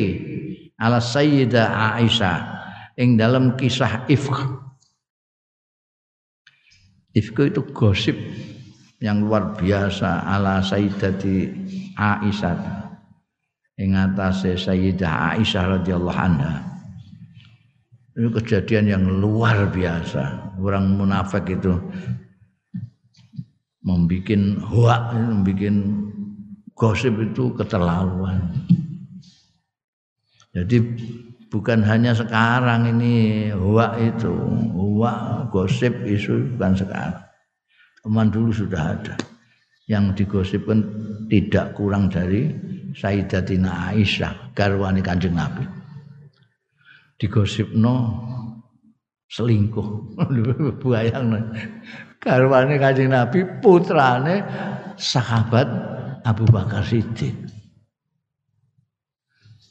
ala 0.81 0.97
sayyidah 0.97 2.01
Aisyah 2.01 2.54
ing 2.95 3.19
dalam 3.19 3.55
kisah 3.59 4.07
ifk. 4.07 4.35
Ifk 7.15 7.37
itu 7.47 7.61
gosip 7.71 8.17
yang 8.99 9.23
luar 9.23 9.55
biasa 9.55 10.23
ala 10.27 10.59
sayyidati 10.63 11.51
Aisyah 11.95 12.59
ing 13.79 13.95
atase 13.95 14.55
sayyidah 14.55 15.35
Aisyah 15.35 15.79
radhiyallahu 15.79 16.19
anha. 16.19 16.75
Ini 18.15 18.31
kejadian 18.31 18.85
yang 18.87 19.03
luar 19.19 19.67
biasa. 19.67 20.55
Orang 20.55 20.95
munafik 20.95 21.51
itu 21.51 21.75
membuat 23.83 24.39
hoak, 24.71 25.03
membuat 25.19 25.75
gosip 26.71 27.11
itu 27.19 27.51
keterlaluan. 27.59 28.55
Jadi 30.55 30.79
bukan 31.55 31.79
hanya 31.87 32.11
sekarang 32.11 32.91
ini 32.91 33.47
hoak 33.55 33.95
itu, 34.03 34.35
hoak 34.75 35.47
gosip 35.55 35.95
isu 36.03 36.59
bukan 36.59 36.75
sekarang. 36.75 37.23
Teman 38.03 38.27
dulu 38.27 38.51
sudah 38.51 38.99
ada. 38.99 39.15
Yang 39.87 40.19
digosipkan 40.19 40.83
tidak 41.31 41.79
kurang 41.79 42.11
dari 42.11 42.51
Sayyidatina 42.91 43.95
Aisyah, 43.95 44.51
garwani 44.51 44.99
Kanjeng 44.99 45.39
Nabi. 45.39 45.63
Digosipno 47.15 47.95
selingkuh. 49.31 50.19
Bayang 50.83 51.55
garwane 52.19 52.75
Kanjeng 52.75 53.15
Nabi 53.15 53.47
putrane 53.63 54.43
sahabat 54.99 55.67
Abu 56.27 56.43
Bakar 56.51 56.83
Siddiq. 56.83 57.54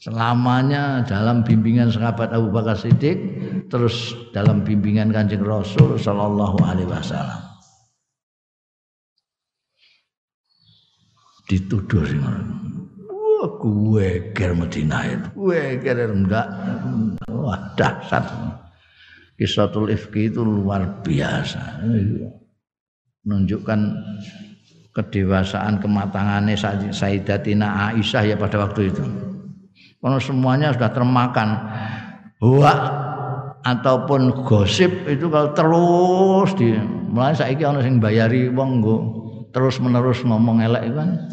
Selamanya 0.05 1.01
dalam 1.01 1.41
bimbingan 1.41 1.89
sahabat 1.89 2.29
Abu 2.29 2.53
Bakar 2.53 2.77
Siddiq 2.77 3.17
terus 3.73 4.13
dalam 4.37 4.61
bimbingan 4.61 5.09
Kanjeng 5.09 5.41
Rasul 5.41 5.97
sallallahu 5.97 6.61
alaihi 6.61 6.85
wasallam. 6.85 7.41
Dituduh 11.49 12.05
sing 12.05 12.21
Wah, 12.21 13.49
gue 13.57 14.29
ger 14.37 14.53
Madinah. 14.53 15.33
Gue 15.33 15.81
ger 15.81 15.97
enggak. 16.05 16.53
Wah, 17.25 17.73
dahsyat. 17.73 18.29
Kisatul 19.41 19.89
Ifki 19.89 20.29
itu 20.29 20.45
luar 20.45 21.01
biasa 21.01 21.81
menunjukkan 23.25 23.79
kedewasaan 24.93 25.81
kematangannya 25.81 26.53
Sayyidatina 26.93 27.89
Aisyah 27.89 28.23
ya 28.29 28.35
pada 28.37 28.69
waktu 28.69 28.93
itu. 28.93 29.33
Kalau 30.05 30.21
semuanya 30.21 30.69
sudah 30.69 30.93
termakan. 30.93 31.49
Hoak 32.37 32.79
ataupun 33.65 34.45
gosip 34.45 35.09
itu 35.09 35.25
kalau 35.33 35.49
terus 35.57 36.53
di 36.53 36.77
mulai 37.09 37.33
saiki 37.33 37.65
ana 37.65 37.81
sing 37.81 37.97
bayari 37.97 38.45
wong 38.53 38.85
terus 39.49 39.81
menerus 39.81 40.21
ngomong 40.21 40.61
elek 40.61 40.93
kan 40.93 41.25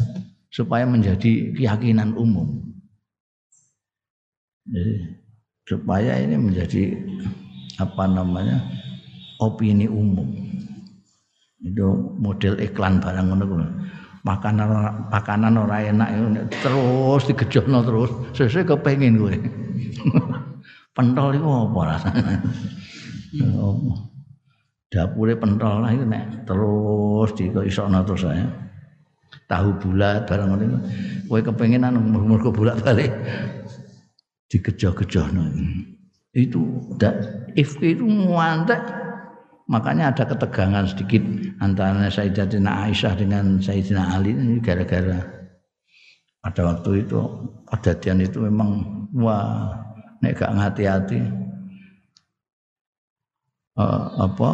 supaya 0.49 0.89
menjadi 0.89 1.53
keyakinan 1.53 2.17
umum. 2.17 2.73
Jadi 4.65 5.21
supaya 5.69 6.17
ini 6.17 6.33
menjadi 6.41 6.97
apa 7.77 8.09
namanya 8.09 8.57
opini 9.37 9.85
umum. 9.85 10.33
Itu 11.61 12.17
model 12.17 12.57
iklan 12.57 12.97
barang 13.05 13.37
ngono 13.37 13.65
makanan 14.23 14.67
makanan 15.11 15.53
ora 15.59 15.83
enak 15.83 16.09
terus 16.63 17.21
digejono 17.27 17.79
terus. 17.83 18.11
Sesuai 18.35 18.65
kepengin 18.67 19.19
kowe. 19.19 19.35
Pentol 20.95 21.35
iku 21.35 21.49
apa 21.69 21.79
rasane? 21.89 22.35
Dapure 24.93 25.33
pentol 25.33 25.81
lah 25.81 25.89
itu 25.89 26.05
nek 26.05 26.45
terus 26.45 27.33
dikoisokno 27.33 28.05
terus 28.05 28.29
saya 28.29 28.45
tahu 29.49 29.73
bulat 29.81 30.29
barang 30.29 30.53
ngono 30.53 30.77
kowe 31.25 31.41
kepengin 31.41 31.81
anu 31.81 31.97
mergo 32.01 32.53
bulat 32.53 32.77
balik 32.85 33.09
digejo-gejono 34.53 35.49
itu 36.33 36.61
if 37.57 37.73
itu 37.81 38.05
muantek 38.05 38.81
Makanya 39.63 40.11
ada 40.11 40.27
ketegangan 40.27 40.91
sedikit 40.91 41.23
antara 41.63 42.11
Sayyidatina 42.11 42.83
Aisyah 42.87 43.15
dengan 43.15 43.63
Sayyidina 43.63 44.11
Ali 44.11 44.35
ini 44.35 44.59
gara-gara 44.59 45.23
pada 46.43 46.61
waktu 46.67 47.07
itu 47.07 47.19
kejadian 47.71 48.27
itu 48.27 48.43
memang 48.43 48.83
wah 49.15 49.71
nek 50.19 50.35
gak 50.35 50.51
hati-hati 50.51 51.23
uh, 53.79 54.27
apa 54.27 54.49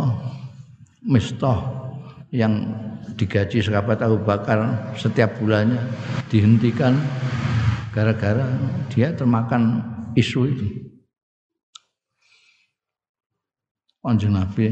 mistah 1.01 1.57
yang 2.30 2.70
digaji 3.18 3.66
sahabat 3.66 4.05
Abu 4.05 4.22
Bakar 4.22 4.93
setiap 4.93 5.41
bulannya 5.41 5.82
dihentikan 6.30 6.93
gara-gara 7.89 8.45
dia 8.93 9.10
termakan 9.18 9.82
isu 10.14 10.41
itu. 10.45 10.89
Kanjeng 14.00 14.36
Nabi 14.36 14.72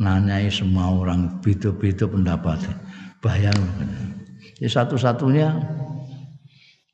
nanyai 0.00 0.48
semua 0.48 0.90
orang 0.94 1.42
beda-beda 1.42 2.06
pendapat. 2.06 2.62
Bayang. 3.20 3.58
Ya 4.62 4.68
satu-satunya 4.70 5.48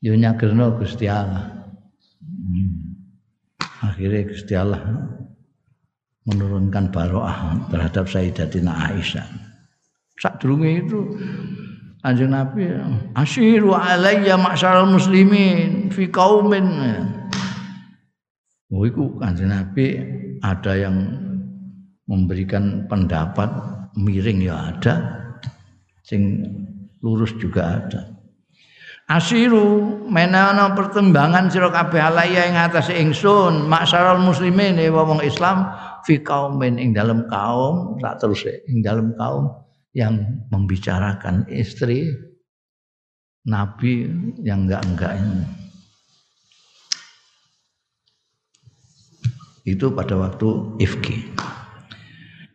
ya 0.01 0.13
nyagerno 0.13 0.75
Gusti 0.75 1.07
Allah. 1.07 1.67
Hmm. 2.19 2.97
Akhirnya 3.85 4.27
Gusti 4.27 4.53
Allah 4.57 4.81
menurunkan 6.27 6.91
baroah 6.91 7.55
terhadap 7.71 8.09
Sayyidatina 8.09 8.91
Aisyah. 8.91 9.27
Saat 10.17 10.41
itu 10.43 10.99
Kanjeng 12.01 12.31
Nabi 12.33 12.65
asyiru 13.13 13.75
alayya 13.75 14.39
ma'syaral 14.39 14.89
muslimin 14.89 15.91
fi 15.93 16.09
qaumin. 16.09 16.65
Oh 18.73 18.83
iku 18.83 19.15
Kanjeng 19.21 19.51
Nabi 19.53 19.85
ada 20.41 20.73
yang 20.75 20.95
memberikan 22.07 22.87
pendapat 22.87 23.51
miring 23.99 24.41
ya 24.41 24.73
ada. 24.73 24.93
Sing 26.01 26.43
lurus 27.03 27.35
juga 27.35 27.83
ada. 27.83 28.17
Asiru 29.07 30.03
menana 30.11 30.75
pertimbangan 30.75 31.47
sira 31.47 31.71
kabeh 31.71 31.99
alaya 31.99 32.43
ing 32.43 32.59
atase 32.59 32.91
ingsun 32.91 33.63
masyarul 33.63 34.19
muslimin 34.19 34.75
e 34.75 34.91
wong 34.91 35.23
Islam 35.23 35.63
fi 36.03 36.19
kaumin 36.19 36.75
ing 36.75 36.91
dalam 36.91 37.23
kaum 37.31 37.95
tak 38.03 38.19
terus 38.19 38.43
ing 38.67 38.83
dalam 38.83 39.15
kaum 39.15 39.63
yang 39.95 40.43
membicarakan 40.51 41.47
istri 41.47 42.11
nabi 43.47 44.11
yang 44.43 44.67
enggak-enggak 44.67 45.15
ini 45.23 45.47
itu 49.63 49.87
pada 49.95 50.19
waktu 50.19 50.47
ifki 50.83 51.31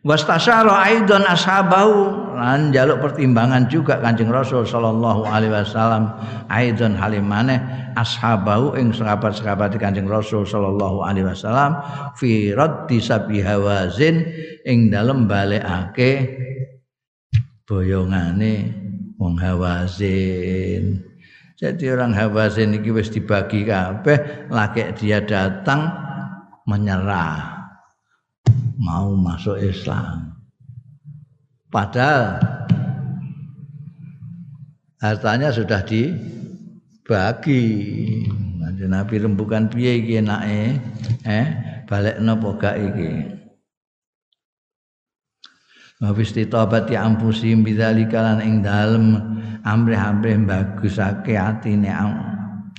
Wastasyara 0.03 0.83
aidan 0.83 1.23
ashabahu. 1.23 2.35
Lan 2.35 2.75
jaluk 2.75 2.99
pertimbangan 2.99 3.71
juga 3.71 4.03
Kanjeng 4.03 4.27
Rasul 4.27 4.67
sallallahu 4.67 5.23
alaihi 5.23 5.55
wasallam. 5.55 6.19
Aidan 6.51 6.99
halimane 6.99 7.63
ashabahu 7.95 8.75
ing 8.75 8.91
sahabat-sahabat 8.91 9.79
Kanjeng 9.79 10.11
Rasul 10.11 10.43
sallallahu 10.43 11.07
alaihi 11.07 11.23
wasallam. 11.23 11.79
Fi 12.19 12.51
raddi 12.51 12.99
sabi 12.99 13.39
hawazin 13.39 14.27
ing 14.67 14.91
dalem 14.91 15.23
balekake 15.23 16.35
boyongane 17.63 18.75
wong 19.15 19.39
hawazin. 19.39 20.99
Jadi 21.55 21.95
orang 21.95 22.11
hawazin 22.11 22.75
iki 22.75 22.91
wis 22.91 23.07
dibagi 23.07 23.63
kabeh 23.63 24.51
lagi 24.51 24.83
dia 24.99 25.23
datang 25.23 25.95
menyerah 26.67 27.52
mau 28.83 29.15
masuk 29.15 29.55
Islam. 29.63 30.35
Padahal 31.71 32.43
hartanya 34.99 35.55
sudah 35.55 35.79
dibagi. 35.87 37.63
Nanti 38.59 38.83
Nabi 38.85 39.15
rembukan 39.23 39.71
piye 39.71 40.03
iki 40.03 40.19
enake? 40.19 40.77
Eh, 41.23 41.47
balekno 41.87 42.35
apa 42.35 42.49
gak 42.59 42.77
iki? 42.91 43.11
Wa 46.03 46.11
ya 46.91 47.07
ampusim 47.07 47.63
bidzalika 47.63 48.19
lan 48.19 48.43
ing 48.43 48.59
dalem 48.59 49.15
amrih-amrih 49.63 50.35
bagusake 50.43 51.39
atine 51.39 51.87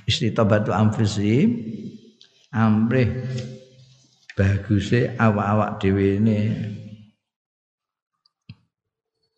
istitabatu 0.04 0.68
amfusi 0.76 1.48
amrih 2.52 3.24
baguse 4.34 5.14
awak-awak 5.18 5.78
dhewe 5.78 6.18
ini 6.18 6.38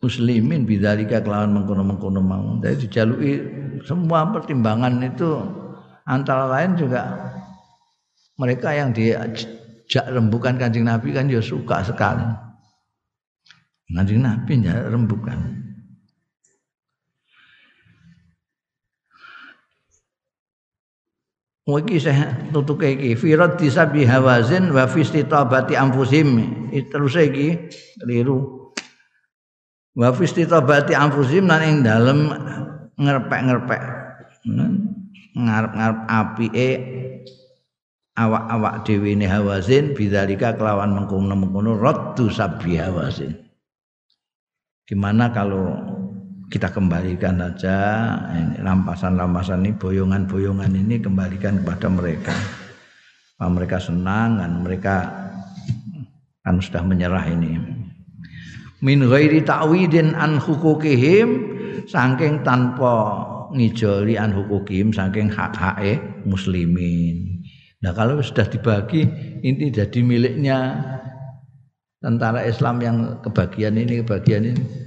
muslimin 0.01 0.65
bidzalika 0.65 1.21
kelawan 1.21 1.53
mengkono-mengkono 1.57 2.21
mau. 2.21 2.57
Jadi 2.61 2.85
dijaluki 2.85 3.33
semua 3.85 4.29
pertimbangan 4.29 5.01
itu 5.01 5.41
antara 6.05 6.49
lain 6.49 6.77
juga 6.77 7.01
mereka 8.37 8.69
yang 8.73 8.93
diajak 8.93 10.05
rembukan 10.09 10.57
Kanjeng 10.57 10.85
Nabi 10.85 11.13
kan 11.13 11.25
ya 11.29 11.41
suka 11.41 11.81
sekali. 11.81 12.25
Kanjeng 13.89 14.21
Nabi 14.21 14.61
ya 14.61 14.85
rembukan. 14.89 15.66
Iki 21.67 21.99
saya 21.99 22.31
tutuke 22.55 22.95
iki 22.95 23.19
firat 23.19 23.59
disabi 23.59 24.07
hawazin 24.07 24.71
wa 24.71 24.87
fi 24.87 25.03
istitabati 25.03 25.75
anfusim. 25.75 26.39
Terus 26.71 27.19
iki 27.19 27.67
keliru. 27.99 28.71
Wa 29.91 30.15
fi 30.15 30.23
istitabati 30.23 30.95
anfusim 30.95 31.43
lan 31.43 31.59
ing 31.67 31.75
dalem 31.83 32.31
ngerpek-ngerpek. 32.95 33.83
Ngarep-ngarep 35.35 35.99
apike 36.07 36.69
awak-awak 38.15 38.87
dhewe 38.87 39.11
ne 39.19 39.27
hawazin 39.27 39.91
bidzalika 39.91 40.55
kelawan 40.55 40.95
mengkono-mengkono 40.95 41.75
raddu 41.83 42.31
sabi 42.31 42.79
hawazin. 42.79 43.35
Gimana 44.87 45.35
kalau 45.35 45.67
kita 46.47 46.71
kembalikan 46.71 47.35
saja 47.35 47.75
rampasan-rampasan 48.63 49.67
ini 49.67 49.71
boyongan-boyongan 49.75 50.71
ini 50.71 50.95
kembalikan 51.03 51.59
kepada 51.59 51.87
mereka. 51.91 52.35
Bahwa 53.35 53.61
mereka 53.61 53.77
senang 53.77 54.39
dan 54.39 54.51
mereka 54.63 54.95
kan 56.41 56.57
sudah 56.63 56.81
menyerah 56.87 57.27
ini. 57.27 57.59
Min 58.79 59.03
ghairi 59.03 59.43
ta'widin 59.43 60.15
an 60.15 60.39
hukukihim 60.39 61.29
saking 61.85 62.41
tanpa 62.47 63.27
ngijoli 63.51 64.15
an 64.15 64.31
hukukihim 64.31 64.95
saking 64.95 65.27
hak-hake 65.27 65.99
muslimin. 66.23 67.43
Nah 67.83 67.93
kalau 67.93 68.23
sudah 68.23 68.47
dibagi 68.47 69.05
ini 69.43 69.69
jadi 69.69 69.99
miliknya 70.01 70.81
tentara 72.01 72.41
Islam 72.47 72.81
yang 72.81 72.97
kebagian 73.21 73.75
ini 73.77 74.01
kebagian 74.01 74.55
ini 74.55 74.86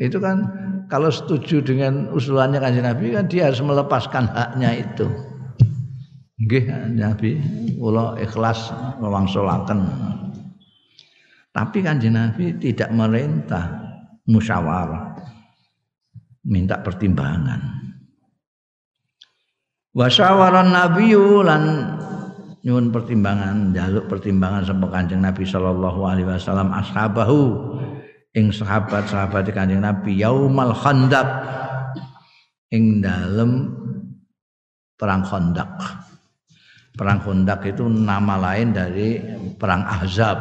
itu 0.00 0.16
kan 0.16 0.48
kalau 0.88 1.12
setuju 1.12 1.60
dengan 1.60 2.08
usulannya 2.16 2.56
kanjeng 2.56 2.88
Nabi 2.88 3.12
kan 3.12 3.28
dia 3.28 3.52
harus 3.52 3.60
melepaskan 3.60 4.32
haknya 4.32 4.80
itu. 4.80 5.06
Nggih 6.40 6.96
Nabi 6.96 7.36
kula 7.76 8.16
ikhlas 8.16 8.72
ngewangsulaken. 8.96 9.80
Tapi 11.52 11.78
kanjeng 11.84 12.16
Nabi 12.16 12.56
tidak 12.56 12.88
merintah 12.96 13.68
musyawarah. 14.24 15.20
Minta 16.48 16.80
pertimbangan. 16.80 17.60
Wasyawaran 19.92 20.72
Nabi 20.72 21.12
lan 21.44 21.62
nyuwun 22.62 22.88
pertimbangan, 22.94 23.74
jaluk 23.74 24.06
pertimbangan 24.06 24.62
sama 24.62 24.86
Kanjeng 24.88 25.20
Nabi 25.24 25.42
sallallahu 25.42 26.00
alaihi 26.06 26.30
wasallam 26.30 26.70
ashabahu 26.70 27.74
ing 28.30 28.54
sahabat-sahabat 28.54 29.50
Kanjeng 29.50 29.82
Nabi 29.82 30.22
yaumal 30.22 30.70
khandaq 30.74 31.26
ing 32.70 33.02
dalem 33.02 33.80
perang 35.00 35.24
Khandaq. 35.24 35.72
Perang 36.92 37.18
Khandaq 37.24 37.60
itu 37.72 37.88
nama 37.88 38.36
lain 38.36 38.76
dari 38.76 39.16
perang 39.56 39.80
Ahzab. 39.88 40.36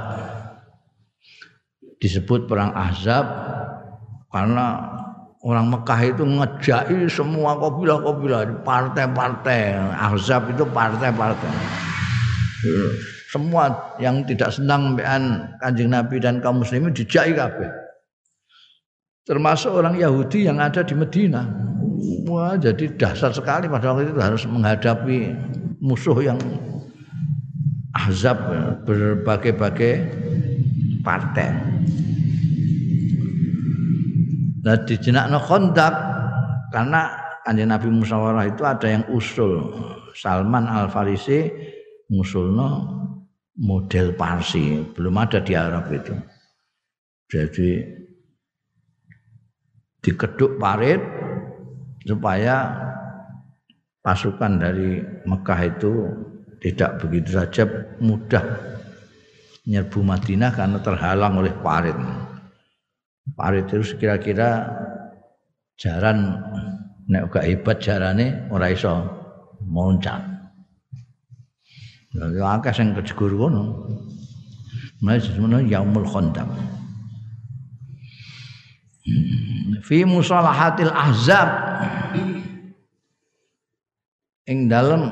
Disebut 1.99 2.51
perang 2.51 2.75
Ahzab 2.75 3.25
karena 4.27 4.83
orang 5.39 5.71
Mekah 5.71 6.01
itu 6.03 6.23
ngejai 6.27 7.07
semua 7.07 7.55
kabilah-kabilah 7.55 8.59
partai-partai. 8.67 9.79
Ahzab 9.95 10.51
itu 10.51 10.67
partai-partai. 10.67 11.51
Semua 13.31 13.95
yang 14.01 14.25
tidak 14.27 14.51
senang 14.51 14.99
dengan 14.99 15.53
Kanjeng 15.63 15.93
Nabi 15.93 16.19
dan 16.19 16.43
kaum 16.43 16.59
muslimin 16.65 16.91
dijai 16.91 17.31
kabeh. 17.31 17.78
Termasuk 19.29 19.69
orang 19.77 20.01
Yahudi 20.01 20.49
yang 20.49 20.57
ada 20.57 20.81
di 20.81 20.97
Medina. 20.97 21.45
Wah, 22.25 22.57
jadi 22.57 22.89
dasar 22.97 23.29
sekali 23.29 23.69
pada 23.69 23.93
waktu 23.93 24.09
itu 24.09 24.17
harus 24.17 24.49
menghadapi 24.49 25.37
musuh 25.77 26.17
yang 26.17 26.41
azab 27.93 28.41
berbagai-bagai 28.89 29.93
partai. 31.05 31.49
Nah 34.65 34.75
di 34.81 34.95
jenakno 34.97 35.39
kontak 35.45 35.93
karena 36.73 37.13
kanjeng 37.45 37.69
Nabi 37.69 37.87
musyawarah 37.89 38.45
itu 38.49 38.61
ada 38.65 38.87
yang 38.89 39.05
usul 39.13 39.61
Salman 40.17 40.65
Al 40.65 40.89
Farisi 40.89 41.47
musulno 42.09 42.97
model 43.59 44.15
Parsi, 44.17 44.79
belum 44.95 45.15
ada 45.19 45.39
di 45.43 45.53
Arab 45.53 45.85
itu. 45.93 46.15
Jadi 47.29 47.98
dikeduk 49.99 50.59
parit 50.59 51.01
supaya 52.07 52.75
pasukan 53.99 54.57
dari 54.57 55.03
Mekah 55.27 55.61
itu 55.67 55.91
tidak 56.59 56.99
begitu 57.03 57.39
saja 57.39 57.63
mudah 57.99 58.43
nyerbu 59.67 59.99
Madinah 60.01 60.51
karena 60.55 60.79
terhalang 60.81 61.39
oleh 61.39 61.53
parit. 61.59 61.95
Parit 63.37 63.69
itu 63.69 63.95
kira-kira 63.99 64.65
jaran 65.77 66.41
nek 67.05 67.29
gak 67.29 67.45
hebat 67.45 67.77
jarane 67.77 68.49
ora 68.49 68.73
iso 68.73 69.05
loncat. 69.61 70.21
Ya 72.09 72.25
akeh 72.57 72.73
sing 72.73 72.97
kejegur 72.97 73.37
ngono. 73.37 73.85
Mulai 74.99 75.21
semono 75.21 75.61
yaumul 75.63 76.03
khandaq. 76.09 76.49
Fi 79.89 80.05
musalahatil 80.05 80.93
ahzab. 80.93 81.49
Ing 84.45 84.69
dalam 84.69 85.09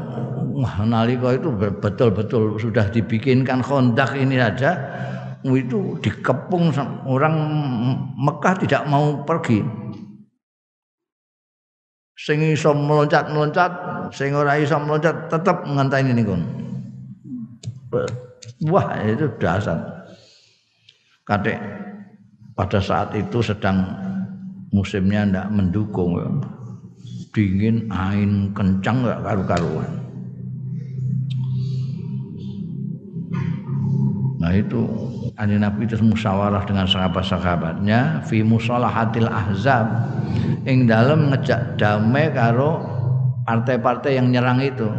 wah 0.53 0.85
nalika 0.85 1.33
itu 1.33 1.49
betul-betul 1.81 2.61
sudah 2.61 2.85
dibikinkan 2.93 3.65
kondak 3.65 4.13
ini 4.13 4.37
saja 4.37 4.77
itu 5.41 5.97
dikepung 5.97 6.69
orang 7.09 7.33
Mekah 8.21 8.53
tidak 8.61 8.85
mau 8.85 9.25
pergi. 9.25 9.65
Sing 12.13 12.45
iso 12.45 12.73
meloncat-meloncat 12.77 13.71
sing 14.13 14.37
ora 14.37 14.61
iso 14.61 14.77
meloncat 14.77 15.25
tetap 15.25 15.65
nganteni 15.65 16.13
niku 16.13 16.37
Wah 18.69 18.93
itu 19.01 19.25
dasar. 19.41 20.05
Kadek 21.25 21.57
pada 22.53 22.77
saat 22.77 23.13
itu 23.13 23.41
sedang 23.41 24.06
musimnya 24.71 25.23
ndak 25.27 25.47
mendukung 25.53 26.43
dingin 27.31 27.85
angin 27.93 28.51
kencang 28.51 29.05
nggak 29.05 29.21
karu-karuan. 29.23 29.91
Nah 34.37 34.53
itu 34.53 34.81
Ani 35.37 35.61
Nabi 35.61 35.85
itu 35.85 36.01
musyawarah 36.01 36.65
dengan 36.65 36.89
sahabat-sahabatnya 36.89 38.25
fi 38.25 38.41
musalahatil 38.41 39.29
ahzab 39.29 39.85
ing 40.65 40.89
dalam 40.89 41.29
ngejak 41.29 41.77
damai 41.77 42.33
karo 42.33 42.81
partai-partai 43.45 44.17
yang 44.17 44.33
nyerang 44.33 44.65
itu. 44.65 44.89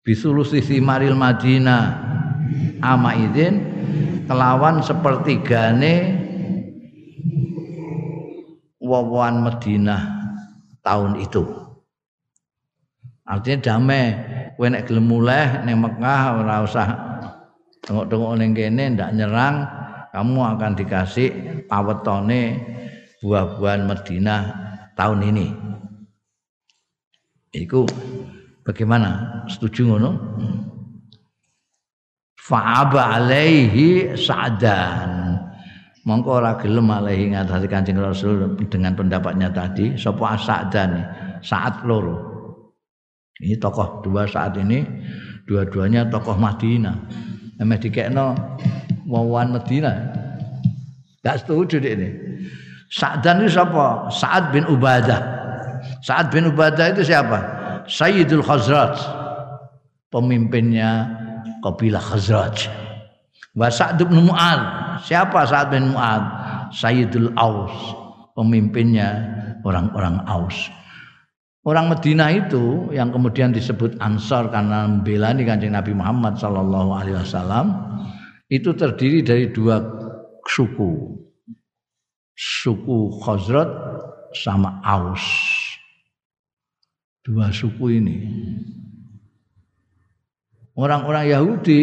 Bisulusi 0.00 0.64
simaril 0.64 1.12
Madinah 1.12 1.84
ama 2.80 3.12
izin 3.12 3.68
kelawan 4.24 4.80
sepertigane 4.80 6.21
wawan 8.92 9.40
Madinah 9.40 10.02
tahun 10.84 11.24
itu 11.24 11.40
artinya 13.24 13.58
damai 13.64 14.04
kowe 14.60 14.68
nek 14.68 14.84
gelem 14.84 15.08
mulih 15.08 15.64
ning 15.64 15.80
Mekah 15.80 16.22
ora 16.44 16.56
usah 16.60 16.88
tengok-tengok 17.88 18.32
ning 18.36 18.50
kene 18.52 18.84
ndak 18.92 19.16
nyerang 19.16 19.64
kamu 20.12 20.40
akan 20.44 20.72
dikasih 20.76 21.28
pawetone 21.64 22.60
buah-buahan 23.24 23.88
Madinah 23.88 24.42
tahun 24.92 25.32
ini 25.32 25.46
iku 27.56 27.88
Bagaimana? 28.62 29.42
Setuju 29.50 29.90
ngono? 29.90 30.10
Fa'aba 32.38 33.18
alaihi 33.18 34.14
sa'dan. 34.14 35.21
Mongko 36.02 36.42
ora 36.42 36.58
gelem 36.58 36.90
alaihi 36.90 37.30
ngatasi 37.30 37.70
Kanjeng 37.70 38.02
Rasul 38.02 38.58
dengan 38.66 38.98
pendapatnya 38.98 39.54
tadi 39.54 39.94
sapa 39.94 40.34
Sa'dan 40.34 40.98
saat 41.38 41.86
loro. 41.86 42.18
Ini 43.38 43.54
tokoh 43.62 44.02
dua 44.02 44.26
saat 44.26 44.58
ini 44.58 44.82
dua-duanya 45.46 46.10
tokoh 46.10 46.34
Madinah. 46.34 47.06
Emeh 47.62 47.78
dikekno 47.78 48.34
wawan 49.06 49.54
Madinah. 49.54 49.94
Gak 51.22 51.46
setuju 51.46 51.78
deh 51.78 51.94
ini. 51.94 52.08
Sa'dan 52.90 53.46
itu 53.46 53.54
siapa? 53.54 54.10
Sa'ad 54.10 54.50
bin 54.50 54.66
Ubadah. 54.66 55.22
Sa'ad 56.02 56.34
bin 56.34 56.50
Ubadah 56.50 56.98
itu 56.98 57.06
siapa? 57.06 57.38
Sayyidul 57.86 58.42
Khazraj. 58.42 58.98
Pemimpinnya 60.10 61.06
kabilah 61.62 62.02
Khazraj. 62.02 62.81
Wa 63.52 63.68
Sa'd 63.68 64.00
bin 64.00 64.28
Mu'ad. 64.28 64.60
Siapa 65.04 65.44
Sa'ad 65.44 65.72
bin 65.72 65.92
Mu'ad? 65.92 66.24
Sayyidul 66.72 67.36
Aus. 67.36 67.72
Pemimpinnya 68.32 69.28
orang-orang 69.60 70.24
Aus. 70.24 70.72
Orang 71.62 71.94
Medina 71.94 72.26
itu 72.34 72.90
yang 72.90 73.14
kemudian 73.14 73.54
disebut 73.54 73.94
Ansar 74.02 74.50
karena 74.50 74.82
membela 74.88 75.30
kanjeng 75.30 75.78
Nabi 75.78 75.94
Muhammad 75.94 76.34
Sallallahu 76.34 76.90
Alaihi 76.90 77.22
Wasallam 77.22 77.66
itu 78.50 78.74
terdiri 78.74 79.22
dari 79.22 79.46
dua 79.54 79.78
suku, 80.42 81.22
suku 82.34 82.98
Khazraj 83.22 83.70
sama 84.34 84.82
Aus. 84.82 85.22
Dua 87.22 87.54
suku 87.54 87.84
ini. 87.94 88.16
Orang-orang 90.74 91.30
Yahudi 91.30 91.80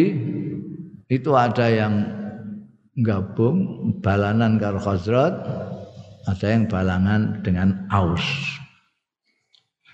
itu 1.10 1.34
ada 1.34 1.66
yang 1.66 2.06
gabung 3.02 3.90
balanan 3.98 4.62
karo 4.62 4.78
Khazraj, 4.78 5.34
ada 6.30 6.46
yang 6.46 6.70
balangan 6.70 7.42
dengan 7.42 7.90
Aus. 7.90 8.22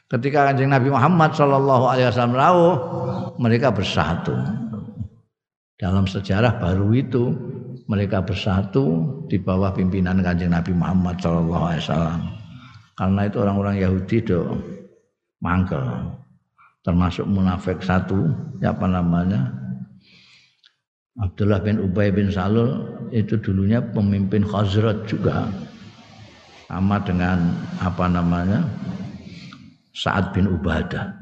Ketika 0.07 0.53
kanjeng 0.53 0.71
Nabi 0.71 0.93
Muhammad 0.93 1.35
Shallallahu 1.35 1.85
Alaihi 1.91 2.07
Wasallam 2.13 2.37
rawuh, 2.37 2.75
mereka 3.43 3.75
bersatu. 3.75 4.37
Dalam 5.77 6.07
sejarah 6.07 6.63
baru 6.63 6.95
itu 6.95 7.35
mereka 7.91 8.23
bersatu 8.23 9.03
di 9.27 9.41
bawah 9.41 9.75
pimpinan 9.75 10.23
kanjeng 10.23 10.53
Nabi 10.55 10.77
Muhammad 10.77 11.19
Shallallahu 11.19 11.65
Alaihi 11.65 11.83
Wasallam. 11.89 12.21
Karena 12.97 13.21
itu 13.29 13.37
orang-orang 13.41 13.77
Yahudi 13.83 14.17
do 14.25 14.41
mangkel, 15.41 15.85
termasuk 16.87 17.27
munafik 17.29 17.83
satu, 17.83 18.31
siapa 18.63 18.89
namanya? 18.89 19.66
Abdullah 21.17 21.65
bin 21.65 21.81
Ubay 21.81 22.13
bin 22.13 22.29
Salul 22.29 22.85
itu 23.09 23.41
dulunya 23.41 23.81
pemimpin 23.81 24.45
Khazraj 24.45 25.09
juga. 25.09 25.49
Sama 26.69 27.01
dengan 27.01 27.57
apa 27.81 28.05
namanya? 28.11 28.61
Sa'ad 29.97 30.37
bin 30.37 30.45
Ubadah. 30.51 31.17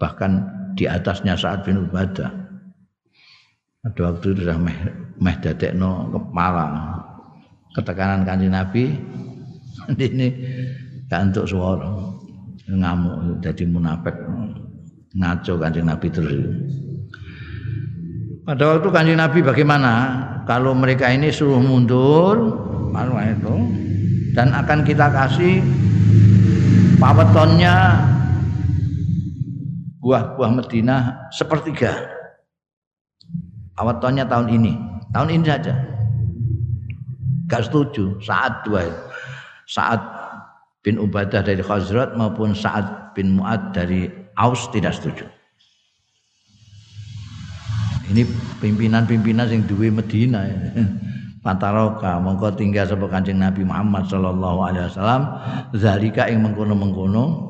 Bahkan 0.00 0.32
di 0.80 0.88
atasnya 0.88 1.36
Sa'ad 1.36 1.68
bin 1.68 1.76
Ubadah. 1.84 2.32
Ada 3.84 4.00
waktu 4.00 4.32
itu 4.32 4.48
sudah 4.48 4.56
meh, 4.56 4.78
meh 5.20 5.36
dadekno 5.44 6.08
kepala. 6.08 6.96
Ketekanan 7.76 8.24
kanji 8.24 8.48
Nabi. 8.48 8.84
Ini 10.08 10.28
gak 11.10 11.32
untuk 11.32 11.44
suara 11.44 11.90
ngamuk 12.64 13.44
jadi 13.44 13.64
munafik. 13.68 14.16
Ngaco 15.10 15.52
kanjeng 15.58 15.90
Nabi 15.90 16.06
terus 16.06 16.38
pada 18.50 18.66
waktu 18.66 18.90
kanjeng 18.90 19.14
Nabi 19.22 19.46
bagaimana 19.46 19.94
kalau 20.42 20.74
mereka 20.74 21.06
ini 21.06 21.30
suruh 21.30 21.62
mundur 21.62 22.58
itu 23.22 23.56
dan 24.34 24.50
akan 24.50 24.82
kita 24.82 25.06
kasih 25.06 25.62
pawetonnya 26.98 27.94
buah-buah 30.02 30.50
Medina 30.50 31.30
sepertiga. 31.30 31.94
Pawetonnya 33.78 34.26
tahun 34.26 34.50
ini, 34.50 34.74
tahun 35.14 35.30
ini 35.30 35.44
saja. 35.46 35.74
Gak 37.46 37.70
setuju 37.70 38.18
saat 38.18 38.66
dua 38.66 38.82
saat 39.70 40.02
bin 40.82 40.98
Ubadah 40.98 41.46
dari 41.46 41.62
Khazrat 41.62 42.18
maupun 42.18 42.50
saat 42.50 43.14
bin 43.14 43.38
Mu'ad 43.38 43.70
dari 43.70 44.10
Aus 44.34 44.66
tidak 44.74 44.98
setuju. 44.98 45.39
Ini 48.10 48.26
pimpinan-pimpinan 48.58 49.46
yang 49.46 49.62
duwe 49.70 49.88
Medina 49.94 50.42
ya. 50.42 50.58
Pataroka 51.46 52.20
mongko 52.20 52.52
tinggal 52.58 52.84
sapa 52.84 53.08
Kanjeng 53.08 53.40
Nabi 53.40 53.64
Muhammad 53.64 54.10
sallallahu 54.10 54.58
alaihi 54.60 54.84
wasallam. 54.90 55.22
Zalika 55.78 56.26
ing 56.26 56.42
mengkono-mengkono. 56.42 57.48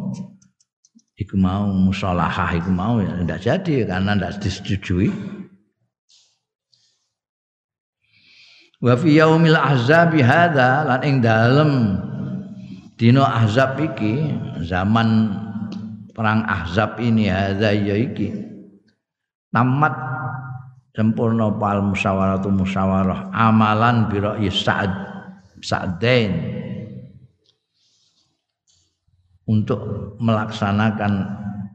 Iku 1.16 1.36
mau 1.40 1.68
musalahah 1.68 2.54
iku 2.54 2.70
mau 2.70 3.00
ya. 3.00 3.18
Tidak 3.18 3.40
jadi 3.40 3.74
karena 3.88 4.14
tidak 4.14 4.32
disetujui. 4.44 5.08
Wa 8.80 8.96
fi 8.96 9.20
yaumil 9.20 9.58
ahzab 9.58 10.16
hadza 10.16 10.88
lan 10.88 11.00
ing 11.04 11.20
dalem 11.20 12.00
dina 12.96 13.28
ahzab 13.28 13.76
iki 13.76 14.32
zaman 14.64 15.36
perang 16.16 16.44
ahzab 16.48 16.96
ini 16.96 17.28
hadza 17.28 17.76
ya 17.76 17.96
iki 17.96 18.32
tamat 19.52 20.19
sempurna 20.94 21.50
pal 21.54 21.82
musyawaratu 21.84 22.50
musyawarah. 22.50 23.30
Amalan 23.34 24.10
biro 24.10 24.34
Sa'ad 24.38 24.92
Sa'dain. 25.60 26.32
Untuk 29.50 29.80
melaksanakan 30.22 31.12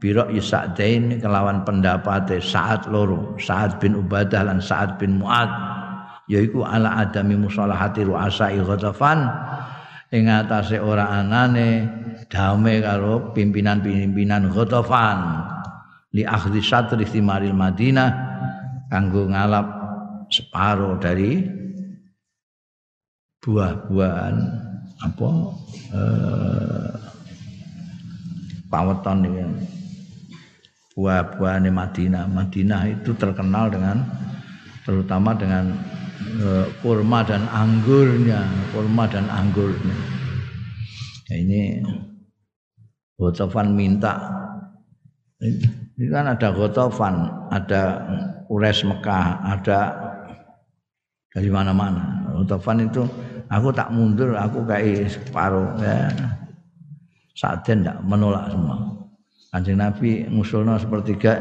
biro 0.00 0.28
Sa'dain 0.40 1.20
kelawan 1.20 1.64
pendapat 1.64 2.40
Sa'ad 2.40 2.88
loro. 2.92 3.36
Sa'ad 3.40 3.80
bin 3.80 3.96
Ubadah 3.96 4.48
dan 4.48 4.58
Sa'ad 4.60 5.00
bin 5.00 5.20
Mu'ad. 5.20 5.50
Yaiku 6.26 6.66
ala 6.66 7.06
adami 7.06 7.38
musalahati 7.38 8.02
ru'asai 8.02 8.58
Ghatafan 8.58 9.30
ing 10.10 10.26
atase 10.26 10.82
ora 10.82 11.06
anane 11.06 11.86
dame 12.26 12.82
karo 12.82 13.30
pimpinan-pimpinan 13.30 14.50
Ghatafan 14.50 15.18
li 16.10 16.26
akhdi 16.26 16.58
satri 16.58 17.06
Madinah 17.22 18.35
kanggo 18.90 19.26
ngalap 19.26 19.66
separuh 20.30 20.98
dari 20.98 21.42
buah-buahan 23.42 24.36
apa 24.96 25.30
eh, 25.94 26.92
paweton 28.66 29.18
ini 29.22 29.42
buah-buahan 30.96 31.68
Madinah. 31.70 32.24
Madinah 32.26 32.82
itu 32.90 33.12
terkenal 33.14 33.68
dengan 33.70 34.02
terutama 34.82 35.36
dengan 35.36 35.76
eh, 36.42 36.66
kurma 36.80 37.22
dan 37.22 37.44
anggurnya, 37.52 38.42
kurma 38.72 39.04
dan 39.06 39.28
anggurnya. 39.30 39.98
Ya, 41.26 41.42
ini 41.42 41.82
Gotofan 43.16 43.74
minta 43.74 44.14
ini 45.40 46.06
kan 46.08 46.32
ada 46.32 46.48
Gotofan, 46.52 47.28
ada 47.52 47.82
Ures 48.46 48.82
Mekah, 48.86 49.42
ada 49.42 49.80
dari 51.34 51.50
mana-mana. 51.50 52.32
Utofan 52.36 52.86
itu 52.86 53.04
aku 53.50 53.68
tak 53.74 53.90
mundur, 53.92 54.36
aku 54.36 54.64
kayak 54.64 55.10
separuh 55.10 55.76
ya. 55.80 56.08
Sa'den 57.36 57.84
tidak 57.84 58.00
menolak 58.00 58.48
semua. 58.48 58.96
Kanjeng 59.52 59.76
Nabi 59.76 60.24
ngusulnya 60.24 60.80
sepertiga 60.80 61.32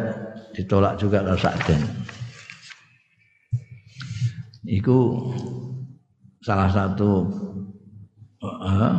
ditolak 0.52 1.00
juga 1.00 1.24
kalau 1.24 1.40
Sa'den. 1.40 1.82
Itu 4.68 5.30
salah 6.44 6.68
satu 6.68 7.32
uh, 8.44 8.94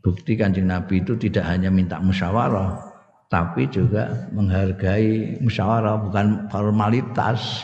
bukti 0.00 0.36
kanjeng 0.36 0.68
Nabi 0.68 1.02
itu 1.04 1.16
tidak 1.16 1.44
hanya 1.50 1.68
minta 1.68 2.00
musyawarah, 2.00 2.89
tapi 3.30 3.70
juga 3.70 4.26
menghargai 4.34 5.38
musyawarah 5.38 6.02
bukan 6.02 6.50
formalitas. 6.50 7.62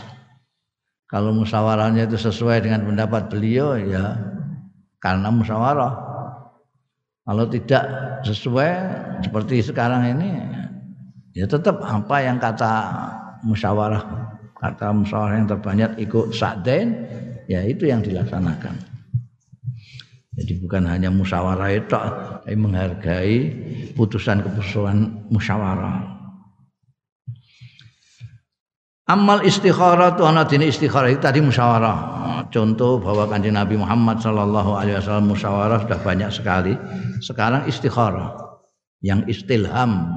Kalau 1.10 1.34
musyawarahnya 1.34 2.06
itu 2.06 2.14
sesuai 2.14 2.62
dengan 2.62 2.86
pendapat 2.86 3.26
beliau 3.26 3.74
ya 3.74 4.14
karena 5.02 5.28
musyawarah. 5.34 5.94
Kalau 7.26 7.44
tidak 7.50 7.84
sesuai 8.22 8.70
seperti 9.26 9.58
sekarang 9.66 10.06
ini 10.14 10.30
ya 11.34 11.50
tetap 11.50 11.82
apa 11.82 12.16
yang 12.22 12.38
kata 12.38 12.72
musyawarah 13.42 14.06
kata 14.54 14.94
musyawarah 14.94 15.34
yang 15.34 15.50
terbanyak 15.50 15.90
ikut 15.98 16.30
sakden 16.30 17.10
ya 17.50 17.66
itu 17.66 17.90
yang 17.90 18.06
dilaksanakan. 18.06 18.85
Jadi 20.36 20.52
bukan 20.60 20.84
hanya 20.84 21.08
musyawarah 21.08 21.70
itu, 21.72 21.88
tapi 21.88 22.52
menghargai 22.60 23.36
putusan-keputusan 23.96 25.32
musyawarah. 25.32 26.16
Amal 29.06 29.46
istikharah 29.46 30.18
itu 30.18 30.22
anak 30.26 30.50
dini 30.52 30.68
istikharah 30.68 31.08
itu 31.08 31.22
tadi 31.24 31.40
musyawarah. 31.40 31.98
Contoh 32.52 33.00
bahwa 33.00 33.30
kanjeng 33.30 33.56
Nabi 33.56 33.80
Muhammad 33.80 34.20
Shallallahu 34.20 34.76
Alaihi 34.76 34.98
Wasallam 35.00 35.30
musyawarah 35.32 35.78
sudah 35.88 35.98
banyak 36.04 36.30
sekali. 36.34 36.74
Sekarang 37.24 37.64
istikharah 37.70 38.34
yang 39.00 39.24
istilham 39.30 40.10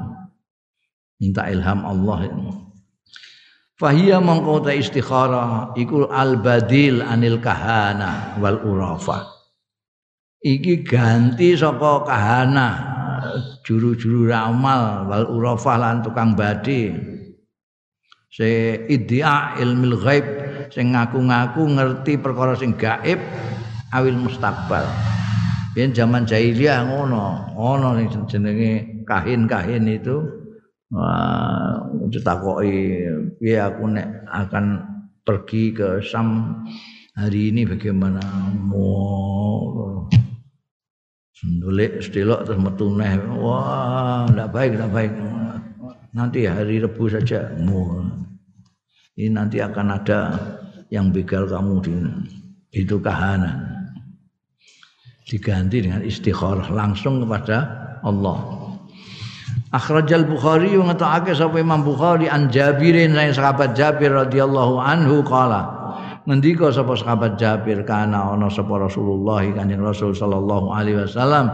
minta 1.21 1.47
ilham 1.47 1.85
Allah. 1.85 2.33
Fahiyya 3.79 4.19
mongko 4.19 4.67
istikharah 4.67 5.77
iku 5.79 6.11
al 6.11 6.41
badil 6.41 6.99
anil 7.05 7.39
kahana 7.39 8.35
wal 8.41 8.59
urafa. 8.67 9.38
Iki 10.39 10.87
ganti 10.87 11.51
saka 11.59 12.07
kahana 12.07 12.67
juru-juru 13.67 14.31
ramal 14.31 15.03
wal 15.11 15.25
urafa 15.35 15.75
lan 15.75 15.99
tukang 15.99 16.31
badi. 16.31 16.95
Se 18.31 18.79
iddia 18.87 19.59
ilmil 19.59 19.99
ghaib 19.99 20.25
sing 20.71 20.95
ngaku-ngaku 20.95 21.61
ngerti 21.75 22.15
perkara 22.23 22.55
sing 22.55 22.71
gaib 22.79 23.19
awil 23.91 24.15
mustakbal. 24.15 24.87
Biyen 25.75 25.91
zaman 25.91 26.23
jahiliyah 26.23 26.87
ngono, 26.87 27.51
ngono 27.59 27.99
sing 28.07 28.23
jenenge 28.31 29.03
kahin-kahin 29.03 29.91
itu 29.91 30.39
Wah, 30.89 31.85
ditakoki 32.09 33.05
piye 33.37 33.61
aku 33.61 33.93
nek 33.93 34.25
akan 34.25 34.81
pergi 35.21 35.69
ke 35.69 36.01
Sam 36.01 36.57
hari 37.13 37.53
ini 37.53 37.61
bagaimana 37.61 38.17
mau 38.57 40.09
Sendulik 41.39 42.03
sedelok 42.03 42.43
terus 42.43 42.59
metu 42.59 42.91
neh. 42.91 43.15
Wah, 43.39 44.27
enggak 44.27 44.51
baik, 44.51 44.71
enggak 44.75 44.91
baik. 44.91 45.13
Nanti 46.11 46.43
hari 46.43 46.83
Rebu 46.83 47.07
saja. 47.07 47.47
Ini 49.15 49.31
nanti 49.31 49.63
akan 49.63 49.87
ada 49.87 50.35
yang 50.91 51.15
begal 51.15 51.47
kamu 51.47 51.73
di 51.79 51.95
itu 52.75 52.99
kahanan. 52.99 53.55
Diganti 55.23 55.79
dengan 55.79 56.03
istikharah 56.03 56.67
langsung 56.75 57.23
kepada 57.23 57.57
Allah. 58.03 58.59
Akhrajal 59.71 60.27
Bukhari 60.27 60.75
wa 60.75 60.91
ngatake 60.91 61.31
sapa 61.37 61.55
Imam 61.61 61.87
Bukhari 61.87 62.27
an 62.27 62.51
Jabirin 62.51 63.15
sahabat 63.15 63.79
Jabir 63.79 64.11
radhiyallahu 64.11 64.81
anhu 64.81 65.23
qala 65.23 65.78
ngendika 66.29 66.69
sapa 66.69 66.93
sahabat 66.93 67.41
Jabir 67.41 67.81
kana 67.81 68.37
ana 68.37 68.53
sapa 68.53 68.77
Rasulullah 68.77 69.41
Kanjeng 69.49 69.81
Rasul 69.81 70.13
sallallahu 70.13 70.69
alaihi 70.69 71.01
wasallam 71.01 71.49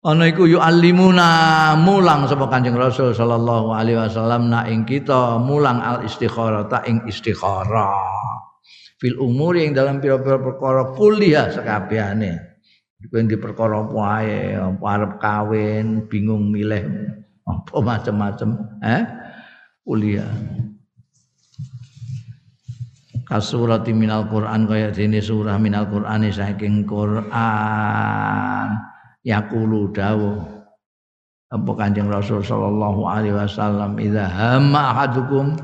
ana 0.00 0.24
iku 0.24 0.48
yu'allimuna 0.48 1.28
mulang 1.76 2.24
sapa 2.24 2.48
Kanjeng 2.48 2.80
Rasul 2.80 3.12
sallallahu 3.12 3.76
alaihi 3.76 4.00
wasallam 4.00 4.48
na 4.48 4.64
ing 4.64 4.88
kita 4.88 5.36
mulang 5.36 5.84
al 5.84 6.00
istikharah 6.08 6.64
ta 6.72 6.80
ing 6.88 7.04
istikharah 7.04 8.00
fil 8.96 9.20
umuri 9.20 9.68
ing 9.68 9.76
dalam 9.76 10.00
pira-pira 10.00 10.40
perkara 10.40 10.96
kuliah 10.96 11.52
sekabehane 11.52 12.54
Iku 13.04 13.20
yang 13.20 13.28
diperkara 13.28 13.84
apa 13.84 14.00
ae, 14.24 14.56
apa 14.56 14.84
arep 14.96 15.12
kawin, 15.20 16.08
bingung 16.08 16.48
milih 16.48 16.88
apa 17.44 17.76
macam-macam, 17.84 18.48
eh? 18.80 19.04
Kuliah. 19.84 20.32
Kasurati 23.24 23.96
minal 23.96 24.28
Quran 24.28 24.68
kaya 24.68 24.92
dene 24.92 25.24
surah 25.24 25.56
minal 25.56 25.88
Quran 25.88 26.28
saking 26.28 26.84
Quran. 26.84 28.68
Yaqulu 29.24 29.88
dawuh 29.96 30.36
apa 31.48 31.70
Kanjeng 31.80 32.12
Rasul 32.12 32.44
sallallahu 32.44 33.08
alaihi 33.08 33.32
wasallam 33.32 33.96
idza 33.96 34.28
hamma 34.28 34.92
ahadukum 34.92 35.56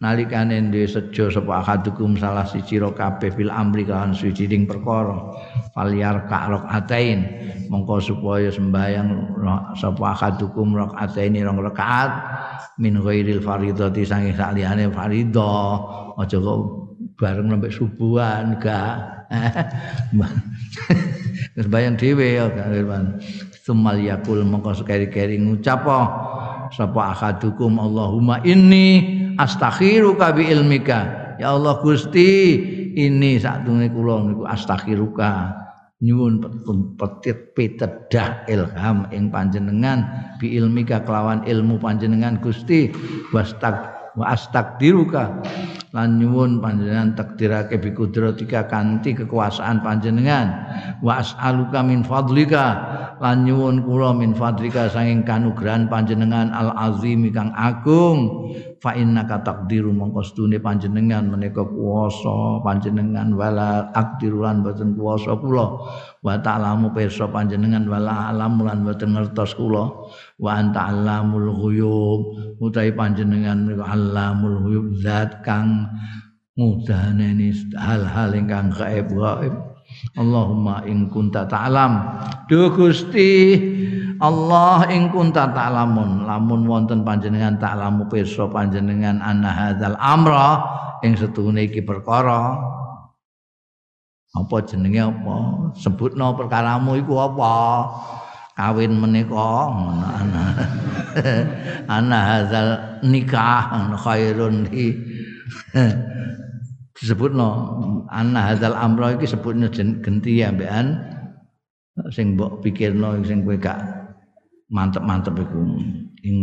nalikane 0.00 0.56
ndhe 0.70 0.88
sejo 0.88 1.28
sapa 1.28 1.60
ahadukum 1.60 2.16
salah 2.16 2.48
siji 2.48 2.80
ro 2.80 2.96
kabeh 2.96 3.34
fil 3.36 3.52
amri 3.52 3.84
kan 3.84 4.16
suwijining 4.16 4.64
perkara. 4.64 5.36
Falyar 5.76 6.24
ka 6.30 6.48
rokaatain 6.48 7.18
mongko 7.68 8.00
supaya 8.00 8.48
sembayang 8.48 9.36
sapa 9.76 10.16
ahadukum 10.16 10.72
rokaataini 10.72 11.44
rong 11.44 11.60
rakaat 11.60 12.12
min 12.80 12.96
ghairil 12.96 13.44
faridati 13.44 14.08
sange 14.08 14.32
saliyane 14.32 14.88
faridah 14.88 15.76
aja 16.16 16.38
kok 16.38 16.83
bareng 17.18 17.50
sampai 17.50 17.72
subuhan 17.72 18.58
gak. 18.58 18.96
Sembayang 21.54 21.94
dhewe 21.98 22.38
ya 22.38 22.46
kan 22.50 23.18
Sumal 23.64 23.96
yakul 24.04 24.44
mongko 24.44 24.84
sekeri-keri 24.84 25.40
ngucap 25.40 25.88
sapa 26.68 27.00
ahadukum 27.16 27.80
Allahumma 27.80 28.44
inni 28.44 29.16
astakhiruka 29.40 30.36
bi 30.36 30.52
ilmika. 30.52 31.00
Ya 31.40 31.56
Allah 31.56 31.80
Gusti 31.80 32.60
ini 32.94 33.40
sakdune 33.40 33.88
kula 33.88 34.28
niku 34.28 34.44
astakhiruka. 34.44 35.64
Nyuwun 36.04 36.44
petit 37.00 37.56
pitedah 37.56 38.44
ilham 38.52 39.08
ing 39.08 39.32
panjenengan 39.32 40.04
bi 40.36 40.52
ilmika 40.60 41.00
kelawan 41.00 41.40
ilmu 41.48 41.80
panjenengan 41.80 42.36
Gusti. 42.44 42.92
Wastak 43.32 43.96
wa 44.20 44.36
astakdiruka 44.36 45.40
lan 45.94 46.18
nyuwun 46.18 46.58
panjenengan 46.58 47.14
takdirake 47.14 47.78
bi 47.78 47.94
kudratika 47.94 48.66
kanthi 48.66 49.14
kekuasaan 49.14 49.78
panjenengan. 49.78 50.50
Wa 50.98 51.22
as'aluka 51.22 51.86
min 51.86 52.02
fadlika 52.02 52.66
lan 53.22 53.46
nyuwun 53.46 53.86
kula 53.86 54.10
min 54.10 54.34
fadlika 54.34 54.90
saking 54.90 55.22
kanugrahan 55.22 55.86
panjenengan 55.86 56.50
al 56.50 56.74
azim 56.74 57.30
kang 57.30 57.54
agung. 57.54 58.50
Fa 58.82 58.90
innaka 58.98 59.46
taqdiru 59.46 59.94
mongko 59.94 60.20
stune 60.26 60.58
panjenengan 60.58 61.30
menika 61.30 61.62
kuwasa 61.62 62.58
panjenengan. 62.66 63.30
Wala 63.38 63.94
akdirulan 63.94 64.66
boten 64.66 64.98
kuwasa 64.98 65.38
kula. 65.38 65.78
Wa 66.26 66.42
ta'lamu 66.42 66.90
pirsa 66.90 67.30
panjenengan 67.30 67.86
wala 67.86 68.34
alam 68.34 68.58
lan 68.66 68.82
boten 68.82 69.14
ngertos 69.14 69.54
kula. 69.54 70.10
Wa 70.42 70.58
anta 70.58 70.90
alamul 70.90 71.54
ghuyub 71.54 72.20
utahe 72.58 72.90
panjenengan 72.90 73.62
menika 73.62 73.94
alamul 73.94 74.58
ghuyub 74.66 74.86
zat 74.98 75.46
kang 75.46 75.83
mudhaneni 76.54 77.50
hal-hal 77.74 78.30
ingkang 78.34 78.70
gaib 78.70 79.10
gaib. 79.10 79.54
Allahumma 80.14 80.82
in 80.86 81.10
kunta 81.10 81.46
ta'lam. 81.46 81.92
Duh 82.48 82.72
Gusti. 82.72 83.58
Allah 84.22 84.86
ing 84.90 85.10
kunta 85.10 85.50
ta'lamun. 85.50 86.24
Lamun 86.24 86.64
wonten 86.70 87.02
panjenengan 87.02 87.58
ta'lamu 87.58 88.06
pirsa 88.06 88.46
panjenengan 88.48 89.18
anna 89.20 89.50
hadzal 89.50 89.98
amra 89.98 90.62
ing 91.02 91.18
setune 91.18 91.66
iki 91.66 91.82
perkara. 91.82 92.54
Apa 94.34 94.66
jenenge 94.66 94.98
apa? 94.98 95.36
Sebutno 95.78 96.34
perkaramu 96.34 96.98
iku 96.98 97.14
apa? 97.22 97.54
Kawin 98.54 98.98
menika. 98.98 99.70
Ana 100.22 100.44
ana 101.90 102.18
hadzal 102.34 102.68
nikah 103.02 103.94
khairun 103.98 104.70
li 104.70 105.13
disebutno 106.94 107.48
anna 108.08 108.52
hadzal 108.52 108.74
amra 108.74 109.18
iki 109.18 109.26
sebutno 109.28 109.68
genti 109.74 110.40
ambekan. 110.44 111.14
Sing 112.10 112.34
mbok 112.34 112.58
pikirno 112.58 113.22
sing 113.22 113.46
kowe 113.46 113.54
gak 113.54 113.78
mantep-mantep 114.70 115.38
iku. 115.38 115.62
Ing 116.26 116.36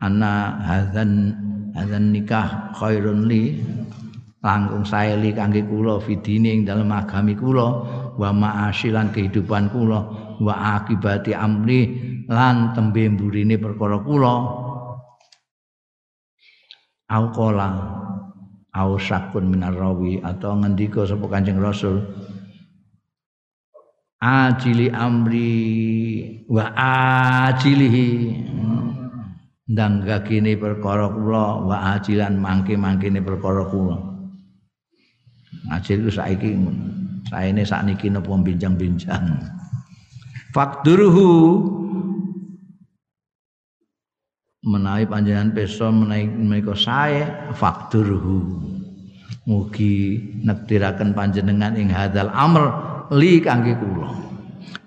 ana 0.00 0.60
hadzan 0.64 1.32
hadzan 1.76 2.14
nikah 2.14 2.72
khairun 2.72 3.28
li 3.28 3.60
langkung 4.44 4.84
saeli 4.84 5.32
kangge 5.32 5.64
kula 5.64 6.00
fidine 6.04 6.52
ing 6.52 6.62
dalem 6.68 6.92
agami 6.92 7.32
kula 7.32 7.68
wa 8.20 8.28
ma'asilan 8.28 9.08
kehidupan 9.08 9.72
kula 9.72 10.00
wa 10.40 10.54
akibati 10.76 11.32
amri 11.32 11.80
lan 12.28 12.76
tembe 12.76 13.08
mburine 13.08 13.56
perkara 13.56 14.00
kula 14.04 14.63
au 17.14 17.30
qala 17.30 17.68
au 18.74 18.98
sakun 18.98 19.46
minar 19.46 19.78
rawi 19.78 20.18
atau 20.18 20.58
ngendika 20.58 21.06
sapa 21.06 21.30
Kanjeng 21.30 21.62
Rasul 21.62 22.02
ajili 24.24 24.88
amri 24.88 25.52
wa 26.48 26.64
ajilihi. 27.46 28.08
Ndang 29.64 30.04
gakine 30.04 30.60
perkara 30.60 31.08
kula 31.08 31.64
wa 31.64 31.76
ajilan 31.96 32.36
mangke-mangkene 32.36 33.24
perkara 33.24 33.64
kula. 33.68 33.96
Ajil 35.72 36.12
saiki 36.12 36.52
saene 37.32 37.64
sakniki 37.64 38.12
napa 38.12 38.28
binjang-binjang. 38.44 39.40
Fakduruhu 40.52 41.28
menawi 44.64 45.04
panjenengan 45.04 45.52
pesa 45.52 45.92
menawi 45.92 46.24
menika 46.28 46.72
sae 46.72 47.52
fakduruhu 47.52 48.64
mugi 49.44 50.20
nektiraken 50.40 51.12
panjenengan 51.12 51.76
ing 51.76 51.92
hadzal 51.92 52.32
amr 52.32 52.64
li 53.12 53.44
kangge 53.44 53.76
kula. 53.76 54.08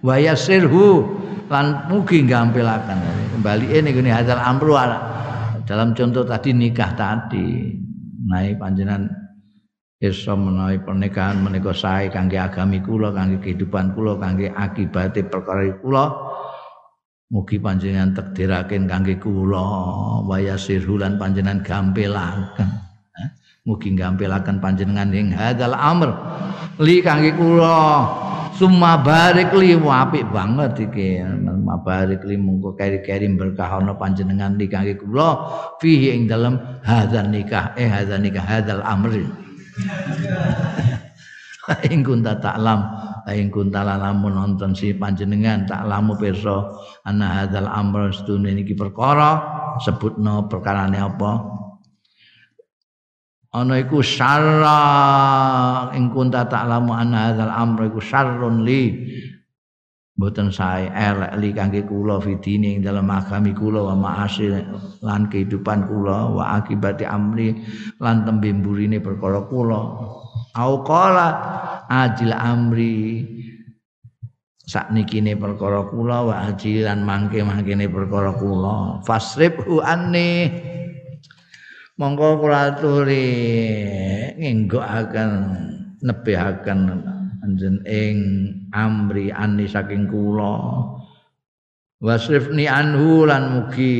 Wa 0.02 0.18
yasirhu 0.18 1.06
lan 1.48 1.88
mugi 1.88 2.26
gampilaken 2.26 3.00
kembali 3.38 3.66
ini 3.72 3.90
gini 3.94 4.10
hadal 4.12 4.42
amru 4.42 4.76
dalam 5.64 5.94
contoh 5.96 6.26
tadi 6.28 6.52
nikah 6.52 6.92
tadi 6.98 7.72
naik 8.28 8.60
panjenengan 8.60 9.08
iso 10.02 10.36
menawi 10.36 10.82
pernikahan 10.84 11.40
menika 11.40 11.72
sae 11.72 12.12
kangge 12.12 12.36
agami 12.36 12.84
kula 12.84 13.14
kangge 13.16 13.40
kehidupan 13.42 13.96
kula 13.96 14.20
kangge 14.20 14.52
akibate 14.52 15.24
perkara 15.26 15.70
kula 15.80 16.06
Mugi 17.28 17.60
panjenengan 17.60 18.16
takdiraken 18.16 18.88
kangge 18.88 19.20
kula 19.20 20.24
waya 20.24 20.56
sirhulan 20.56 21.20
panjenengan 21.20 21.60
gampelaken. 21.60 22.72
Mugi 23.68 23.92
gampelaken 24.00 24.64
panjenengan 24.64 25.12
ing 25.12 25.36
hadzal 25.36 25.76
amr 25.76 26.16
li 26.80 27.04
kangge 27.04 27.36
kula. 27.36 28.08
Summa 28.56 29.04
barik 29.04 29.52
li 29.60 29.76
apik 29.76 30.24
banget 30.32 30.88
iki. 30.88 31.20
Summa 31.20 31.76
barik 31.84 32.24
li 32.24 32.40
mungko 32.40 32.80
keri-keri 32.80 33.28
berkah 33.36 33.76
ana 33.76 34.00
panjenengan 34.00 34.56
li 34.56 34.72
kangge 34.72 34.96
kula 34.96 35.52
fihi 35.84 36.16
ing 36.16 36.32
dalem 36.32 36.56
hadzal 36.88 37.28
nikah 37.28 37.76
eh 37.76 37.92
hadzal 37.92 38.24
nikah 38.24 38.46
hadzal 38.48 38.80
amr. 38.88 39.20
ing 41.92 42.08
kunta 42.08 42.40
taklam 42.40 43.07
ing 43.36 43.52
kunta 43.52 43.84
lamun 43.84 44.36
nonton 44.36 44.72
si 44.72 44.96
panjenengan 44.96 45.68
taklamu 45.68 46.16
pirsa 46.16 46.72
ana 47.04 47.44
hadzal 47.44 47.68
amr 47.68 48.16
stune 48.16 48.56
niki 48.56 48.78
perkara? 48.78 49.58
Sebutno 49.84 50.48
perkarane 50.48 50.96
apa? 50.96 51.32
Ana 53.58 53.76
iku 53.82 54.00
syarra. 54.00 54.80
Ing 55.98 56.14
kunta 56.14 56.48
taklamu 56.48 56.96
ana 56.96 57.32
hadzal 57.32 57.52
amr 57.52 57.92
iku 57.92 58.00
syarrun 58.00 58.64
li. 58.64 58.84
Boten 60.18 60.50
sae 60.50 60.90
elek 60.90 61.38
li 61.38 61.54
kangge 61.54 61.86
kula 61.86 62.18
fidini 62.18 62.74
ing 62.74 62.82
dalam 62.82 63.06
agami 63.06 63.54
kula 63.54 63.86
wa 63.86 63.94
ma'asil 63.94 64.50
lan 65.06 65.30
kehidupan 65.30 65.86
kula 65.86 66.34
wa 66.34 66.58
akibati 66.58 67.06
amri 67.06 67.54
lan 68.02 68.26
tembe 68.26 68.50
mburine 68.50 68.98
perkara 68.98 69.46
kula 69.46 69.78
au 70.58 70.82
ajil 71.88 72.34
amri. 72.34 72.98
Saknikine 74.68 75.40
perkara 75.40 75.88
kula 75.88 76.28
wa 76.28 76.36
ajilan 76.52 77.00
mangke-mangkene 77.08 77.88
perkara 77.88 78.36
kula. 78.36 79.00
Fasribhu 79.08 79.80
anni. 79.80 80.52
Monggo 81.96 82.44
kula 82.44 82.76
aturi 82.76 83.32
ngenggokaken 84.36 85.32
nebihaken 86.04 86.80
anjen 87.42 87.80
ing 87.88 88.18
amri 88.76 89.32
anni 89.32 89.72
saking 89.72 90.12
kula. 90.12 90.84
Wasrifni 91.98 92.70
anhu 92.70 93.26
lan 93.26 93.44
mugi 93.58 93.98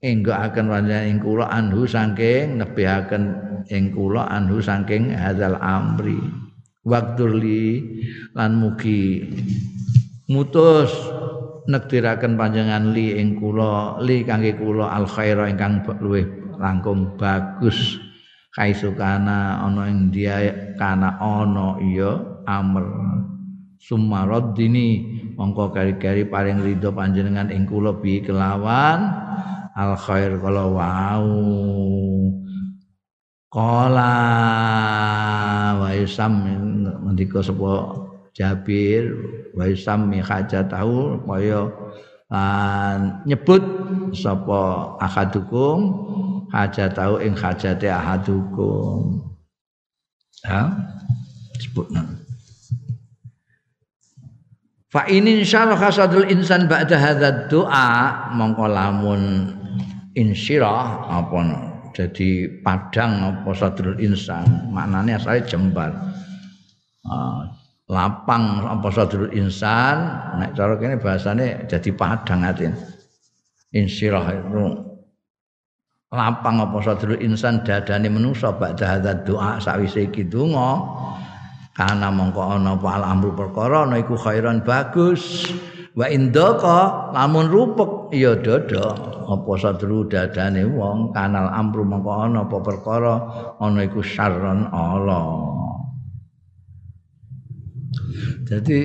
enggokaken 0.00 0.64
panjenengan 0.72 1.10
ing 1.12 1.18
kula 1.20 1.44
anhu 1.52 1.84
saking 1.84 2.56
nebihaken 2.56 3.43
ing 3.70 3.94
kula 3.94 4.28
anhu 4.28 4.60
saking 4.60 5.14
hadzal 5.14 5.56
amri. 5.60 6.18
Waqturli 6.84 7.80
lan 8.36 8.60
mugi 8.60 9.24
mutus 10.28 10.92
nektiraken 11.64 12.36
panjenengan 12.36 12.92
li 12.92 13.16
ing 13.16 13.40
kula 13.40 13.96
li 14.04 14.20
kangge 14.20 14.52
kula 14.60 14.92
al 14.92 15.08
khaira 15.08 15.48
ingkang 15.48 15.80
luwih 16.00 16.28
langkung 16.60 17.16
bagus. 17.16 17.96
Kaisukana 18.54 19.66
ana 19.66 19.90
ing 19.90 20.14
dia 20.14 20.38
kana 20.78 21.18
ana 21.18 21.80
iya 21.82 22.20
amr. 22.46 22.86
Sumaraddini 23.80 24.88
mongko 25.34 25.74
kari-kari 25.74 26.24
paring 26.24 26.62
ridho 26.62 26.94
panjenengan 26.94 27.50
ing 27.50 27.66
kula 27.66 27.98
bi 27.98 28.22
kelawan 28.22 29.12
al 29.74 29.98
khair 29.98 30.38
kala 30.38 30.70
wau 30.70 31.34
Kala 33.54 34.18
wa 35.78 35.90
isam 35.94 36.42
ngendika 37.06 37.38
sapa 37.38 38.02
Jabir 38.34 39.14
wa 39.54 39.70
isam 39.70 40.10
mi 40.10 40.18
tahu 40.50 41.22
kaya 41.22 41.70
nyebut 43.22 43.62
sapa 44.10 44.98
ahadukum 44.98 45.78
tahu 46.50 47.22
ing 47.22 47.38
hajate 47.38 47.86
ahadukum. 47.86 49.22
Ya, 50.42 50.74
sebutna. 51.62 52.02
Fa 54.90 55.06
ini 55.06 55.46
insyaallah 55.46 55.78
khasadul 55.78 56.26
insan 56.26 56.66
ba'da 56.66 56.98
hadzal 56.98 57.46
doa 57.50 58.30
mongko 58.34 58.66
lamun 58.66 59.22
insyirah 60.14 61.06
apa 61.10 61.73
jadi 61.94 62.60
padang 62.60 63.22
apa 63.22 63.50
sadrul 63.54 63.96
insan 64.02 64.44
maknanya 64.74 65.16
saya 65.22 65.40
jembar 65.46 65.94
uh, 67.06 67.46
lapang 67.88 68.66
apa 68.66 68.88
sadrul 68.90 69.30
insan 69.30 70.10
nek 70.42 70.58
cara 70.58 70.74
kene 70.76 70.98
bahasane 70.98 71.70
jadi 71.70 71.90
padang 71.94 72.42
atin 72.42 72.74
insyirah 73.74 74.26
itu. 74.30 74.64
Lapang 76.14 76.62
apa 76.62 76.78
sadrul 76.78 77.18
insan 77.18 77.66
dadane 77.66 78.06
manusa 78.06 78.54
ba'da 78.54 78.96
hadzal 78.96 79.26
doa 79.26 79.58
sawise 79.58 80.06
iki 80.06 80.22
donga. 80.22 80.78
Mongko 81.74 82.54
ana 82.54 82.78
apa 82.78 82.88
al 82.94 83.02
amru 83.02 83.34
perkara 83.34 83.82
ana 83.82 83.98
iku 83.98 84.14
khairan 84.14 84.62
bagus 84.62 85.50
wa 85.94 86.06
indaka 86.10 87.10
lamun 87.14 87.46
rupek 87.50 88.14
ya 88.14 88.34
dodo. 88.38 89.14
Apa 89.24 89.56
sadru 89.56 90.04
dadane 90.04 90.68
wong 90.68 91.16
kanal 91.16 91.48
amru 91.48 91.80
mengko 91.80 92.12
ana 92.12 92.44
apa 92.44 92.60
perkara 92.60 93.14
ana 93.56 93.80
iku 93.88 94.04
syarron 94.04 94.68
Allah 94.68 95.64
jadi 98.44 98.78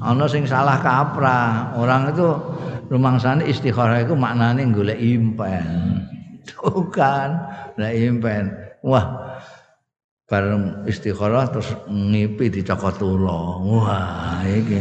ana 0.00 0.24
sing 0.26 0.48
salah 0.48 0.80
kaprah 0.80 1.76
orang 1.76 2.16
itu 2.16 2.28
rumangsane 2.88 3.44
istikharah 3.46 4.04
itu 4.04 4.16
maknane 4.16 4.64
golek 4.72 4.98
impen. 4.98 6.02
Bukan 6.58 7.28
golek 7.76 7.94
impen. 8.00 8.44
Wah 8.82 9.21
bareng 10.32 10.88
istikharah 10.88 11.52
terus 11.52 11.76
ngipi 11.92 12.48
dicokot 12.48 12.96
tulo. 12.96 13.60
Wah, 13.68 14.40
iki 14.48 14.80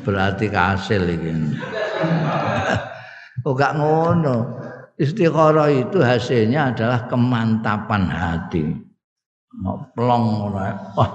berarti 0.00 0.48
kasil 0.48 1.04
iki. 1.04 1.32
oh 3.44 3.52
gak 3.52 3.76
ngono. 3.76 4.56
Istikharah 4.96 5.68
itu 5.68 6.00
hasilnya 6.00 6.72
adalah 6.72 7.04
kemantapan 7.12 8.08
hati. 8.08 8.72
Plong 9.92 10.24
ngono. 10.32 10.58
Wah. 10.96 11.12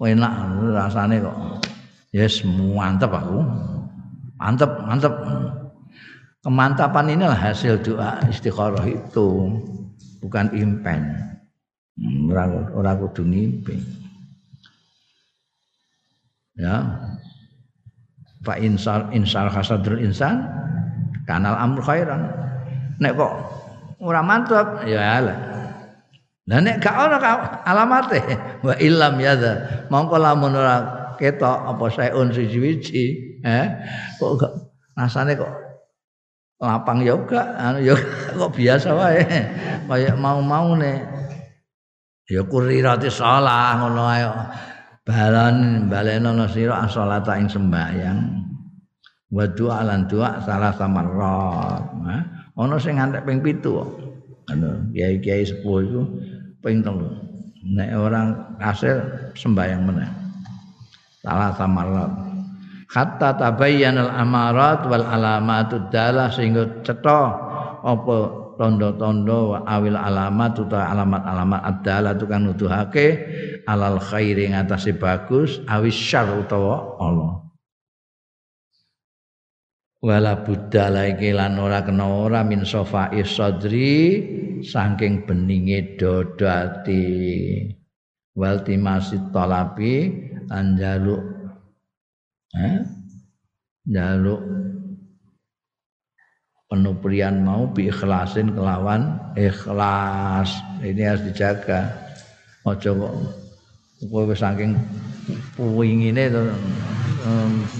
Enak 0.00 0.32
rasane 0.74 1.22
kok. 1.22 1.36
Yes, 2.10 2.42
mantep 2.42 3.14
aku. 3.14 3.38
Mantep, 4.40 4.72
mantep. 4.82 5.14
Kemantapan 6.40 7.14
inilah 7.14 7.36
hasil 7.36 7.84
doa 7.84 8.16
istikharah 8.32 8.88
itu, 8.88 9.28
bukan 10.24 10.48
impen. 10.56 11.30
Ora 12.30 12.44
ora 12.74 12.92
kudu 12.96 13.22
ngimpi. 13.26 13.76
Ya. 16.60 16.76
Fa 18.40 18.56
insal 18.56 19.12
insal 19.12 19.52
hasadrul 19.52 20.00
insan 20.00 20.44
kanal 21.28 21.56
amr 21.56 21.80
khairan. 21.84 22.22
Nek 23.00 23.16
kok 23.16 23.32
ora 24.00 24.20
mantap 24.24 24.84
ya 24.88 25.20
ala. 25.20 25.34
Nah 26.48 26.58
nek 26.58 26.82
gak 26.82 26.96
ana 26.96 27.18
alamate 27.62 28.18
wa 28.66 28.74
illam 28.80 29.20
yadha 29.20 29.86
mongko 29.92 30.16
lamun 30.18 30.56
ora 30.56 30.76
ketok 31.20 31.76
apa 31.76 31.84
saeun 31.92 32.32
siji-wiji 32.32 33.38
eh 33.44 33.66
kok 34.16 34.40
gak 34.40 34.52
rasane 34.96 35.36
kok 35.36 35.52
lapang 36.58 37.04
ya 37.04 37.14
gak 37.28 37.46
anu 37.54 37.78
ya 37.84 37.94
kok 38.34 38.50
biasa 38.56 38.88
wae. 38.96 39.22
Kaya 39.90 40.14
mau-mau 40.14 40.74
nih 40.78 41.02
ya 42.30 42.46
kurirati 42.46 43.10
shalah 43.10 43.82
ngono 43.82 44.02
ae. 44.06 44.24
Balan 45.02 45.90
balenono 45.90 46.46
sira 46.46 46.86
salata 46.86 47.34
ing 47.34 47.50
sembahyang. 47.50 48.18
Wa 49.34 49.46
doa 49.50 49.82
lan 49.82 50.06
doa 50.06 50.42
salah 50.42 50.74
samarrat 50.74 51.82
nah 52.02 52.22
ana 52.58 52.76
sing 52.82 52.98
ngantek 52.98 53.22
ping 53.22 53.38
7 53.38 53.62
anu 54.50 54.90
kiai-kiai 54.90 55.46
sepuh 55.46 55.86
iku 55.86 56.02
ping 56.58 56.82
3 56.82 57.78
nek 57.78 57.90
orang 57.94 58.58
hasil 58.58 58.98
sembahyang 59.38 59.82
meneh. 59.86 60.10
Salah 61.22 61.54
samarrat 61.54 62.10
hatta 62.90 63.38
tabayyanal 63.38 64.10
amarat 64.10 64.82
wal 64.90 65.06
alamatud 65.06 65.94
dalah 65.94 66.26
sehingga 66.34 66.82
cetha 66.82 67.22
apa 67.86 68.16
tondo-tondo 68.60 69.56
awil 69.64 69.96
alamat 69.96 70.52
utawa 70.60 70.92
alamat-alamat 70.92 71.60
adalah 71.64 72.12
itu 72.12 72.28
kan 72.28 72.44
nuduhake 72.44 73.06
alal 73.64 73.96
khairi 73.96 74.52
ngatasi 74.52 75.00
bagus 75.00 75.64
awis 75.64 75.96
syar 75.96 76.28
utawa 76.36 77.00
Allah 77.00 77.40
wala 80.04 80.44
buddha 80.44 80.92
lagi 80.92 81.32
lan 81.32 81.56
ora 81.56 81.80
kena 81.80 82.04
ora 82.04 82.44
min 82.44 82.68
sofa 82.68 83.08
sadri 83.24 84.28
saking 84.60 85.24
beninge 85.24 85.96
dodo 85.96 86.44
ati 86.44 87.04
wal 88.36 88.60
timasi 88.60 89.16
talabi 89.32 90.20
lan 90.52 90.76
jaluk 90.76 91.24
eh? 92.60 92.84
Penuprian 96.70 97.42
mau 97.42 97.66
bi 97.66 97.90
ikhlasin 97.90 98.54
kelawan 98.54 99.18
ikhlas. 99.34 100.54
Ini 100.80 101.02
harus 101.02 101.26
dijaga. 101.26 101.90
Ojo 102.62 102.90
kok 102.94 103.12
kowe 104.08 104.32
saking 104.32 104.78
puingine 105.58 106.30
to 106.30 106.40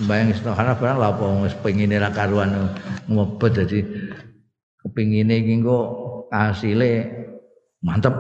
bayang 0.05 0.35
istighara 0.35 0.77
barang 0.77 0.99
lha 1.01 1.09
apa 1.17 1.25
wis 1.47 1.55
pengine 1.63 2.03
ra 2.03 2.11
karuan 2.11 2.75
ngobet. 3.07 3.63
Dadi 3.63 3.81
kepingine 4.83 5.39
iki 5.39 5.63
kok 5.63 5.87
asile 6.35 7.07
mantep. 7.87 8.13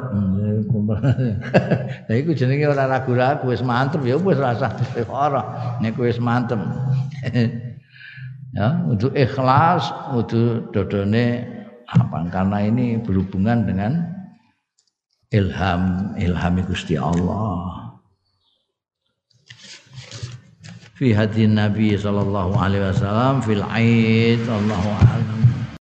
Lha 2.07 2.15
iku 2.15 2.31
jenenge 2.31 2.71
ora 2.71 2.87
ragu-ragu 2.87 3.51
wis 3.51 3.61
mantep 3.67 4.07
ya 4.07 4.15
wis 4.17 4.39
rasa 4.39 4.71
istighara 4.79 5.77
nek 5.83 5.99
wis 5.99 6.23
mantep 6.23 6.63
ya 8.57 8.83
untuk 8.87 9.15
ikhlas 9.15 9.91
untuk 10.15 10.75
dodone 10.75 11.47
apa 11.91 12.19
karena 12.31 12.59
ini 12.67 12.99
berhubungan 13.03 13.67
dengan 13.67 13.93
ilham 15.31 16.15
ilham 16.19 16.55
Gusti 16.67 16.99
Allah. 16.99 17.91
Fi 21.01 21.17
hadin 21.17 21.57
Nabi 21.57 21.97
sallallahu 21.97 22.61
alaihi 22.61 22.85
wasallam 22.93 23.41
fil 23.41 23.65
aid 23.73 24.45
Allahu 24.45 24.91